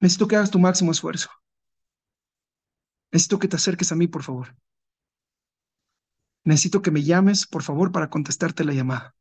Necesito 0.00 0.26
que 0.26 0.36
hagas 0.36 0.50
tu 0.50 0.58
máximo 0.58 0.90
esfuerzo. 0.90 1.28
Necesito 3.10 3.38
que 3.38 3.48
te 3.48 3.56
acerques 3.56 3.92
a 3.92 3.94
mí, 3.94 4.08
por 4.08 4.22
favor. 4.22 4.56
Necesito 6.44 6.80
que 6.80 6.90
me 6.90 7.02
llames, 7.02 7.46
por 7.46 7.62
favor, 7.62 7.92
para 7.92 8.08
contestarte 8.08 8.64
la 8.64 8.72
llamada. 8.72 9.14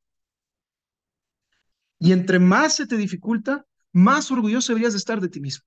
Y 2.00 2.14
entre 2.14 2.40
más 2.40 2.74
se 2.78 2.88
te 2.88 2.96
dificulta, 2.96 3.66
más 3.92 4.32
orgulloso 4.32 4.72
deberías 4.72 4.94
de 4.94 5.00
estar 5.00 5.20
de 5.20 5.28
ti 5.28 5.42
mismo. 5.42 5.66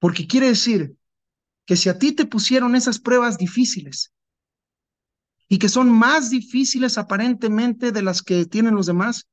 Porque 0.00 0.26
quiere 0.26 0.48
decir 0.48 0.96
que 1.66 1.76
si 1.76 1.88
a 1.88 1.98
ti 1.98 2.10
te 2.10 2.26
pusieron 2.26 2.74
esas 2.74 2.98
pruebas 2.98 3.38
difíciles 3.38 4.12
y 5.46 5.58
que 5.58 5.68
son 5.68 5.88
más 5.88 6.30
difíciles 6.30 6.98
aparentemente 6.98 7.92
de 7.92 8.02
las 8.02 8.22
que 8.22 8.46
tienen 8.46 8.74
los 8.74 8.86
demás, 8.86 9.28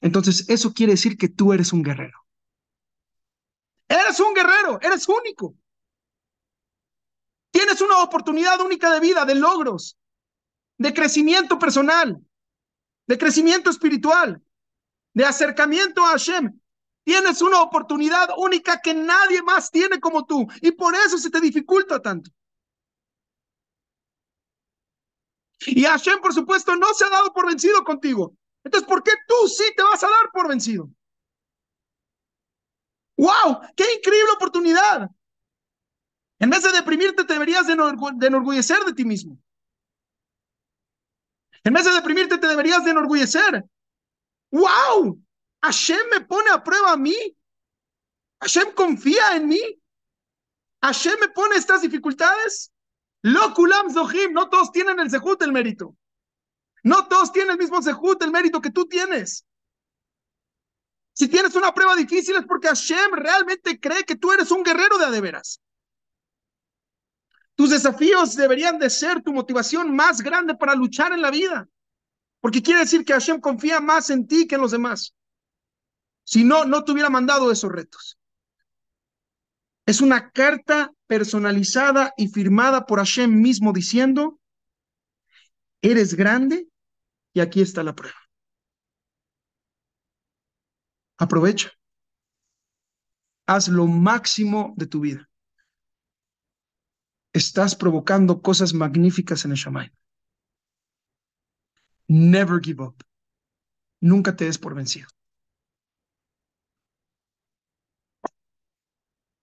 entonces 0.00 0.48
eso 0.48 0.72
quiere 0.72 0.92
decir 0.92 1.16
que 1.16 1.28
tú 1.28 1.52
eres 1.52 1.72
un 1.72 1.82
guerrero. 1.82 2.18
Eres 3.88 4.20
un 4.20 4.34
guerrero, 4.34 4.78
eres 4.80 5.08
único. 5.08 5.56
Tienes 7.50 7.80
una 7.80 8.02
oportunidad 8.02 8.60
única 8.60 8.92
de 8.92 9.00
vida, 9.00 9.24
de 9.24 9.34
logros, 9.34 9.98
de 10.78 10.94
crecimiento 10.94 11.58
personal, 11.58 12.20
de 13.06 13.18
crecimiento 13.18 13.70
espiritual, 13.70 14.40
de 15.14 15.24
acercamiento 15.24 16.04
a 16.04 16.10
Hashem. 16.10 16.59
Tienes 17.10 17.42
una 17.42 17.60
oportunidad 17.60 18.28
única 18.36 18.80
que 18.80 18.94
nadie 18.94 19.42
más 19.42 19.68
tiene 19.72 19.98
como 19.98 20.26
tú 20.26 20.46
y 20.60 20.70
por 20.70 20.94
eso 20.94 21.18
se 21.18 21.28
te 21.28 21.40
dificulta 21.40 22.00
tanto. 22.00 22.30
Y 25.66 25.82
Hashem, 25.82 26.20
por 26.20 26.32
supuesto, 26.32 26.76
no 26.76 26.94
se 26.94 27.04
ha 27.04 27.08
dado 27.08 27.32
por 27.32 27.48
vencido 27.48 27.82
contigo. 27.82 28.36
Entonces, 28.62 28.88
¿por 28.88 29.02
qué 29.02 29.10
tú 29.26 29.48
sí 29.48 29.64
te 29.76 29.82
vas 29.82 30.00
a 30.04 30.06
dar 30.06 30.30
por 30.32 30.46
vencido? 30.46 30.88
¡Wow! 33.16 33.58
¡Qué 33.74 33.92
increíble 33.96 34.30
oportunidad! 34.36 35.10
En 36.38 36.48
vez 36.48 36.62
de 36.62 36.70
deprimirte, 36.70 37.24
te 37.24 37.32
deberías 37.32 37.66
de, 37.66 37.72
enorgullecer 37.72 38.84
de 38.84 38.92
ti 38.92 39.04
mismo. 39.04 39.36
En 41.64 41.72
vez 41.72 41.84
de 41.86 41.90
deprimirte, 41.90 42.38
te 42.38 42.46
deberías 42.46 42.84
de 42.84 42.92
enorgullecer. 42.92 43.64
¡Wow! 44.52 45.20
Hashem 45.62 46.08
me 46.10 46.20
pone 46.22 46.50
a 46.50 46.62
prueba 46.62 46.92
a 46.92 46.96
mí. 46.96 47.16
Hashem 48.40 48.72
confía 48.74 49.36
en 49.36 49.48
mí. 49.48 49.60
Hashem 50.82 51.18
me 51.20 51.28
pone 51.28 51.56
estas 51.56 51.82
dificultades. 51.82 52.72
Lo 53.22 53.52
kulam 53.52 53.92
zohim, 53.92 54.32
no 54.32 54.48
todos 54.48 54.72
tienen 54.72 54.98
el 54.98 55.10
zehut, 55.10 55.42
el 55.42 55.52
mérito. 55.52 55.96
No 56.82 57.06
todos 57.08 57.32
tienen 57.32 57.52
el 57.52 57.58
mismo 57.58 57.82
zehut, 57.82 58.22
el 58.22 58.30
mérito 58.30 58.60
que 58.60 58.70
tú 58.70 58.86
tienes. 58.86 59.44
Si 61.12 61.28
tienes 61.28 61.54
una 61.54 61.74
prueba 61.74 61.94
difícil 61.96 62.36
es 62.36 62.46
porque 62.46 62.68
Hashem 62.68 63.12
realmente 63.12 63.78
cree 63.78 64.04
que 64.04 64.16
tú 64.16 64.32
eres 64.32 64.50
un 64.50 64.62
guerrero 64.62 64.96
de 64.96 65.04
adeveras. 65.04 65.60
Tus 67.54 67.68
desafíos 67.68 68.36
deberían 68.36 68.78
de 68.78 68.88
ser 68.88 69.22
tu 69.22 69.34
motivación 69.34 69.94
más 69.94 70.22
grande 70.22 70.54
para 70.54 70.74
luchar 70.74 71.12
en 71.12 71.20
la 71.20 71.30
vida. 71.30 71.68
Porque 72.40 72.62
quiere 72.62 72.80
decir 72.80 73.04
que 73.04 73.12
Hashem 73.12 73.38
confía 73.38 73.80
más 73.80 74.08
en 74.08 74.26
ti 74.26 74.46
que 74.46 74.54
en 74.54 74.62
los 74.62 74.70
demás. 74.70 75.14
Si 76.30 76.44
no, 76.44 76.64
no 76.64 76.84
te 76.84 76.92
hubiera 76.92 77.10
mandado 77.10 77.50
esos 77.50 77.72
retos. 77.72 78.16
Es 79.84 80.00
una 80.00 80.30
carta 80.30 80.92
personalizada 81.08 82.14
y 82.16 82.28
firmada 82.28 82.86
por 82.86 83.00
Hashem 83.00 83.42
mismo 83.42 83.72
diciendo, 83.72 84.38
eres 85.82 86.14
grande 86.14 86.68
y 87.32 87.40
aquí 87.40 87.60
está 87.60 87.82
la 87.82 87.96
prueba. 87.96 88.16
Aprovecha. 91.18 91.72
Haz 93.46 93.66
lo 93.66 93.88
máximo 93.88 94.72
de 94.76 94.86
tu 94.86 95.00
vida. 95.00 95.28
Estás 97.32 97.74
provocando 97.74 98.40
cosas 98.40 98.72
magníficas 98.72 99.44
en 99.44 99.50
el 99.50 99.56
Shammai. 99.56 99.92
Never 102.06 102.60
give 102.62 102.80
up. 102.80 103.02
Nunca 104.00 104.36
te 104.36 104.44
des 104.44 104.58
por 104.58 104.76
vencido. 104.76 105.08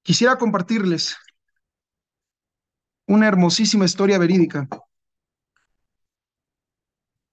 Quisiera 0.08 0.38
compartirles 0.38 1.18
una 3.08 3.28
hermosísima 3.28 3.84
historia 3.84 4.18
verídica 4.18 4.66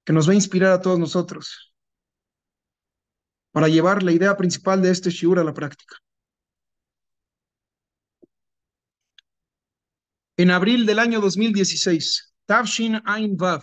que 0.05 0.13
nos 0.13 0.27
va 0.27 0.33
a 0.33 0.35
inspirar 0.35 0.73
a 0.73 0.81
todos 0.81 0.99
nosotros 0.99 1.73
para 3.53 3.69
llevar 3.69 4.03
la 4.03 4.11
idea 4.11 4.37
principal 4.37 4.83
de 4.83 4.91
este 4.91 5.11
shiur 5.11 5.39
a 5.39 5.45
la 5.45 5.55
práctica. 5.55 5.99
En 10.37 10.51
abril 10.51 10.85
del 10.85 10.99
año 10.99 11.21
2016, 11.21 12.35
Tavshin 12.45 13.01
Ain 13.05 13.37
Vav, 13.37 13.63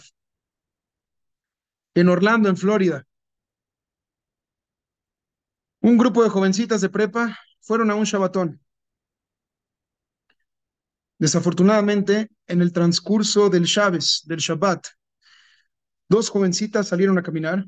en 1.95 2.07
Orlando, 2.07 2.47
en 2.47 2.55
Florida, 2.55 3.05
un 5.81 5.97
grupo 5.97 6.23
de 6.23 6.29
jovencitas 6.29 6.79
de 6.79 6.87
prepa 6.87 7.37
fueron 7.59 7.91
a 7.91 7.95
un 7.95 8.05
Shabbatón. 8.05 8.61
Desafortunadamente, 11.21 12.31
en 12.47 12.63
el 12.63 12.73
transcurso 12.73 13.51
del 13.51 13.65
Shabbat, 13.65 14.01
del 14.23 14.39
Shabbat, 14.39 14.87
dos 16.09 16.29
jovencitas 16.29 16.87
salieron 16.87 17.19
a 17.19 17.21
caminar. 17.21 17.67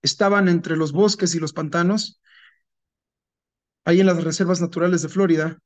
Estaban 0.00 0.46
entre 0.48 0.76
los 0.76 0.92
bosques 0.92 1.34
y 1.34 1.40
los 1.40 1.52
pantanos, 1.52 2.20
ahí 3.84 3.98
en 3.98 4.06
las 4.06 4.22
reservas 4.22 4.60
naturales 4.60 5.02
de 5.02 5.08
Florida, 5.08 5.58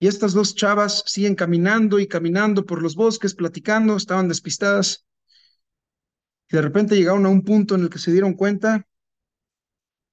y 0.00 0.06
estas 0.06 0.32
dos 0.32 0.54
chavas 0.54 1.04
siguen 1.04 1.34
caminando 1.34 2.00
y 2.00 2.08
caminando 2.08 2.64
por 2.64 2.80
los 2.80 2.94
bosques, 2.94 3.34
platicando, 3.34 3.98
estaban 3.98 4.28
despistadas, 4.28 5.06
y 6.48 6.56
de 6.56 6.62
repente 6.62 6.96
llegaron 6.96 7.26
a 7.26 7.28
un 7.28 7.44
punto 7.44 7.74
en 7.74 7.82
el 7.82 7.90
que 7.90 7.98
se 7.98 8.12
dieron 8.12 8.32
cuenta 8.32 8.88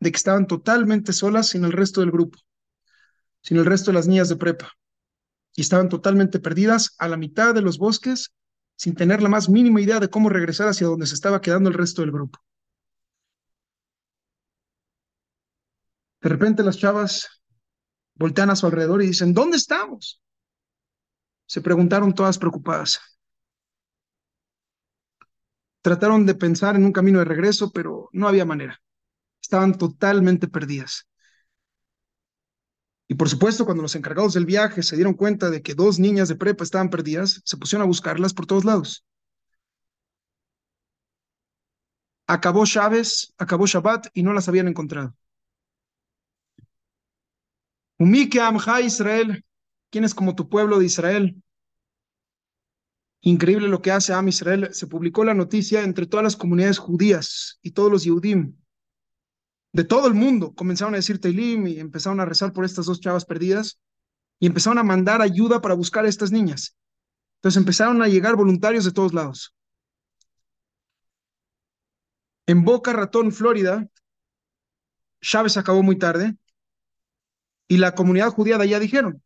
de 0.02 0.12
que 0.12 0.18
estaban 0.18 0.46
totalmente 0.46 1.14
solas 1.14 1.48
sin 1.48 1.64
el 1.64 1.72
resto 1.72 2.02
del 2.02 2.12
grupo, 2.12 2.38
sin 3.42 3.56
el 3.56 3.66
resto 3.66 3.92
de 3.92 3.96
las 3.96 4.06
niñas 4.06 4.28
de 4.28 4.36
prepa, 4.36 4.74
y 5.60 5.62
estaban 5.62 5.90
totalmente 5.90 6.40
perdidas 6.40 6.96
a 7.00 7.10
la 7.10 7.18
mitad 7.18 7.54
de 7.54 7.62
los 7.62 7.80
bosques, 7.80 8.34
sin 8.78 8.96
tener 8.96 9.22
la 9.22 9.28
más 9.28 9.50
mínima 9.50 9.82
idea 9.82 10.00
de 10.00 10.10
cómo 10.10 10.30
regresar 10.30 10.70
hacia 10.70 10.88
donde 10.88 11.06
se 11.06 11.16
estaba 11.16 11.42
quedando 11.42 11.68
el 11.68 11.76
resto 11.76 12.02
del 12.02 12.14
grupo. 12.14 12.40
De 16.22 16.30
repente 16.30 16.64
las 16.64 16.78
chavas 16.78 17.44
voltean 18.14 18.52
a 18.52 18.56
su 18.56 18.68
alrededor 18.68 19.04
y 19.04 19.08
dicen, 19.08 19.34
¿dónde 19.34 19.58
estamos? 19.58 20.22
Se 21.46 21.60
preguntaron 21.60 22.16
todas 22.16 22.38
preocupadas. 22.38 23.02
Trataron 25.82 26.26
de 26.26 26.36
pensar 26.36 26.78
en 26.78 26.86
un 26.86 26.94
camino 26.94 27.20
de 27.20 27.26
regreso, 27.26 27.70
pero 27.74 28.08
no 28.14 28.30
había 28.30 28.46
manera. 28.46 28.82
Estaban 29.42 29.78
totalmente 29.78 30.48
perdidas. 30.48 31.09
Y 33.12 33.16
por 33.16 33.28
supuesto, 33.28 33.66
cuando 33.66 33.82
los 33.82 33.96
encargados 33.96 34.36
del 34.36 34.46
viaje 34.46 34.84
se 34.84 34.96
dieron 34.96 35.16
cuenta 35.16 35.50
de 35.50 35.64
que 35.64 35.74
dos 35.74 35.98
niñas 35.98 36.30
de 36.30 36.36
prepa 36.36 36.64
estaban 36.64 36.92
perdidas, 36.92 37.42
se 37.44 37.58
pusieron 37.58 37.84
a 37.84 37.88
buscarlas 37.88 38.36
por 38.36 38.46
todos 38.46 38.66
lados. 38.66 39.04
Acabó 42.28 42.68
Chávez, 42.68 43.34
acabó 43.40 43.66
Shabbat 43.66 44.10
y 44.14 44.22
no 44.22 44.32
las 44.32 44.48
habían 44.48 44.68
encontrado. 44.68 45.16
Umike 47.98 48.40
Amja 48.40 48.80
Israel, 48.82 49.44
¿quién 49.90 50.04
es 50.04 50.14
como 50.14 50.36
tu 50.36 50.48
pueblo 50.48 50.78
de 50.78 50.86
Israel? 50.86 51.42
Increíble 53.22 53.68
lo 53.70 53.82
que 53.82 53.92
hace 53.92 54.14
Am 54.14 54.28
Israel. 54.28 54.70
Se 54.72 54.86
publicó 54.86 55.24
la 55.24 55.34
noticia 55.34 55.82
entre 55.82 56.06
todas 56.06 56.24
las 56.24 56.36
comunidades 56.36 56.78
judías 56.78 57.58
y 57.64 57.72
todos 57.72 57.92
los 57.92 58.04
Yehudim 58.04 58.56
de 59.72 59.84
todo 59.84 60.08
el 60.08 60.14
mundo. 60.14 60.54
Comenzaron 60.54 60.94
a 60.94 60.98
decir 60.98 61.20
Teilim 61.20 61.68
y 61.68 61.80
empezaron 61.80 62.20
a 62.20 62.26
rezar 62.26 62.54
por 62.54 62.66
estas 62.66 62.86
dos 62.86 63.00
chavas 63.00 63.26
perdidas 63.26 63.80
y 64.40 64.48
empezaron 64.48 64.78
a 64.78 64.84
mandar 64.84 65.22
ayuda 65.22 65.62
para 65.62 65.76
buscar 65.76 66.06
a 66.06 66.10
estas 66.10 66.32
niñas. 66.32 66.76
Entonces 67.38 67.58
empezaron 67.58 68.02
a 68.02 68.08
llegar 68.08 68.36
voluntarios 68.36 68.86
de 68.86 68.92
todos 68.92 69.14
lados. 69.14 69.54
En 72.48 72.64
Boca 72.64 72.94
Ratón, 72.94 73.32
Florida, 73.32 73.88
Chávez 75.22 75.58
acabó 75.58 75.84
muy 75.84 75.98
tarde 75.98 76.36
y 77.68 77.78
la 77.78 77.94
comunidad 77.94 78.32
judía 78.32 78.58
de 78.58 78.64
allá 78.64 78.80
dijeron, 78.80 79.22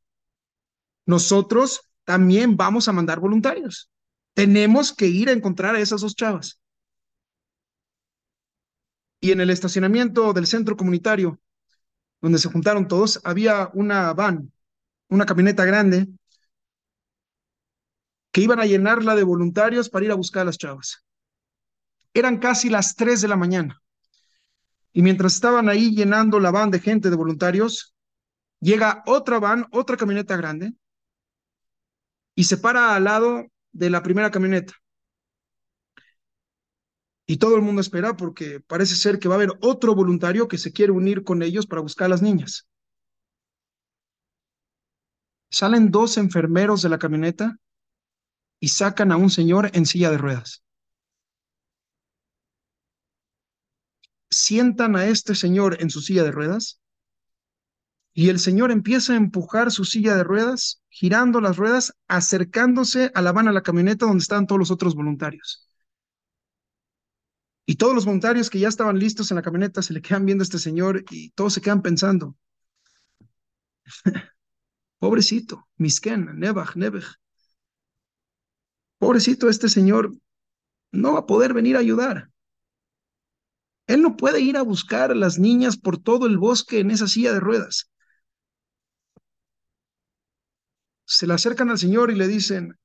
nosotros 1.05 1.89
también 2.03 2.57
vamos 2.57 2.87
a 2.87 2.91
mandar 2.91 3.19
voluntarios. 3.19 3.89
Tenemos 4.33 4.93
que 4.93 5.07
ir 5.07 5.29
a 5.29 5.33
encontrar 5.33 5.75
a 5.75 5.79
esas 5.79 6.01
dos 6.01 6.15
chavas. 6.15 6.59
Y 9.23 9.31
en 9.31 9.39
el 9.39 9.51
estacionamiento 9.51 10.33
del 10.33 10.45
centro 10.45 10.75
comunitario, 10.75 11.39
donde 12.19 12.39
se 12.39 12.49
juntaron 12.49 12.89
todos, 12.89 13.21
había 13.23 13.69
una 13.73 14.13
van, 14.13 14.51
una 15.07 15.25
camioneta 15.25 15.63
grande, 15.63 16.09
que 18.33 18.41
iban 18.41 18.59
a 18.59 18.65
llenarla 18.65 19.15
de 19.15 19.23
voluntarios 19.23 19.87
para 19.87 20.03
ir 20.03 20.11
a 20.11 20.15
buscar 20.15 20.41
a 20.41 20.45
las 20.47 20.57
chavas. 20.57 21.05
Eran 22.13 22.37
casi 22.37 22.69
las 22.69 22.95
3 22.95 23.21
de 23.21 23.29
la 23.29 23.37
mañana. 23.37 23.81
Y 24.91 25.01
mientras 25.01 25.35
estaban 25.35 25.69
ahí 25.69 25.95
llenando 25.95 26.37
la 26.41 26.51
van 26.51 26.69
de 26.69 26.81
gente 26.81 27.09
de 27.09 27.15
voluntarios, 27.15 27.95
llega 28.59 29.03
otra 29.05 29.39
van, 29.39 29.67
otra 29.71 29.95
camioneta 29.95 30.35
grande, 30.35 30.73
y 32.35 32.43
se 32.43 32.57
para 32.57 32.93
al 32.93 33.05
lado 33.05 33.45
de 33.71 33.89
la 33.89 34.03
primera 34.03 34.31
camioneta. 34.31 34.73
Y 37.25 37.37
todo 37.37 37.55
el 37.55 37.61
mundo 37.61 37.81
espera 37.81 38.17
porque 38.17 38.59
parece 38.59 38.95
ser 38.95 39.19
que 39.19 39.27
va 39.27 39.35
a 39.35 39.37
haber 39.37 39.53
otro 39.61 39.95
voluntario 39.95 40.47
que 40.47 40.57
se 40.57 40.73
quiere 40.73 40.91
unir 40.91 41.23
con 41.23 41.41
ellos 41.41 41.65
para 41.65 41.81
buscar 41.81 42.05
a 42.05 42.09
las 42.09 42.21
niñas. 42.21 42.67
Salen 45.49 45.91
dos 45.91 46.17
enfermeros 46.17 46.81
de 46.81 46.89
la 46.89 46.99
camioneta 46.99 47.57
y 48.59 48.69
sacan 48.69 49.11
a 49.11 49.17
un 49.17 49.29
señor 49.29 49.69
en 49.73 49.85
silla 49.85 50.09
de 50.09 50.17
ruedas. 50.17 50.63
Sientan 54.29 54.95
a 54.95 55.05
este 55.05 55.35
señor 55.35 55.77
en 55.79 55.89
su 55.89 56.01
silla 56.01 56.23
de 56.23 56.31
ruedas 56.31 56.81
y 58.13 58.29
el 58.29 58.39
señor 58.39 58.71
empieza 58.71 59.13
a 59.13 59.17
empujar 59.17 59.71
su 59.71 59.85
silla 59.85 60.15
de 60.15 60.23
ruedas, 60.23 60.81
girando 60.89 61.41
las 61.41 61.57
ruedas, 61.57 61.93
acercándose 62.07 63.11
a 63.15 63.21
la 63.21 63.31
van 63.31 63.47
a 63.47 63.51
la 63.51 63.63
camioneta 63.63 64.05
donde 64.05 64.21
estaban 64.21 64.47
todos 64.47 64.59
los 64.59 64.71
otros 64.71 64.95
voluntarios. 64.95 65.67
Y 67.65 67.75
todos 67.75 67.95
los 67.95 68.05
voluntarios 68.05 68.49
que 68.49 68.59
ya 68.59 68.67
estaban 68.67 68.99
listos 68.99 69.31
en 69.31 69.35
la 69.35 69.41
camioneta 69.41 69.81
se 69.81 69.93
le 69.93 70.01
quedan 70.01 70.25
viendo 70.25 70.41
a 70.41 70.45
este 70.45 70.59
señor 70.59 71.03
y 71.09 71.31
todos 71.31 71.53
se 71.53 71.61
quedan 71.61 71.81
pensando. 71.81 72.35
Pobrecito, 74.99 75.67
Misken, 75.77 76.39
Nebach, 76.39 76.75
Nebech. 76.75 77.05
Pobrecito, 78.97 79.49
este 79.49 79.69
señor 79.69 80.13
no 80.91 81.13
va 81.13 81.19
a 81.19 81.25
poder 81.25 81.53
venir 81.53 81.75
a 81.75 81.79
ayudar. 81.79 82.29
Él 83.87 84.01
no 84.01 84.15
puede 84.15 84.39
ir 84.39 84.57
a 84.57 84.61
buscar 84.61 85.11
a 85.11 85.15
las 85.15 85.39
niñas 85.39 85.77
por 85.77 85.97
todo 85.97 86.25
el 86.25 86.37
bosque 86.37 86.79
en 86.79 86.91
esa 86.91 87.07
silla 87.07 87.33
de 87.33 87.39
ruedas. 87.39 87.89
se 91.05 91.27
le 91.27 91.33
acercan 91.33 91.69
al 91.69 91.77
Señor 91.77 92.11
y 92.11 92.15
le 92.15 92.27
dicen, 92.27 92.77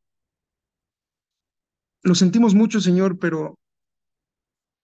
lo 2.02 2.14
sentimos 2.14 2.54
mucho, 2.54 2.80
Señor, 2.80 3.18
pero 3.18 3.58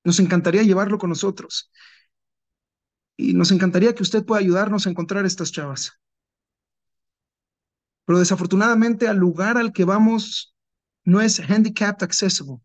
nos 0.04 0.20
encantaría 0.20 0.62
llevarlo 0.62 0.98
con 0.98 1.10
nosotros. 1.10 1.70
Y 3.16 3.34
nos 3.34 3.50
encantaría 3.50 3.94
que 3.94 4.02
usted 4.02 4.24
pueda 4.24 4.40
ayudarnos 4.40 4.86
a 4.86 4.90
encontrar 4.90 5.24
estas 5.24 5.52
chavas. 5.52 5.92
Pero 8.04 8.18
desafortunadamente 8.18 9.08
al 9.08 9.16
lugar 9.16 9.56
al 9.56 9.72
que 9.72 9.84
vamos 9.84 10.54
no 11.04 11.20
es 11.20 11.40
handicapped 11.40 12.02
accessible. 12.02 12.60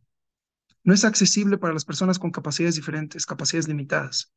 No 0.84 0.94
es 0.94 1.06
accesible 1.06 1.58
para 1.58 1.74
las 1.74 1.86
personas 1.86 2.20
con 2.20 2.32
capacidades 2.32 2.76
diferentes, 2.76 3.26
capacidades 3.26 3.68
limitadas. 3.68 4.34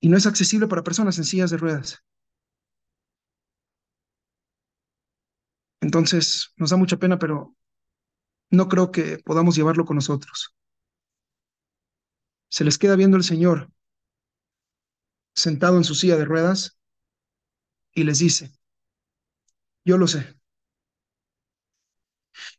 Y 0.00 0.08
no 0.08 0.16
es 0.16 0.26
accesible 0.26 0.68
para 0.68 0.84
personas 0.84 1.18
en 1.18 1.24
sillas 1.24 1.50
de 1.50 1.56
ruedas. 1.58 2.02
Entonces, 5.80 6.52
nos 6.56 6.70
da 6.70 6.76
mucha 6.76 6.96
pena, 6.98 7.18
pero 7.18 7.54
no 8.50 8.68
creo 8.68 8.90
que 8.92 9.18
podamos 9.18 9.56
llevarlo 9.56 9.84
con 9.84 9.96
nosotros. 9.96 10.54
Se 12.48 12.64
les 12.64 12.78
queda 12.78 12.96
viendo 12.96 13.16
el 13.16 13.24
Señor 13.24 13.70
sentado 15.34 15.76
en 15.76 15.84
su 15.84 15.94
silla 15.94 16.16
de 16.16 16.24
ruedas 16.24 16.78
y 17.92 18.04
les 18.04 18.18
dice, 18.18 18.52
yo 19.84 19.98
lo 19.98 20.06
sé. 20.06 20.36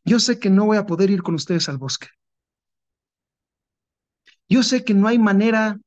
Yo 0.04 0.18
sé 0.18 0.38
que 0.38 0.50
no 0.50 0.66
voy 0.66 0.76
a 0.76 0.86
poder 0.86 1.10
ir 1.10 1.22
con 1.22 1.34
ustedes 1.34 1.68
al 1.68 1.78
bosque. 1.78 2.08
Yo 4.48 4.62
sé 4.62 4.84
que 4.84 4.94
no 4.94 5.08
hay 5.08 5.18
manera 5.18 5.78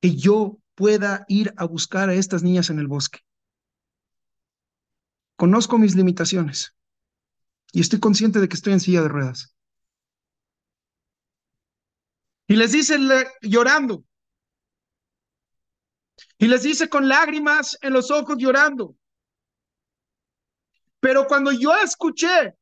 que 0.00 0.16
yo 0.16 0.58
pueda 0.74 1.24
ir 1.28 1.54
a 1.56 1.64
buscar 1.64 2.08
a 2.08 2.14
estas 2.14 2.42
niñas 2.42 2.70
en 2.70 2.78
el 2.78 2.88
bosque. 2.88 3.20
Conozco 5.36 5.78
mis 5.78 5.94
limitaciones 5.94 6.74
y 7.72 7.80
estoy 7.80 8.00
consciente 8.00 8.40
de 8.40 8.48
que 8.48 8.54
estoy 8.54 8.72
en 8.72 8.80
silla 8.80 9.02
de 9.02 9.08
ruedas. 9.08 9.54
Y 12.46 12.56
les 12.56 12.72
dice 12.72 12.98
llorando. 13.40 14.04
Y 16.38 16.48
les 16.48 16.62
dice 16.62 16.88
con 16.88 17.08
lágrimas 17.08 17.78
en 17.82 17.92
los 17.92 18.10
ojos 18.10 18.36
llorando. 18.38 18.96
Pero 21.00 21.26
cuando 21.26 21.52
yo 21.52 21.74
escuché 21.76 22.56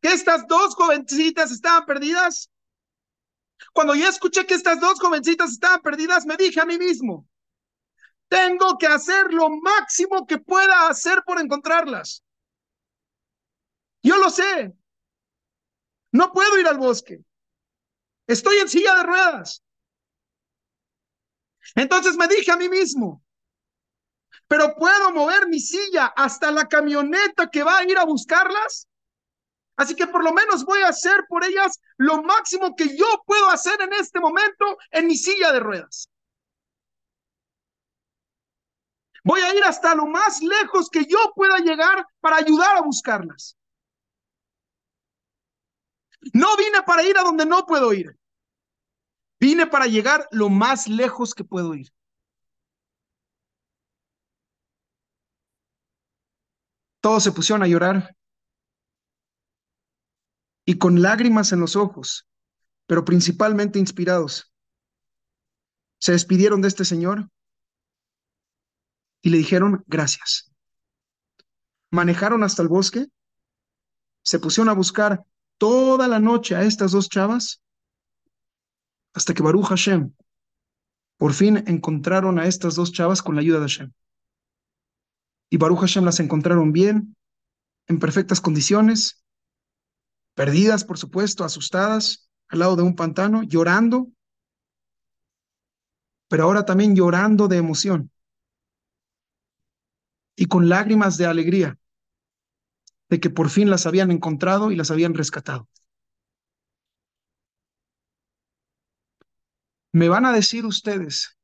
que 0.00 0.12
estas 0.12 0.46
dos 0.46 0.74
jovencitas 0.74 1.50
estaban 1.50 1.86
perdidas, 1.86 2.50
cuando 3.72 3.94
yo 3.94 4.08
escuché 4.08 4.46
que 4.46 4.54
estas 4.54 4.80
dos 4.80 5.00
jovencitas 5.00 5.52
estaban 5.52 5.80
perdidas, 5.80 6.26
me 6.26 6.36
dije 6.36 6.60
a 6.60 6.66
mí 6.66 6.78
mismo, 6.78 7.28
tengo 8.28 8.76
que 8.78 8.86
hacer 8.86 9.32
lo 9.32 9.48
máximo 9.50 10.26
que 10.26 10.38
pueda 10.38 10.88
hacer 10.88 11.22
por 11.24 11.40
encontrarlas. 11.40 12.22
Yo 14.02 14.16
lo 14.18 14.30
sé. 14.30 14.72
No 16.12 16.32
puedo 16.32 16.58
ir 16.58 16.66
al 16.66 16.78
bosque. 16.78 17.24
Estoy 18.26 18.58
en 18.58 18.68
silla 18.68 18.96
de 18.96 19.02
ruedas. 19.02 19.62
Entonces 21.74 22.16
me 22.16 22.28
dije 22.28 22.52
a 22.52 22.56
mí 22.56 22.68
mismo, 22.68 23.22
pero 24.46 24.74
puedo 24.76 25.12
mover 25.12 25.48
mi 25.48 25.60
silla 25.60 26.06
hasta 26.06 26.50
la 26.50 26.66
camioneta 26.68 27.48
que 27.50 27.62
va 27.62 27.78
a 27.78 27.84
ir 27.84 27.98
a 27.98 28.04
buscarlas. 28.04 28.88
Así 29.76 29.96
que 29.96 30.06
por 30.06 30.22
lo 30.22 30.32
menos 30.32 30.64
voy 30.64 30.80
a 30.82 30.88
hacer 30.88 31.24
por 31.28 31.44
ellas 31.44 31.80
lo 31.96 32.22
máximo 32.22 32.76
que 32.76 32.96
yo 32.96 33.06
puedo 33.26 33.50
hacer 33.50 33.80
en 33.80 33.92
este 33.94 34.20
momento 34.20 34.78
en 34.90 35.06
mi 35.06 35.16
silla 35.16 35.52
de 35.52 35.60
ruedas. 35.60 36.08
Voy 39.24 39.40
a 39.40 39.54
ir 39.54 39.64
hasta 39.64 39.94
lo 39.94 40.06
más 40.06 40.42
lejos 40.42 40.90
que 40.90 41.06
yo 41.06 41.32
pueda 41.34 41.56
llegar 41.58 42.06
para 42.20 42.36
ayudar 42.36 42.76
a 42.76 42.82
buscarlas. 42.82 43.56
No 46.32 46.56
vine 46.56 46.82
para 46.86 47.02
ir 47.02 47.18
a 47.18 47.22
donde 47.22 47.44
no 47.46 47.66
puedo 47.66 47.92
ir. 47.92 48.18
Vine 49.40 49.66
para 49.66 49.86
llegar 49.86 50.26
lo 50.30 50.48
más 50.48 50.88
lejos 50.88 51.34
que 51.34 51.44
puedo 51.44 51.74
ir. 51.74 51.92
Todos 57.00 57.22
se 57.22 57.32
pusieron 57.32 57.62
a 57.62 57.66
llorar 57.66 58.16
y 60.64 60.78
con 60.78 61.02
lágrimas 61.02 61.52
en 61.52 61.60
los 61.60 61.76
ojos, 61.76 62.26
pero 62.86 63.04
principalmente 63.04 63.78
inspirados. 63.78 64.50
Se 65.98 66.12
despidieron 66.12 66.62
de 66.62 66.68
este 66.68 66.86
señor 66.86 67.28
y 69.20 69.28
le 69.30 69.36
dijeron 69.36 69.84
gracias. 69.86 70.50
Manejaron 71.90 72.42
hasta 72.42 72.62
el 72.62 72.68
bosque, 72.68 73.06
se 74.22 74.38
pusieron 74.38 74.70
a 74.70 74.74
buscar 74.74 75.24
toda 75.58 76.08
la 76.08 76.20
noche 76.20 76.54
a 76.54 76.62
estas 76.62 76.92
dos 76.92 77.08
chavas, 77.08 77.62
hasta 79.12 79.34
que 79.34 79.42
Baruch 79.42 79.66
Hashem 79.66 80.12
por 81.16 81.32
fin 81.32 81.62
encontraron 81.66 82.38
a 82.38 82.46
estas 82.46 82.74
dos 82.74 82.92
chavas 82.92 83.22
con 83.22 83.34
la 83.34 83.40
ayuda 83.40 83.58
de 83.58 83.64
Hashem. 83.64 83.92
Y 85.50 85.56
Baruch 85.56 85.80
Hashem 85.80 86.04
las 86.04 86.20
encontraron 86.20 86.72
bien, 86.72 87.16
en 87.86 87.98
perfectas 87.98 88.40
condiciones, 88.40 89.24
perdidas, 90.34 90.84
por 90.84 90.98
supuesto, 90.98 91.44
asustadas, 91.44 92.28
al 92.48 92.58
lado 92.58 92.76
de 92.76 92.82
un 92.82 92.96
pantano, 92.96 93.42
llorando, 93.42 94.08
pero 96.28 96.44
ahora 96.44 96.64
también 96.64 96.96
llorando 96.96 97.46
de 97.48 97.58
emoción 97.58 98.10
y 100.36 100.46
con 100.46 100.68
lágrimas 100.68 101.16
de 101.16 101.26
alegría 101.26 101.78
de 103.14 103.20
que 103.20 103.30
por 103.30 103.48
fin 103.48 103.70
las 103.70 103.86
habían 103.86 104.10
encontrado 104.10 104.72
y 104.72 104.74
las 104.74 104.90
habían 104.90 105.14
rescatado. 105.14 105.68
Me 109.92 110.08
van 110.08 110.26
a 110.26 110.32
decir 110.32 110.66
ustedes 110.66 111.38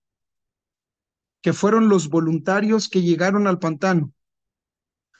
que 1.41 1.53
fueron 1.53 1.89
los 1.89 2.09
voluntarios 2.09 2.89
que 2.89 3.03
llegaron 3.03 3.47
al 3.47 3.61
pantano 3.61 4.13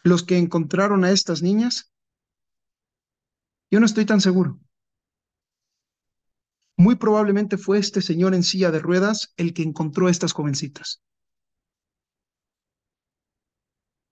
los 0.03 0.25
que 0.25 0.39
encontraron 0.39 1.05
a 1.05 1.13
estas 1.13 1.41
niñas. 1.41 1.93
Yo 3.71 3.79
no 3.79 3.87
estoy 3.87 4.05
tan 4.05 4.21
seguro. 4.21 4.59
Muy 6.77 6.97
probablemente 6.97 7.59
fue 7.59 7.79
este 7.79 8.03
señor 8.03 8.35
en 8.35 8.43
silla 8.43 8.73
de 8.73 8.81
ruedas 8.81 9.33
el 9.37 9.55
que 9.55 9.63
encontró 9.63 10.09
a 10.09 10.11
estas 10.11 10.33
jovencitas. 10.33 11.01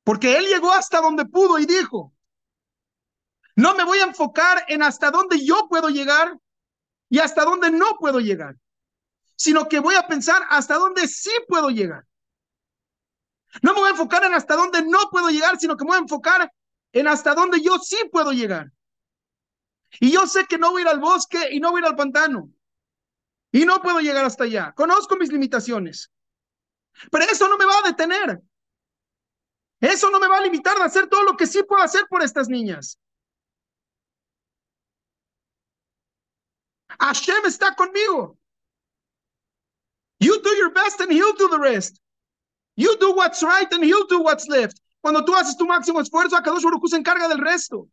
Porque 0.04 0.38
él 0.38 0.46
llegó 0.46 0.72
hasta 0.72 1.00
donde 1.00 1.24
pudo 1.24 1.58
y 1.58 1.66
dijo, 1.66 2.14
no 3.58 3.74
me 3.74 3.82
voy 3.82 3.98
a 3.98 4.04
enfocar 4.04 4.64
en 4.68 4.84
hasta 4.84 5.10
dónde 5.10 5.44
yo 5.44 5.66
puedo 5.68 5.88
llegar 5.88 6.38
y 7.08 7.18
hasta 7.18 7.44
dónde 7.44 7.72
no 7.72 7.96
puedo 7.98 8.20
llegar, 8.20 8.56
sino 9.34 9.68
que 9.68 9.80
voy 9.80 9.96
a 9.96 10.06
pensar 10.06 10.40
hasta 10.48 10.76
dónde 10.76 11.08
sí 11.08 11.32
puedo 11.48 11.68
llegar. 11.68 12.06
No 13.60 13.74
me 13.74 13.80
voy 13.80 13.88
a 13.88 13.90
enfocar 13.90 14.22
en 14.22 14.32
hasta 14.32 14.54
dónde 14.54 14.82
no 14.82 15.10
puedo 15.10 15.28
llegar, 15.30 15.58
sino 15.58 15.76
que 15.76 15.82
me 15.82 15.88
voy 15.88 15.96
a 15.96 16.02
enfocar 16.02 16.52
en 16.92 17.08
hasta 17.08 17.34
dónde 17.34 17.60
yo 17.60 17.80
sí 17.80 17.96
puedo 18.12 18.30
llegar. 18.30 18.70
Y 19.98 20.12
yo 20.12 20.28
sé 20.28 20.46
que 20.46 20.56
no 20.56 20.70
voy 20.70 20.82
a 20.82 20.84
ir 20.84 20.88
al 20.90 21.00
bosque 21.00 21.48
y 21.50 21.58
no 21.58 21.72
voy 21.72 21.80
a 21.80 21.86
ir 21.86 21.90
al 21.90 21.96
pantano. 21.96 22.50
Y 23.50 23.64
no 23.64 23.82
puedo 23.82 23.98
llegar 23.98 24.24
hasta 24.24 24.44
allá. 24.44 24.72
Conozco 24.76 25.16
mis 25.16 25.32
limitaciones. 25.32 26.12
Pero 27.10 27.24
eso 27.24 27.48
no 27.48 27.56
me 27.58 27.66
va 27.66 27.76
a 27.80 27.88
detener. 27.88 28.40
Eso 29.80 30.10
no 30.10 30.20
me 30.20 30.28
va 30.28 30.36
a 30.36 30.42
limitar 30.42 30.76
de 30.76 30.84
hacer 30.84 31.08
todo 31.08 31.24
lo 31.24 31.36
que 31.36 31.48
sí 31.48 31.64
puedo 31.64 31.82
hacer 31.82 32.06
por 32.08 32.22
estas 32.22 32.48
niñas. 32.48 33.00
Hashem 37.00 37.44
está 37.46 37.74
conmigo. 37.74 38.36
You 40.20 40.40
do 40.42 40.50
your 40.56 40.70
best 40.70 41.00
and 41.00 41.12
he'll 41.12 41.34
do 41.34 41.48
the 41.48 41.58
rest. 41.58 42.00
You 42.76 42.96
do 42.98 43.14
what's 43.14 43.42
right 43.42 43.72
and 43.72 43.84
he'll 43.84 44.06
do 44.06 44.20
what's 44.20 44.48
left. 44.48 44.80
Cuando 45.00 45.24
tú 45.24 45.34
haces 45.34 45.56
tu 45.56 45.66
máximo 45.66 46.00
esfuerzo, 46.00 46.36
Akadosh 46.36 46.64
Baruj 46.64 46.88
se 46.88 46.96
encarga 46.96 47.28
del 47.28 47.38
resto. 47.38 47.88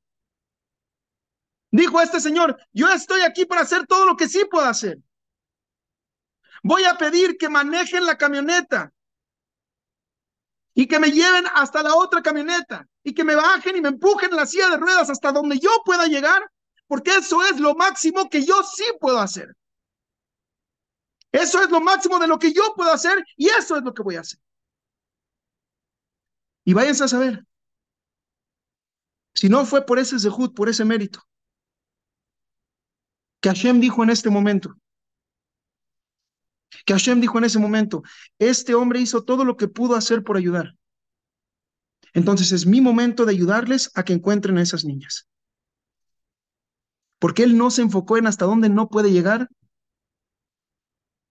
Dijo 1.71 2.01
este 2.01 2.19
señor, 2.19 2.57
yo 2.73 2.87
estoy 2.89 3.21
aquí 3.21 3.45
para 3.45 3.61
hacer 3.61 3.85
todo 3.85 4.05
lo 4.05 4.15
que 4.15 4.27
sí 4.27 4.45
puedo 4.45 4.65
hacer. 4.65 4.97
Voy 6.63 6.83
a 6.85 6.97
pedir 6.97 7.37
que 7.37 7.49
manejen 7.49 8.05
la 8.05 8.17
camioneta 8.17 8.91
y 10.73 10.87
que 10.87 10.99
me 10.99 11.11
lleven 11.11 11.45
hasta 11.53 11.83
la 11.83 11.95
otra 11.95 12.21
camioneta 12.21 12.87
y 13.03 13.13
que 13.13 13.23
me 13.23 13.35
bajen 13.35 13.75
y 13.75 13.81
me 13.81 13.89
empujen 13.89 14.31
en 14.31 14.37
la 14.37 14.45
silla 14.45 14.69
de 14.69 14.77
ruedas 14.77 15.09
hasta 15.09 15.31
donde 15.31 15.59
yo 15.59 15.69
pueda 15.85 16.07
llegar 16.07 16.49
porque 16.87 17.15
eso 17.15 17.43
es 17.45 17.59
lo 17.59 17.75
máximo 17.75 18.29
que 18.29 18.45
yo 18.45 18.61
sí 18.63 18.85
puedo 18.99 19.19
hacer. 19.19 19.55
Eso 21.31 21.61
es 21.61 21.69
lo 21.69 21.81
máximo 21.81 22.19
de 22.19 22.27
lo 22.27 22.39
que 22.39 22.53
yo 22.53 22.73
puedo 22.75 22.91
hacer 22.91 23.23
y 23.35 23.49
eso 23.49 23.75
es 23.75 23.83
lo 23.83 23.93
que 23.93 24.03
voy 24.03 24.15
a 24.15 24.21
hacer. 24.21 24.39
Y 26.63 26.73
váyanse 26.73 27.03
a 27.03 27.07
saber. 27.07 27.45
Si 29.33 29.49
no 29.49 29.65
fue 29.65 29.85
por 29.85 29.99
ese 29.99 30.17
zehut, 30.17 30.55
por 30.55 30.69
ese 30.69 30.85
mérito, 30.85 31.21
que 33.41 33.49
Hashem 33.49 33.81
dijo 33.81 34.01
en 34.01 34.09
este 34.09 34.29
momento, 34.29 34.77
que 36.85 36.93
Hashem 36.93 37.19
dijo 37.19 37.37
en 37.37 37.43
ese 37.43 37.59
momento, 37.59 38.03
este 38.39 38.73
hombre 38.73 39.01
hizo 39.01 39.23
todo 39.23 39.43
lo 39.43 39.57
que 39.57 39.67
pudo 39.67 39.95
hacer 39.95 40.23
por 40.23 40.37
ayudar. 40.37 40.75
Entonces 42.13 42.53
es 42.53 42.65
mi 42.65 42.79
momento 42.79 43.25
de 43.25 43.33
ayudarles 43.33 43.91
a 43.93 44.03
que 44.03 44.13
encuentren 44.13 44.57
a 44.57 44.61
esas 44.61 44.85
niñas 44.85 45.27
porque 47.19 47.43
él 47.43 47.57
no 47.57 47.71
se 47.71 47.81
enfocó 47.81 48.17
en 48.17 48.27
hasta 48.27 48.45
dónde 48.45 48.69
no 48.69 48.89
puede 48.89 49.11
llegar, 49.11 49.49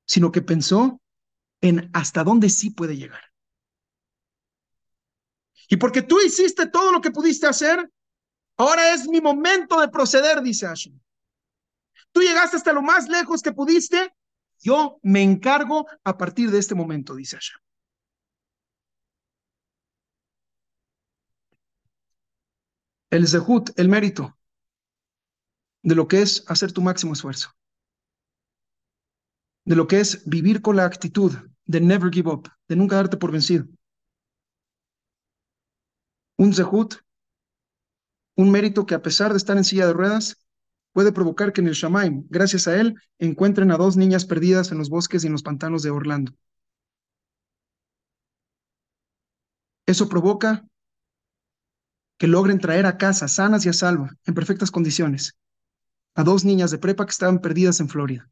sino 0.07 0.33
que 0.33 0.43
pensó 0.43 1.01
en 1.61 1.91
hasta 1.95 2.25
dónde 2.25 2.51
sí 2.51 2.71
puede 2.71 2.97
llegar. 2.97 3.23
Y 5.69 5.77
porque 5.77 6.03
tú 6.03 6.21
hiciste 6.21 6.69
todo 6.69 6.93
lo 6.93 7.01
que 7.01 7.11
pudiste 7.11 7.47
hacer, 7.47 7.91
ahora 8.57 8.93
es 8.93 9.09
mi 9.09 9.21
momento 9.21 9.81
de 9.81 9.89
proceder, 9.89 10.43
dice 10.43 10.67
Hashem. 10.67 10.99
Tú 12.13 12.21
llegaste 12.21 12.57
hasta 12.57 12.73
lo 12.73 12.83
más 12.83 13.09
lejos 13.09 13.43
que 13.43 13.53
pudiste, 13.53 14.15
yo 14.61 14.99
me 15.03 15.23
encargo 15.23 15.87
a 16.05 16.17
partir 16.17 16.51
de 16.51 16.59
este 16.59 16.75
momento, 16.75 17.15
dice 17.15 17.37
Hashem. 17.37 17.59
El 23.11 23.29
zehut, 23.29 23.71
el 23.79 23.89
mérito, 23.89 24.37
de 25.85 25.95
lo 25.95 26.09
que 26.09 26.23
es 26.23 26.45
hacer 26.49 26.73
tu 26.73 26.83
máximo 26.83 27.13
esfuerzo, 27.13 27.51
de 29.65 29.77
lo 29.77 29.87
que 29.87 30.01
es 30.01 30.29
vivir 30.29 30.61
con 30.61 30.75
la 30.77 30.85
actitud 30.85 31.33
de 31.67 31.81
never 31.81 32.11
give 32.13 32.29
up, 32.29 32.51
de 32.69 32.75
nunca 32.75 32.97
darte 32.97 33.17
por 33.17 33.31
vencido. 33.31 33.67
un 36.37 36.53
zehut, 36.53 36.97
un 38.37 38.51
mérito 38.51 38.87
que 38.87 38.95
a 38.95 39.03
pesar 39.03 39.31
de 39.31 39.37
estar 39.37 39.57
en 39.57 39.65
silla 39.65 39.87
de 39.87 39.93
ruedas, 39.93 40.37
puede 40.93 41.13
provocar 41.13 41.53
que 41.53 41.61
en 41.61 41.69
el 41.69 41.75
Shamaim, 41.75 42.27
gracias 42.29 42.67
a 42.69 42.77
él, 42.81 42.95
encuentren 43.19 43.71
a 43.71 43.77
dos 43.77 43.97
niñas 43.97 44.25
perdidas 44.25 44.73
en 44.73 44.79
los 44.79 44.91
bosques 44.91 45.25
y 45.25 45.27
en 45.27 45.33
los 45.33 45.43
pantanos 45.43 45.83
de 45.83 45.91
Orlando. 45.91 46.33
Eso 49.87 50.09
provoca 50.09 50.65
que 52.19 52.27
logren 52.27 52.59
traer 52.59 52.87
a 52.87 52.97
casa 52.97 53.29
sanas 53.29 53.67
y 53.67 53.69
a 53.69 53.73
salvo, 53.73 54.09
en 54.25 54.35
perfectas 54.35 54.71
condiciones, 54.71 55.37
a 56.15 56.23
dos 56.23 56.45
niñas 56.45 56.71
de 56.71 56.79
prepa 56.79 57.05
que 57.05 57.11
estaban 57.11 57.41
perdidas 57.41 57.81
en 57.81 57.89
Florida. 57.89 58.31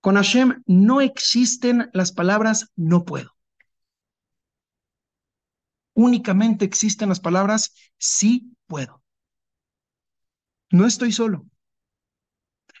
Con 0.00 0.14
Hashem 0.14 0.62
no 0.66 1.00
existen 1.00 1.90
las 1.92 2.12
palabras 2.12 2.70
no 2.76 3.04
puedo. 3.04 3.36
Únicamente 5.94 6.64
existen 6.64 7.08
las 7.08 7.20
palabras 7.20 7.74
sí 7.98 8.54
puedo. 8.66 9.02
No 10.70 10.86
estoy 10.86 11.12
solo. 11.12 11.46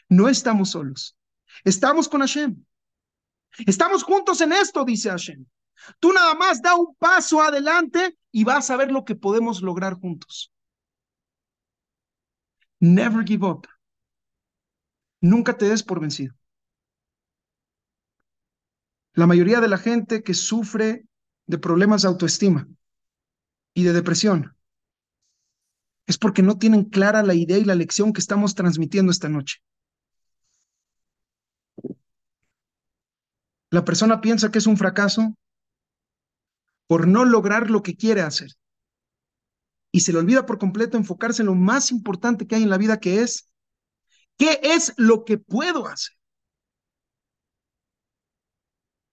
No 0.08 0.28
estamos 0.28 0.70
solos. 0.70 1.16
Estamos 1.64 2.08
con 2.08 2.20
Hashem. 2.20 2.64
Estamos 3.66 4.04
juntos 4.04 4.40
en 4.40 4.52
esto, 4.52 4.84
dice 4.84 5.10
Hashem. 5.10 5.44
Tú 6.00 6.12
nada 6.12 6.34
más 6.34 6.62
da 6.62 6.74
un 6.76 6.94
paso 6.96 7.42
adelante 7.42 8.16
y 8.30 8.44
vas 8.44 8.70
a 8.70 8.76
ver 8.76 8.92
lo 8.92 9.04
que 9.04 9.16
podemos 9.16 9.62
lograr 9.62 9.94
juntos. 9.94 10.52
Never 12.80 13.24
give 13.24 13.44
up. 13.44 13.66
Nunca 15.20 15.56
te 15.56 15.68
des 15.68 15.82
por 15.82 16.00
vencido. 16.00 16.34
La 19.14 19.26
mayoría 19.26 19.60
de 19.60 19.68
la 19.68 19.78
gente 19.78 20.22
que 20.22 20.34
sufre 20.34 21.04
de 21.46 21.58
problemas 21.58 22.02
de 22.02 22.08
autoestima 22.08 22.68
y 23.74 23.82
de 23.82 23.92
depresión 23.92 24.54
es 26.06 26.18
porque 26.18 26.42
no 26.42 26.56
tienen 26.56 26.84
clara 26.84 27.22
la 27.22 27.34
idea 27.34 27.58
y 27.58 27.64
la 27.64 27.74
lección 27.74 28.12
que 28.12 28.20
estamos 28.20 28.54
transmitiendo 28.54 29.10
esta 29.10 29.28
noche. 29.28 29.58
La 33.70 33.84
persona 33.84 34.20
piensa 34.20 34.50
que 34.50 34.58
es 34.58 34.66
un 34.66 34.76
fracaso 34.76 35.34
por 36.86 37.06
no 37.06 37.24
lograr 37.24 37.70
lo 37.70 37.82
que 37.82 37.96
quiere 37.96 38.22
hacer. 38.22 38.52
Y 39.90 40.00
se 40.00 40.12
le 40.12 40.18
olvida 40.18 40.46
por 40.46 40.58
completo 40.58 40.96
enfocarse 40.96 41.42
en 41.42 41.46
lo 41.46 41.54
más 41.54 41.90
importante 41.90 42.46
que 42.46 42.56
hay 42.56 42.62
en 42.62 42.70
la 42.70 42.78
vida, 42.78 43.00
que 43.00 43.22
es, 43.22 43.50
¿qué 44.36 44.60
es 44.62 44.94
lo 44.96 45.24
que 45.24 45.38
puedo 45.38 45.86
hacer? 45.86 46.16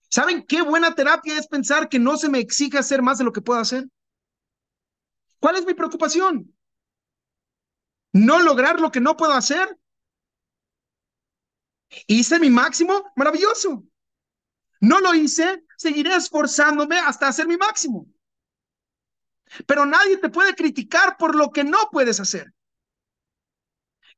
¿Saben 0.10 0.46
qué 0.48 0.62
buena 0.62 0.96
terapia 0.96 1.38
es 1.38 1.48
pensar 1.48 1.90
que 1.90 2.00
no 2.00 2.18
se 2.18 2.30
me 2.30 2.40
exige 2.40 2.78
hacer 2.78 3.02
más 3.02 3.18
de 3.18 3.26
lo 3.26 3.34
que 3.34 3.42
puedo 3.42 3.60
hacer? 3.60 3.86
¿Cuál 5.40 5.58
es 5.58 5.66
mi 5.66 5.74
preocupación? 5.74 6.54
¿No 8.14 8.40
lograr 8.42 8.80
lo 8.80 8.92
que 8.92 9.02
no 9.02 9.18
puedo 9.18 9.34
hacer? 9.34 9.78
¿Hice 12.08 12.40
mi 12.40 12.50
máximo? 12.50 13.12
Maravilloso. 13.16 13.84
No 14.82 15.00
lo 15.00 15.14
hice, 15.14 15.64
seguiré 15.78 16.16
esforzándome 16.16 16.98
hasta 17.00 17.28
hacer 17.28 17.48
mi 17.48 17.58
máximo. 17.58 18.08
Pero 19.68 19.86
nadie 19.86 20.18
te 20.18 20.30
puede 20.30 20.56
criticar 20.56 21.18
por 21.18 21.36
lo 21.36 21.52
que 21.52 21.64
no 21.64 21.90
puedes 21.92 22.20
hacer. 22.20 22.54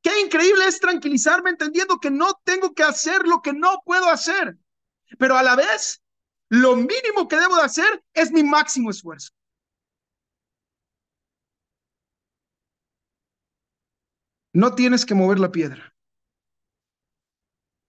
Qué 0.02 0.20
increíble 0.22 0.66
es 0.66 0.80
tranquilizarme 0.80 1.50
entendiendo 1.50 2.00
que 2.00 2.12
no 2.12 2.40
tengo 2.44 2.74
que 2.74 2.84
hacer 2.84 3.28
lo 3.28 3.42
que 3.42 3.54
no 3.54 3.82
puedo 3.86 4.10
hacer. 4.10 4.58
Pero 5.18 5.38
a 5.38 5.44
la 5.44 5.56
vez, 5.56 6.02
lo 6.50 6.76
mínimo 6.76 7.28
que 7.28 7.38
debo 7.38 7.56
de 7.56 7.64
hacer 7.64 8.04
es 8.14 8.32
mi 8.32 8.44
máximo 8.44 8.90
esfuerzo. 8.90 9.32
No 14.54 14.74
tienes 14.74 15.06
que 15.06 15.14
mover 15.14 15.40
la 15.40 15.52
piedra, 15.52 15.94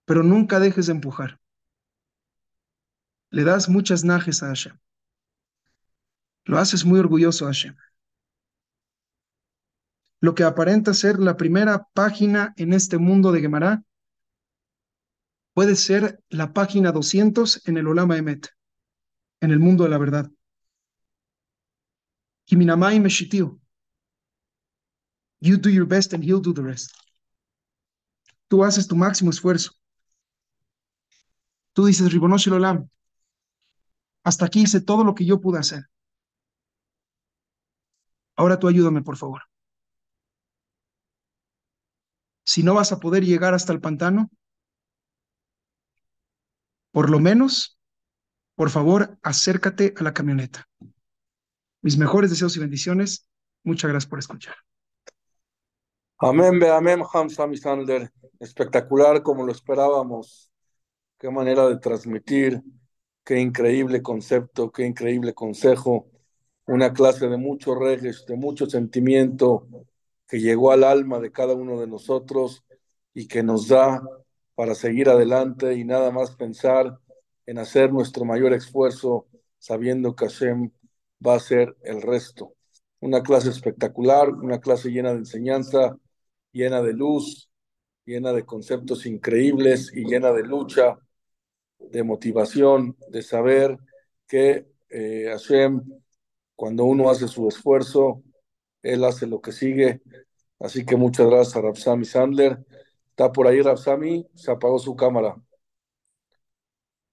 pero 0.04 0.22
nunca 0.22 0.60
dejes 0.60 0.86
de 0.86 0.92
empujar 0.92 1.38
le 3.30 3.44
das 3.44 3.68
muchas 3.68 4.04
najes 4.04 4.42
a 4.42 4.48
Hashem. 4.48 4.78
Lo 6.48 6.58
haces 6.58 6.86
muy 6.86 6.98
orgulloso 6.98 7.44
Hashem. 7.44 7.76
Lo 10.20 10.34
que 10.34 10.44
aparenta 10.44 10.94
ser 10.94 11.18
la 11.18 11.36
primera 11.36 11.86
página 11.92 12.54
en 12.56 12.72
este 12.72 12.96
mundo 12.96 13.32
de 13.32 13.42
Gemara 13.42 13.84
puede 15.52 15.76
ser 15.76 16.24
la 16.30 16.54
página 16.54 16.90
200 16.90 17.68
en 17.68 17.76
el 17.76 17.86
Olama 17.86 18.16
Emet, 18.16 18.48
en 19.42 19.50
el 19.50 19.58
mundo 19.58 19.84
de 19.84 19.90
la 19.90 19.98
verdad. 19.98 20.30
Himinamai 22.46 22.98
Meshitiu. 22.98 23.60
You 25.40 25.58
do 25.58 25.68
your 25.68 25.86
best 25.86 26.14
and 26.14 26.24
he'll 26.24 26.40
do 26.40 26.54
the 26.54 26.62
rest. 26.62 26.92
Tú 28.48 28.64
haces 28.64 28.88
tu 28.88 28.96
máximo 28.96 29.30
esfuerzo. 29.30 29.72
Tú 31.74 31.84
dices, 31.84 32.10
Ribonosh 32.10 32.48
Olam, 32.48 32.88
hasta 34.24 34.46
aquí 34.46 34.62
hice 34.62 34.80
todo 34.80 35.04
lo 35.04 35.14
que 35.14 35.26
yo 35.26 35.42
pude 35.42 35.58
hacer. 35.58 35.90
Ahora 38.38 38.58
tú 38.58 38.68
ayúdame, 38.68 39.02
por 39.02 39.18
favor. 39.18 39.42
Si 42.44 42.62
no 42.62 42.72
vas 42.72 42.92
a 42.92 42.98
poder 42.98 43.24
llegar 43.24 43.52
hasta 43.52 43.74
el 43.74 43.80
pantano, 43.80 44.30
por 46.92 47.10
lo 47.10 47.20
menos, 47.20 47.78
por 48.54 48.70
favor, 48.70 49.18
acércate 49.22 49.92
a 49.98 50.02
la 50.02 50.14
camioneta. 50.14 50.66
Mis 51.82 51.98
mejores 51.98 52.30
deseos 52.30 52.56
y 52.56 52.60
bendiciones. 52.60 53.28
Muchas 53.64 53.90
gracias 53.90 54.08
por 54.08 54.20
escuchar. 54.20 54.54
Amén, 56.18 56.62
amén, 56.64 57.02
Hamza 57.12 57.46
Sander. 57.56 58.10
Espectacular 58.40 59.22
como 59.22 59.44
lo 59.44 59.52
esperábamos. 59.52 60.50
Qué 61.18 61.28
manera 61.28 61.68
de 61.68 61.78
transmitir 61.78 62.62
Qué 63.28 63.38
increíble 63.38 64.00
concepto, 64.00 64.72
qué 64.72 64.86
increíble 64.86 65.34
consejo. 65.34 66.06
Una 66.68 66.92
clase 66.92 67.28
de 67.28 67.38
mucho 67.38 67.74
reges, 67.74 68.26
de 68.26 68.36
mucho 68.36 68.66
sentimiento 68.66 69.66
que 70.28 70.38
llegó 70.38 70.70
al 70.70 70.84
alma 70.84 71.18
de 71.18 71.32
cada 71.32 71.54
uno 71.54 71.80
de 71.80 71.86
nosotros 71.86 72.62
y 73.14 73.26
que 73.26 73.42
nos 73.42 73.68
da 73.68 74.02
para 74.54 74.74
seguir 74.74 75.08
adelante 75.08 75.72
y 75.74 75.84
nada 75.84 76.10
más 76.10 76.36
pensar 76.36 76.98
en 77.46 77.56
hacer 77.56 77.90
nuestro 77.90 78.26
mayor 78.26 78.52
esfuerzo 78.52 79.26
sabiendo 79.58 80.14
que 80.14 80.26
Hashem 80.26 80.70
va 81.26 81.32
a 81.32 81.36
hacer 81.36 81.74
el 81.84 82.02
resto. 82.02 82.52
Una 83.00 83.22
clase 83.22 83.48
espectacular, 83.48 84.28
una 84.28 84.60
clase 84.60 84.90
llena 84.90 85.12
de 85.12 85.20
enseñanza, 85.20 85.96
llena 86.52 86.82
de 86.82 86.92
luz, 86.92 87.48
llena 88.04 88.34
de 88.34 88.44
conceptos 88.44 89.06
increíbles 89.06 89.90
y 89.94 90.04
llena 90.04 90.32
de 90.32 90.42
lucha 90.42 90.98
de 91.78 92.02
motivación, 92.02 92.94
de 93.08 93.22
saber 93.22 93.78
que 94.26 94.66
eh, 94.90 95.28
Hashem, 95.30 95.82
cuando 96.58 96.86
uno 96.86 97.08
hace 97.08 97.28
su 97.28 97.46
esfuerzo, 97.46 98.20
él 98.82 99.04
hace 99.04 99.28
lo 99.28 99.40
que 99.40 99.52
sigue. 99.52 100.02
Así 100.58 100.84
que 100.84 100.96
muchas 100.96 101.28
gracias 101.28 101.54
a 101.54 101.60
Rapsami 101.60 102.04
Sandler. 102.04 102.58
Está 103.10 103.30
por 103.30 103.46
ahí 103.46 103.62
Rapsami, 103.62 104.26
se 104.34 104.50
apagó 104.50 104.80
su 104.80 104.96
cámara. 104.96 105.36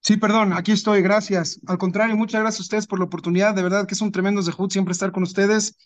Sí, 0.00 0.16
perdón, 0.16 0.52
aquí 0.52 0.72
estoy, 0.72 1.00
gracias. 1.00 1.60
Al 1.68 1.78
contrario, 1.78 2.16
muchas 2.16 2.40
gracias 2.40 2.58
a 2.58 2.62
ustedes 2.64 2.86
por 2.88 2.98
la 2.98 3.04
oportunidad. 3.04 3.54
De 3.54 3.62
verdad 3.62 3.86
que 3.86 3.94
es 3.94 4.00
un 4.00 4.10
tremendo 4.10 4.42
zehut 4.42 4.72
siempre 4.72 4.90
estar 4.90 5.12
con 5.12 5.22
ustedes. 5.22 5.78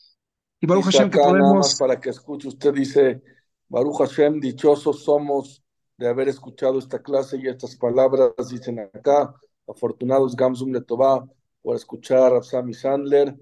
Y 0.59 0.67
Baruch 0.67 0.87
Hashem 0.87 1.11
que 1.11 1.19
podemos. 1.19 1.77
para 1.79 2.01
que 2.01 2.09
escuche, 2.09 2.49
usted 2.49 2.73
dice, 2.73 3.21
Baruch 3.69 3.99
Hashem, 3.99 4.41
dichosos 4.41 5.05
somos 5.05 5.63
de 5.99 6.09
haber 6.09 6.31
escuchado 6.31 6.79
esta 6.79 7.03
clase 7.03 7.37
y 7.37 7.47
estas 7.47 7.77
palabras, 7.77 8.33
dicen 8.49 8.79
acá, 8.79 9.35
afortunados 9.69 10.35
Gamzum 10.35 10.73
Letová 10.73 11.27
por 11.61 11.77
escuchar 11.77 12.33
a 12.33 12.43
Sami 12.43 12.73
Sandler. 12.73 13.37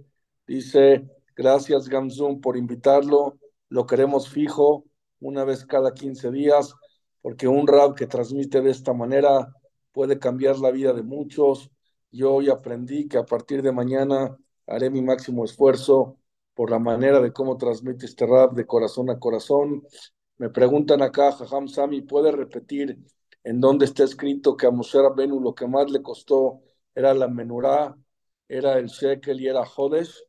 Dice, 0.49 1.09
gracias 1.37 1.89
Gamzum 1.89 2.41
por 2.41 2.57
invitarlo, 2.57 3.39
lo 3.69 3.87
queremos 3.87 4.29
fijo 4.29 4.85
una 5.21 5.45
vez 5.45 5.65
cada 5.65 5.95
15 5.95 6.33
días, 6.33 6.75
porque 7.23 7.47
un 7.47 7.69
rap 7.69 7.97
que 7.97 8.09
transmite 8.09 8.61
de 8.61 8.71
esta 8.71 8.93
manera 8.93 9.55
puede 9.93 10.19
cambiar 10.19 10.59
la 10.59 10.73
vida 10.73 10.93
de 10.93 11.05
muchos. 11.05 11.71
Yo 12.11 12.35
hoy 12.35 12.51
aprendí 12.51 13.07
que 13.07 13.19
a 13.19 13.25
partir 13.25 13.63
de 13.63 13.71
mañana 13.71 14.37
haré 14.67 14.91
mi 14.91 15.03
máximo 15.03 15.45
esfuerzo 15.45 16.19
por 16.55 16.71
la 16.71 16.81
manera 16.81 17.21
de 17.21 17.33
cómo 17.33 17.57
transmite 17.57 18.07
este 18.07 18.27
rap 18.27 18.55
de 18.55 18.67
corazón 18.67 19.11
a 19.11 19.19
corazón 19.21 19.85
me 20.39 20.51
preguntan 20.51 21.03
acá, 21.03 21.33
Jajam 21.33 21.67
Sami, 21.67 22.03
¿puede 22.03 22.31
repetir 22.31 22.97
en 23.43 23.61
dónde 23.61 23.87
está 23.87 24.05
escrito 24.05 24.57
que 24.57 24.67
a 24.67 24.71
Moshe 24.71 24.99
Benu 25.17 25.41
lo 25.41 25.53
que 25.55 25.67
más 25.67 25.91
le 25.91 26.01
costó 26.01 26.61
era 26.95 27.13
la 27.13 27.27
menurá, 27.27 27.97
era 28.49 28.79
el 28.79 28.87
shekel 28.87 29.41
y 29.41 29.49
era 29.49 29.67
Jodes? 29.67 30.28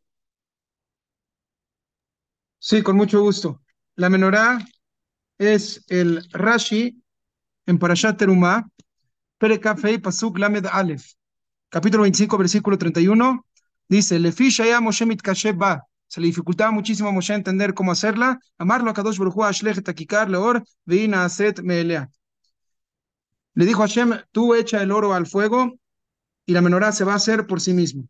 Sí, 2.60 2.84
con 2.84 2.98
mucho 2.98 3.22
gusto. 3.22 3.62
La 3.96 4.10
menorá 4.10 4.60
es 5.38 5.86
el 5.88 6.28
Rashi 6.32 7.02
en 7.66 7.80
Parashat 7.80 8.18
Terumá, 8.18 8.70
Perekafei 9.38 9.98
Pasuk 9.98 10.38
Lamed 10.38 10.66
Aleph, 10.66 11.14
capítulo 11.70 12.04
25, 12.04 12.38
versículo 12.38 12.78
31. 12.78 13.46
Dice, 13.88 14.20
le 14.20 14.32
ya 14.32 14.82
Moshe 14.82 15.06
ba. 15.56 15.86
Se 16.08 16.20
le 16.20 16.28
dificultaba 16.28 16.72
muchísimo 16.72 17.10
a 17.10 17.12
Moshe 17.14 17.34
entender 17.34 17.74
cómo 17.74 17.94
hacerla. 17.94 18.40
Amarlo 18.58 18.92
a 18.92 18.94
Kadosh 18.94 19.18
Baruch 19.18 19.36
Hu, 19.38 19.44
Ashlech 19.46 19.82
Takikar 19.82 20.30
Leor, 20.30 20.64
Veina 20.86 21.24
Aset 21.24 21.62
Meelea. 21.62 22.10
Le 23.54 23.66
dijo 23.66 23.84
a 23.84 23.88
Hashem, 23.88 24.20
tú 24.32 24.54
echa 24.54 24.82
el 24.84 24.92
oro 24.92 25.14
al 25.14 25.28
fuego 25.28 25.80
y 26.46 26.54
la 26.54 26.62
menorá 26.62 26.92
se 26.92 27.06
va 27.06 27.14
a 27.14 27.18
hacer 27.18 27.48
por 27.48 27.62
sí 27.62 27.74
mismo. 27.74 28.08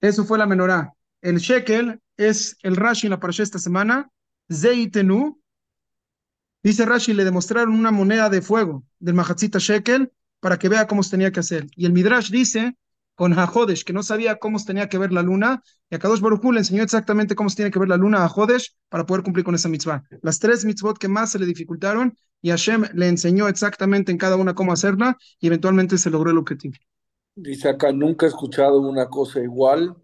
Eso 0.00 0.24
fue 0.24 0.38
la 0.38 0.46
menorá. 0.46 0.92
El 1.20 1.38
shekel 1.38 2.00
es 2.20 2.58
el 2.62 2.76
Rashi 2.76 3.06
en 3.06 3.12
la 3.12 3.20
parasha 3.20 3.42
esta 3.42 3.58
semana. 3.58 4.10
Zeitenu. 4.52 5.40
Dice 6.62 6.84
Rashi, 6.84 7.14
le 7.14 7.24
demostraron 7.24 7.74
una 7.74 7.90
moneda 7.90 8.28
de 8.28 8.42
fuego 8.42 8.84
del 8.98 9.14
Mahatzita 9.14 9.58
shekel 9.58 10.12
para 10.40 10.58
que 10.58 10.68
vea 10.68 10.86
cómo 10.86 11.02
se 11.02 11.12
tenía 11.12 11.32
que 11.32 11.40
hacer. 11.40 11.66
Y 11.74 11.86
el 11.86 11.92
Midrash 11.92 12.30
dice 12.30 12.76
con 13.14 13.38
Hajodesh, 13.38 13.84
que 13.84 13.92
no 13.92 14.02
sabía 14.02 14.36
cómo 14.36 14.58
se 14.58 14.66
tenía 14.66 14.88
que 14.88 14.96
ver 14.96 15.12
la 15.12 15.22
luna, 15.22 15.62
y 15.90 15.94
a 15.94 15.98
Kadosh 15.98 16.20
Baruj 16.20 16.42
le 16.52 16.60
enseñó 16.60 16.82
exactamente 16.82 17.34
cómo 17.34 17.50
se 17.50 17.56
tiene 17.56 17.70
que 17.70 17.78
ver 17.78 17.88
la 17.88 17.98
luna 17.98 18.24
a 18.24 18.28
Jodesh 18.30 18.74
para 18.88 19.04
poder 19.04 19.22
cumplir 19.22 19.44
con 19.44 19.54
esa 19.54 19.68
mitzvah. 19.68 20.04
Las 20.22 20.38
tres 20.38 20.64
mitzvot 20.64 20.96
que 20.96 21.08
más 21.08 21.30
se 21.30 21.38
le 21.38 21.44
dificultaron, 21.44 22.16
y 22.40 22.48
Hashem 22.48 22.86
le 22.94 23.08
enseñó 23.08 23.46
exactamente 23.48 24.10
en 24.10 24.16
cada 24.16 24.36
una 24.36 24.54
cómo 24.54 24.72
hacerla, 24.72 25.18
y 25.38 25.48
eventualmente 25.48 25.98
se 25.98 26.08
logró 26.08 26.30
el 26.30 26.38
objetivo. 26.38 26.76
Dice 27.34 27.68
acá, 27.68 27.92
nunca 27.92 28.24
he 28.24 28.30
escuchado 28.30 28.80
una 28.80 29.08
cosa 29.08 29.40
igual, 29.40 29.96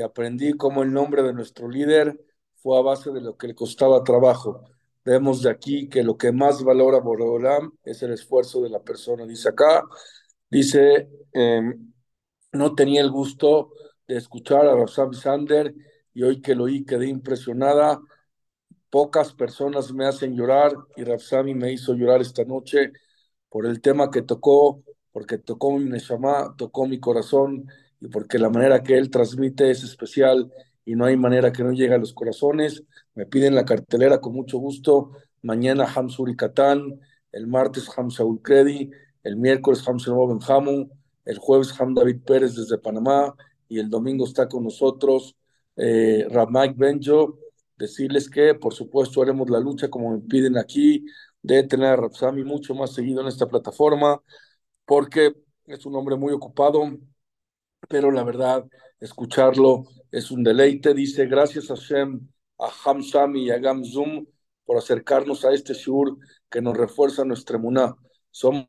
aprendí 0.00 0.52
cómo 0.54 0.82
el 0.82 0.92
nombre 0.92 1.22
de 1.22 1.32
nuestro 1.32 1.68
líder 1.68 2.20
fue 2.56 2.78
a 2.78 2.82
base 2.82 3.10
de 3.12 3.20
lo 3.20 3.36
que 3.36 3.48
le 3.48 3.54
costaba 3.54 4.04
trabajo. 4.04 4.64
Vemos 5.04 5.42
de 5.42 5.50
aquí 5.50 5.88
que 5.88 6.02
lo 6.02 6.16
que 6.16 6.32
más 6.32 6.62
valora 6.62 6.98
Borolam 7.00 7.72
es 7.84 8.02
el 8.02 8.12
esfuerzo 8.12 8.62
de 8.62 8.70
la 8.70 8.80
persona. 8.82 9.26
Dice 9.26 9.48
acá, 9.50 9.84
dice... 10.50 11.08
Em, 11.32 11.88
no 12.52 12.74
tenía 12.74 13.00
el 13.00 13.10
gusto 13.10 13.72
de 14.06 14.16
escuchar 14.16 14.66
a 14.66 14.74
Rafsami 14.74 15.14
Sander 15.14 15.74
y 16.14 16.22
hoy 16.22 16.40
que 16.40 16.54
lo 16.54 16.64
oí 16.64 16.84
quedé 16.84 17.06
impresionada. 17.08 18.00
Pocas 18.90 19.34
personas 19.34 19.92
me 19.92 20.06
hacen 20.06 20.34
llorar 20.34 20.72
y 20.96 21.04
Rafsami 21.04 21.54
me 21.54 21.72
hizo 21.72 21.94
llorar 21.94 22.20
esta 22.20 22.44
noche 22.44 22.92
por 23.50 23.66
el 23.66 23.80
tema 23.80 24.10
que 24.10 24.22
tocó, 24.22 24.82
porque 25.12 25.38
tocó 25.38 25.76
mi 25.78 25.84
neshama, 25.84 26.54
tocó 26.56 26.86
mi 26.86 26.98
corazón 27.00 27.66
y 28.00 28.08
porque 28.08 28.38
la 28.38 28.50
manera 28.50 28.82
que 28.82 28.96
él 28.96 29.10
transmite 29.10 29.70
es 29.70 29.82
especial 29.82 30.52
y 30.84 30.94
no 30.94 31.04
hay 31.04 31.16
manera 31.16 31.52
que 31.52 31.62
no 31.64 31.72
llegue 31.72 31.94
a 31.94 31.98
los 31.98 32.12
corazones. 32.12 32.82
Me 33.14 33.26
piden 33.26 33.54
la 33.54 33.64
cartelera 33.64 34.20
con 34.20 34.32
mucho 34.34 34.58
gusto. 34.58 35.12
Mañana 35.42 35.84
Hamsuri 35.84 36.36
Katán, 36.36 37.00
el 37.32 37.46
martes 37.46 37.88
Hamsaul 37.96 38.40
Kredi, 38.42 38.90
el 39.22 39.36
miércoles 39.36 39.86
Hamsur 39.86 40.28
Benjamin, 40.28 40.90
el 41.24 41.38
jueves 41.38 41.78
Ham 41.78 41.94
David 41.94 42.22
Pérez 42.24 42.54
desde 42.54 42.78
Panamá 42.78 43.34
y 43.68 43.78
el 43.78 43.90
domingo 43.90 44.24
está 44.24 44.48
con 44.48 44.64
nosotros 44.64 45.36
eh, 45.76 46.26
Ramike 46.30 46.74
Benjo. 46.76 47.38
Decirles 47.76 48.28
que, 48.28 48.54
por 48.54 48.74
supuesto, 48.74 49.22
haremos 49.22 49.50
la 49.50 49.60
lucha 49.60 49.88
como 49.88 50.10
me 50.12 50.20
piden 50.20 50.56
aquí 50.58 51.04
de 51.42 51.62
tener 51.62 51.88
a 51.88 51.96
Rapsami 51.96 52.42
mucho 52.42 52.74
más 52.74 52.92
seguido 52.92 53.20
en 53.20 53.28
esta 53.28 53.46
plataforma, 53.46 54.20
porque 54.84 55.34
es 55.66 55.86
un 55.86 55.94
hombre 55.94 56.16
muy 56.16 56.32
ocupado, 56.32 56.82
pero 57.88 58.10
la 58.10 58.24
verdad, 58.24 58.64
escucharlo 59.00 59.84
es 60.10 60.30
un 60.30 60.42
deleite. 60.42 60.94
Dice, 60.94 61.26
gracias 61.26 61.70
a 61.70 61.74
Shem, 61.74 62.28
a 62.58 62.70
Hamsami 62.84 63.44
y 63.44 63.50
a 63.50 63.58
Gamzum 63.58 64.26
por 64.64 64.76
acercarnos 64.76 65.44
a 65.44 65.52
este 65.52 65.74
shur 65.74 66.18
que 66.50 66.60
nos 66.60 66.76
refuerza 66.76 67.24
nuestra 67.24 67.56
emuná. 67.56 67.96
Somos 68.30 68.68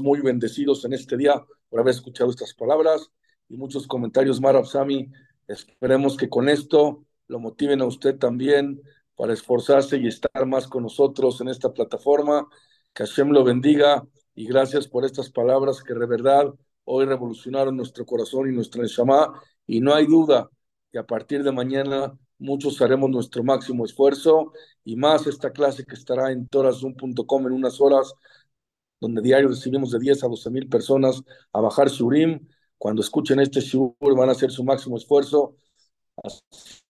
muy 0.00 0.20
bendecidos 0.20 0.84
en 0.84 0.92
este 0.92 1.16
día 1.16 1.44
por 1.68 1.80
haber 1.80 1.94
escuchado 1.94 2.30
estas 2.30 2.54
palabras 2.54 3.10
y 3.48 3.56
muchos 3.56 3.86
comentarios, 3.86 4.40
Mara 4.40 4.64
Sami. 4.64 5.10
Esperemos 5.48 6.16
que 6.16 6.28
con 6.28 6.48
esto 6.48 7.04
lo 7.28 7.38
motiven 7.38 7.80
a 7.80 7.86
usted 7.86 8.18
también 8.18 8.80
para 9.16 9.32
esforzarse 9.32 9.96
y 9.96 10.06
estar 10.06 10.46
más 10.46 10.66
con 10.66 10.82
nosotros 10.82 11.40
en 11.40 11.48
esta 11.48 11.72
plataforma. 11.72 12.48
Que 12.92 13.04
Hashem 13.04 13.30
lo 13.30 13.44
bendiga 13.44 14.06
y 14.34 14.46
gracias 14.46 14.86
por 14.86 15.04
estas 15.04 15.30
palabras 15.30 15.82
que 15.82 15.94
de 15.94 16.06
verdad 16.06 16.54
hoy 16.86 17.04
revolucionaron 17.04 17.76
nuestro 17.76 18.06
corazón 18.06 18.48
y 18.48 18.54
nuestra 18.54 18.82
neshama. 18.82 19.40
Y 19.66 19.80
no 19.80 19.94
hay 19.94 20.06
duda 20.06 20.50
que 20.90 20.98
a 20.98 21.06
partir 21.06 21.42
de 21.42 21.52
mañana 21.52 22.18
muchos 22.38 22.80
haremos 22.80 23.10
nuestro 23.10 23.44
máximo 23.44 23.84
esfuerzo 23.84 24.52
y 24.84 24.96
más 24.96 25.26
esta 25.26 25.52
clase 25.52 25.84
que 25.84 25.94
estará 25.94 26.32
en 26.32 26.48
torazoom.com 26.48 27.46
en 27.46 27.52
unas 27.52 27.80
horas 27.80 28.14
donde 29.00 29.22
diario 29.22 29.48
recibimos 29.48 29.90
de 29.90 29.98
10 29.98 30.24
a 30.24 30.28
12 30.28 30.50
mil 30.50 30.68
personas 30.68 31.22
a 31.52 31.60
bajar 31.60 31.88
Shurim. 31.88 32.46
Cuando 32.78 33.02
escuchen 33.02 33.40
este 33.40 33.60
Shur 33.60 33.94
van 34.00 34.28
a 34.28 34.32
hacer 34.32 34.50
su 34.50 34.64
máximo 34.64 34.96
esfuerzo. 34.96 35.56
Así 36.22 36.80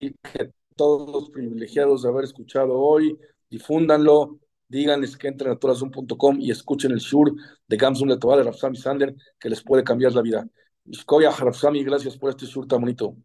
que 0.00 0.52
todos 0.76 1.10
los 1.10 1.30
privilegiados 1.30 2.02
de 2.02 2.08
haber 2.08 2.24
escuchado 2.24 2.78
hoy, 2.78 3.18
difúndanlo, 3.50 4.38
díganles 4.68 5.16
que 5.16 5.28
entren 5.28 5.52
a 5.52 5.56
torazun.com 5.56 6.40
y 6.40 6.50
escuchen 6.50 6.92
el 6.92 6.98
Shur 6.98 7.34
de 7.66 7.76
Gamsun 7.76 8.08
Letoval 8.08 8.44
Rafsami 8.44 8.76
Sander, 8.76 9.14
que 9.38 9.48
les 9.48 9.62
puede 9.62 9.82
cambiar 9.82 10.12
la 10.12 10.22
vida. 10.22 10.46
Ishkoya 10.84 11.30
Rafsami, 11.30 11.82
gracias 11.84 12.16
por 12.16 12.30
este 12.30 12.46
Shur 12.46 12.66
tan 12.66 12.80
bonito. 12.80 13.16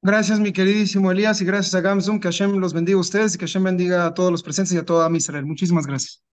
Gracias, 0.00 0.38
mi 0.38 0.52
queridísimo 0.52 1.10
Elías, 1.10 1.40
y 1.40 1.44
gracias 1.44 1.74
a 1.74 1.80
Gamsun, 1.80 2.20
que 2.20 2.28
Hashem 2.28 2.58
los 2.58 2.72
bendiga 2.72 2.98
a 2.98 3.00
ustedes 3.00 3.34
y 3.34 3.38
que 3.38 3.46
Hashem 3.46 3.64
bendiga 3.64 4.06
a 4.06 4.14
todos 4.14 4.30
los 4.30 4.42
presentes 4.44 4.72
y 4.72 4.78
a 4.78 4.84
toda 4.84 5.10
Israel. 5.16 5.44
Muchísimas 5.44 5.86
gracias. 5.86 6.22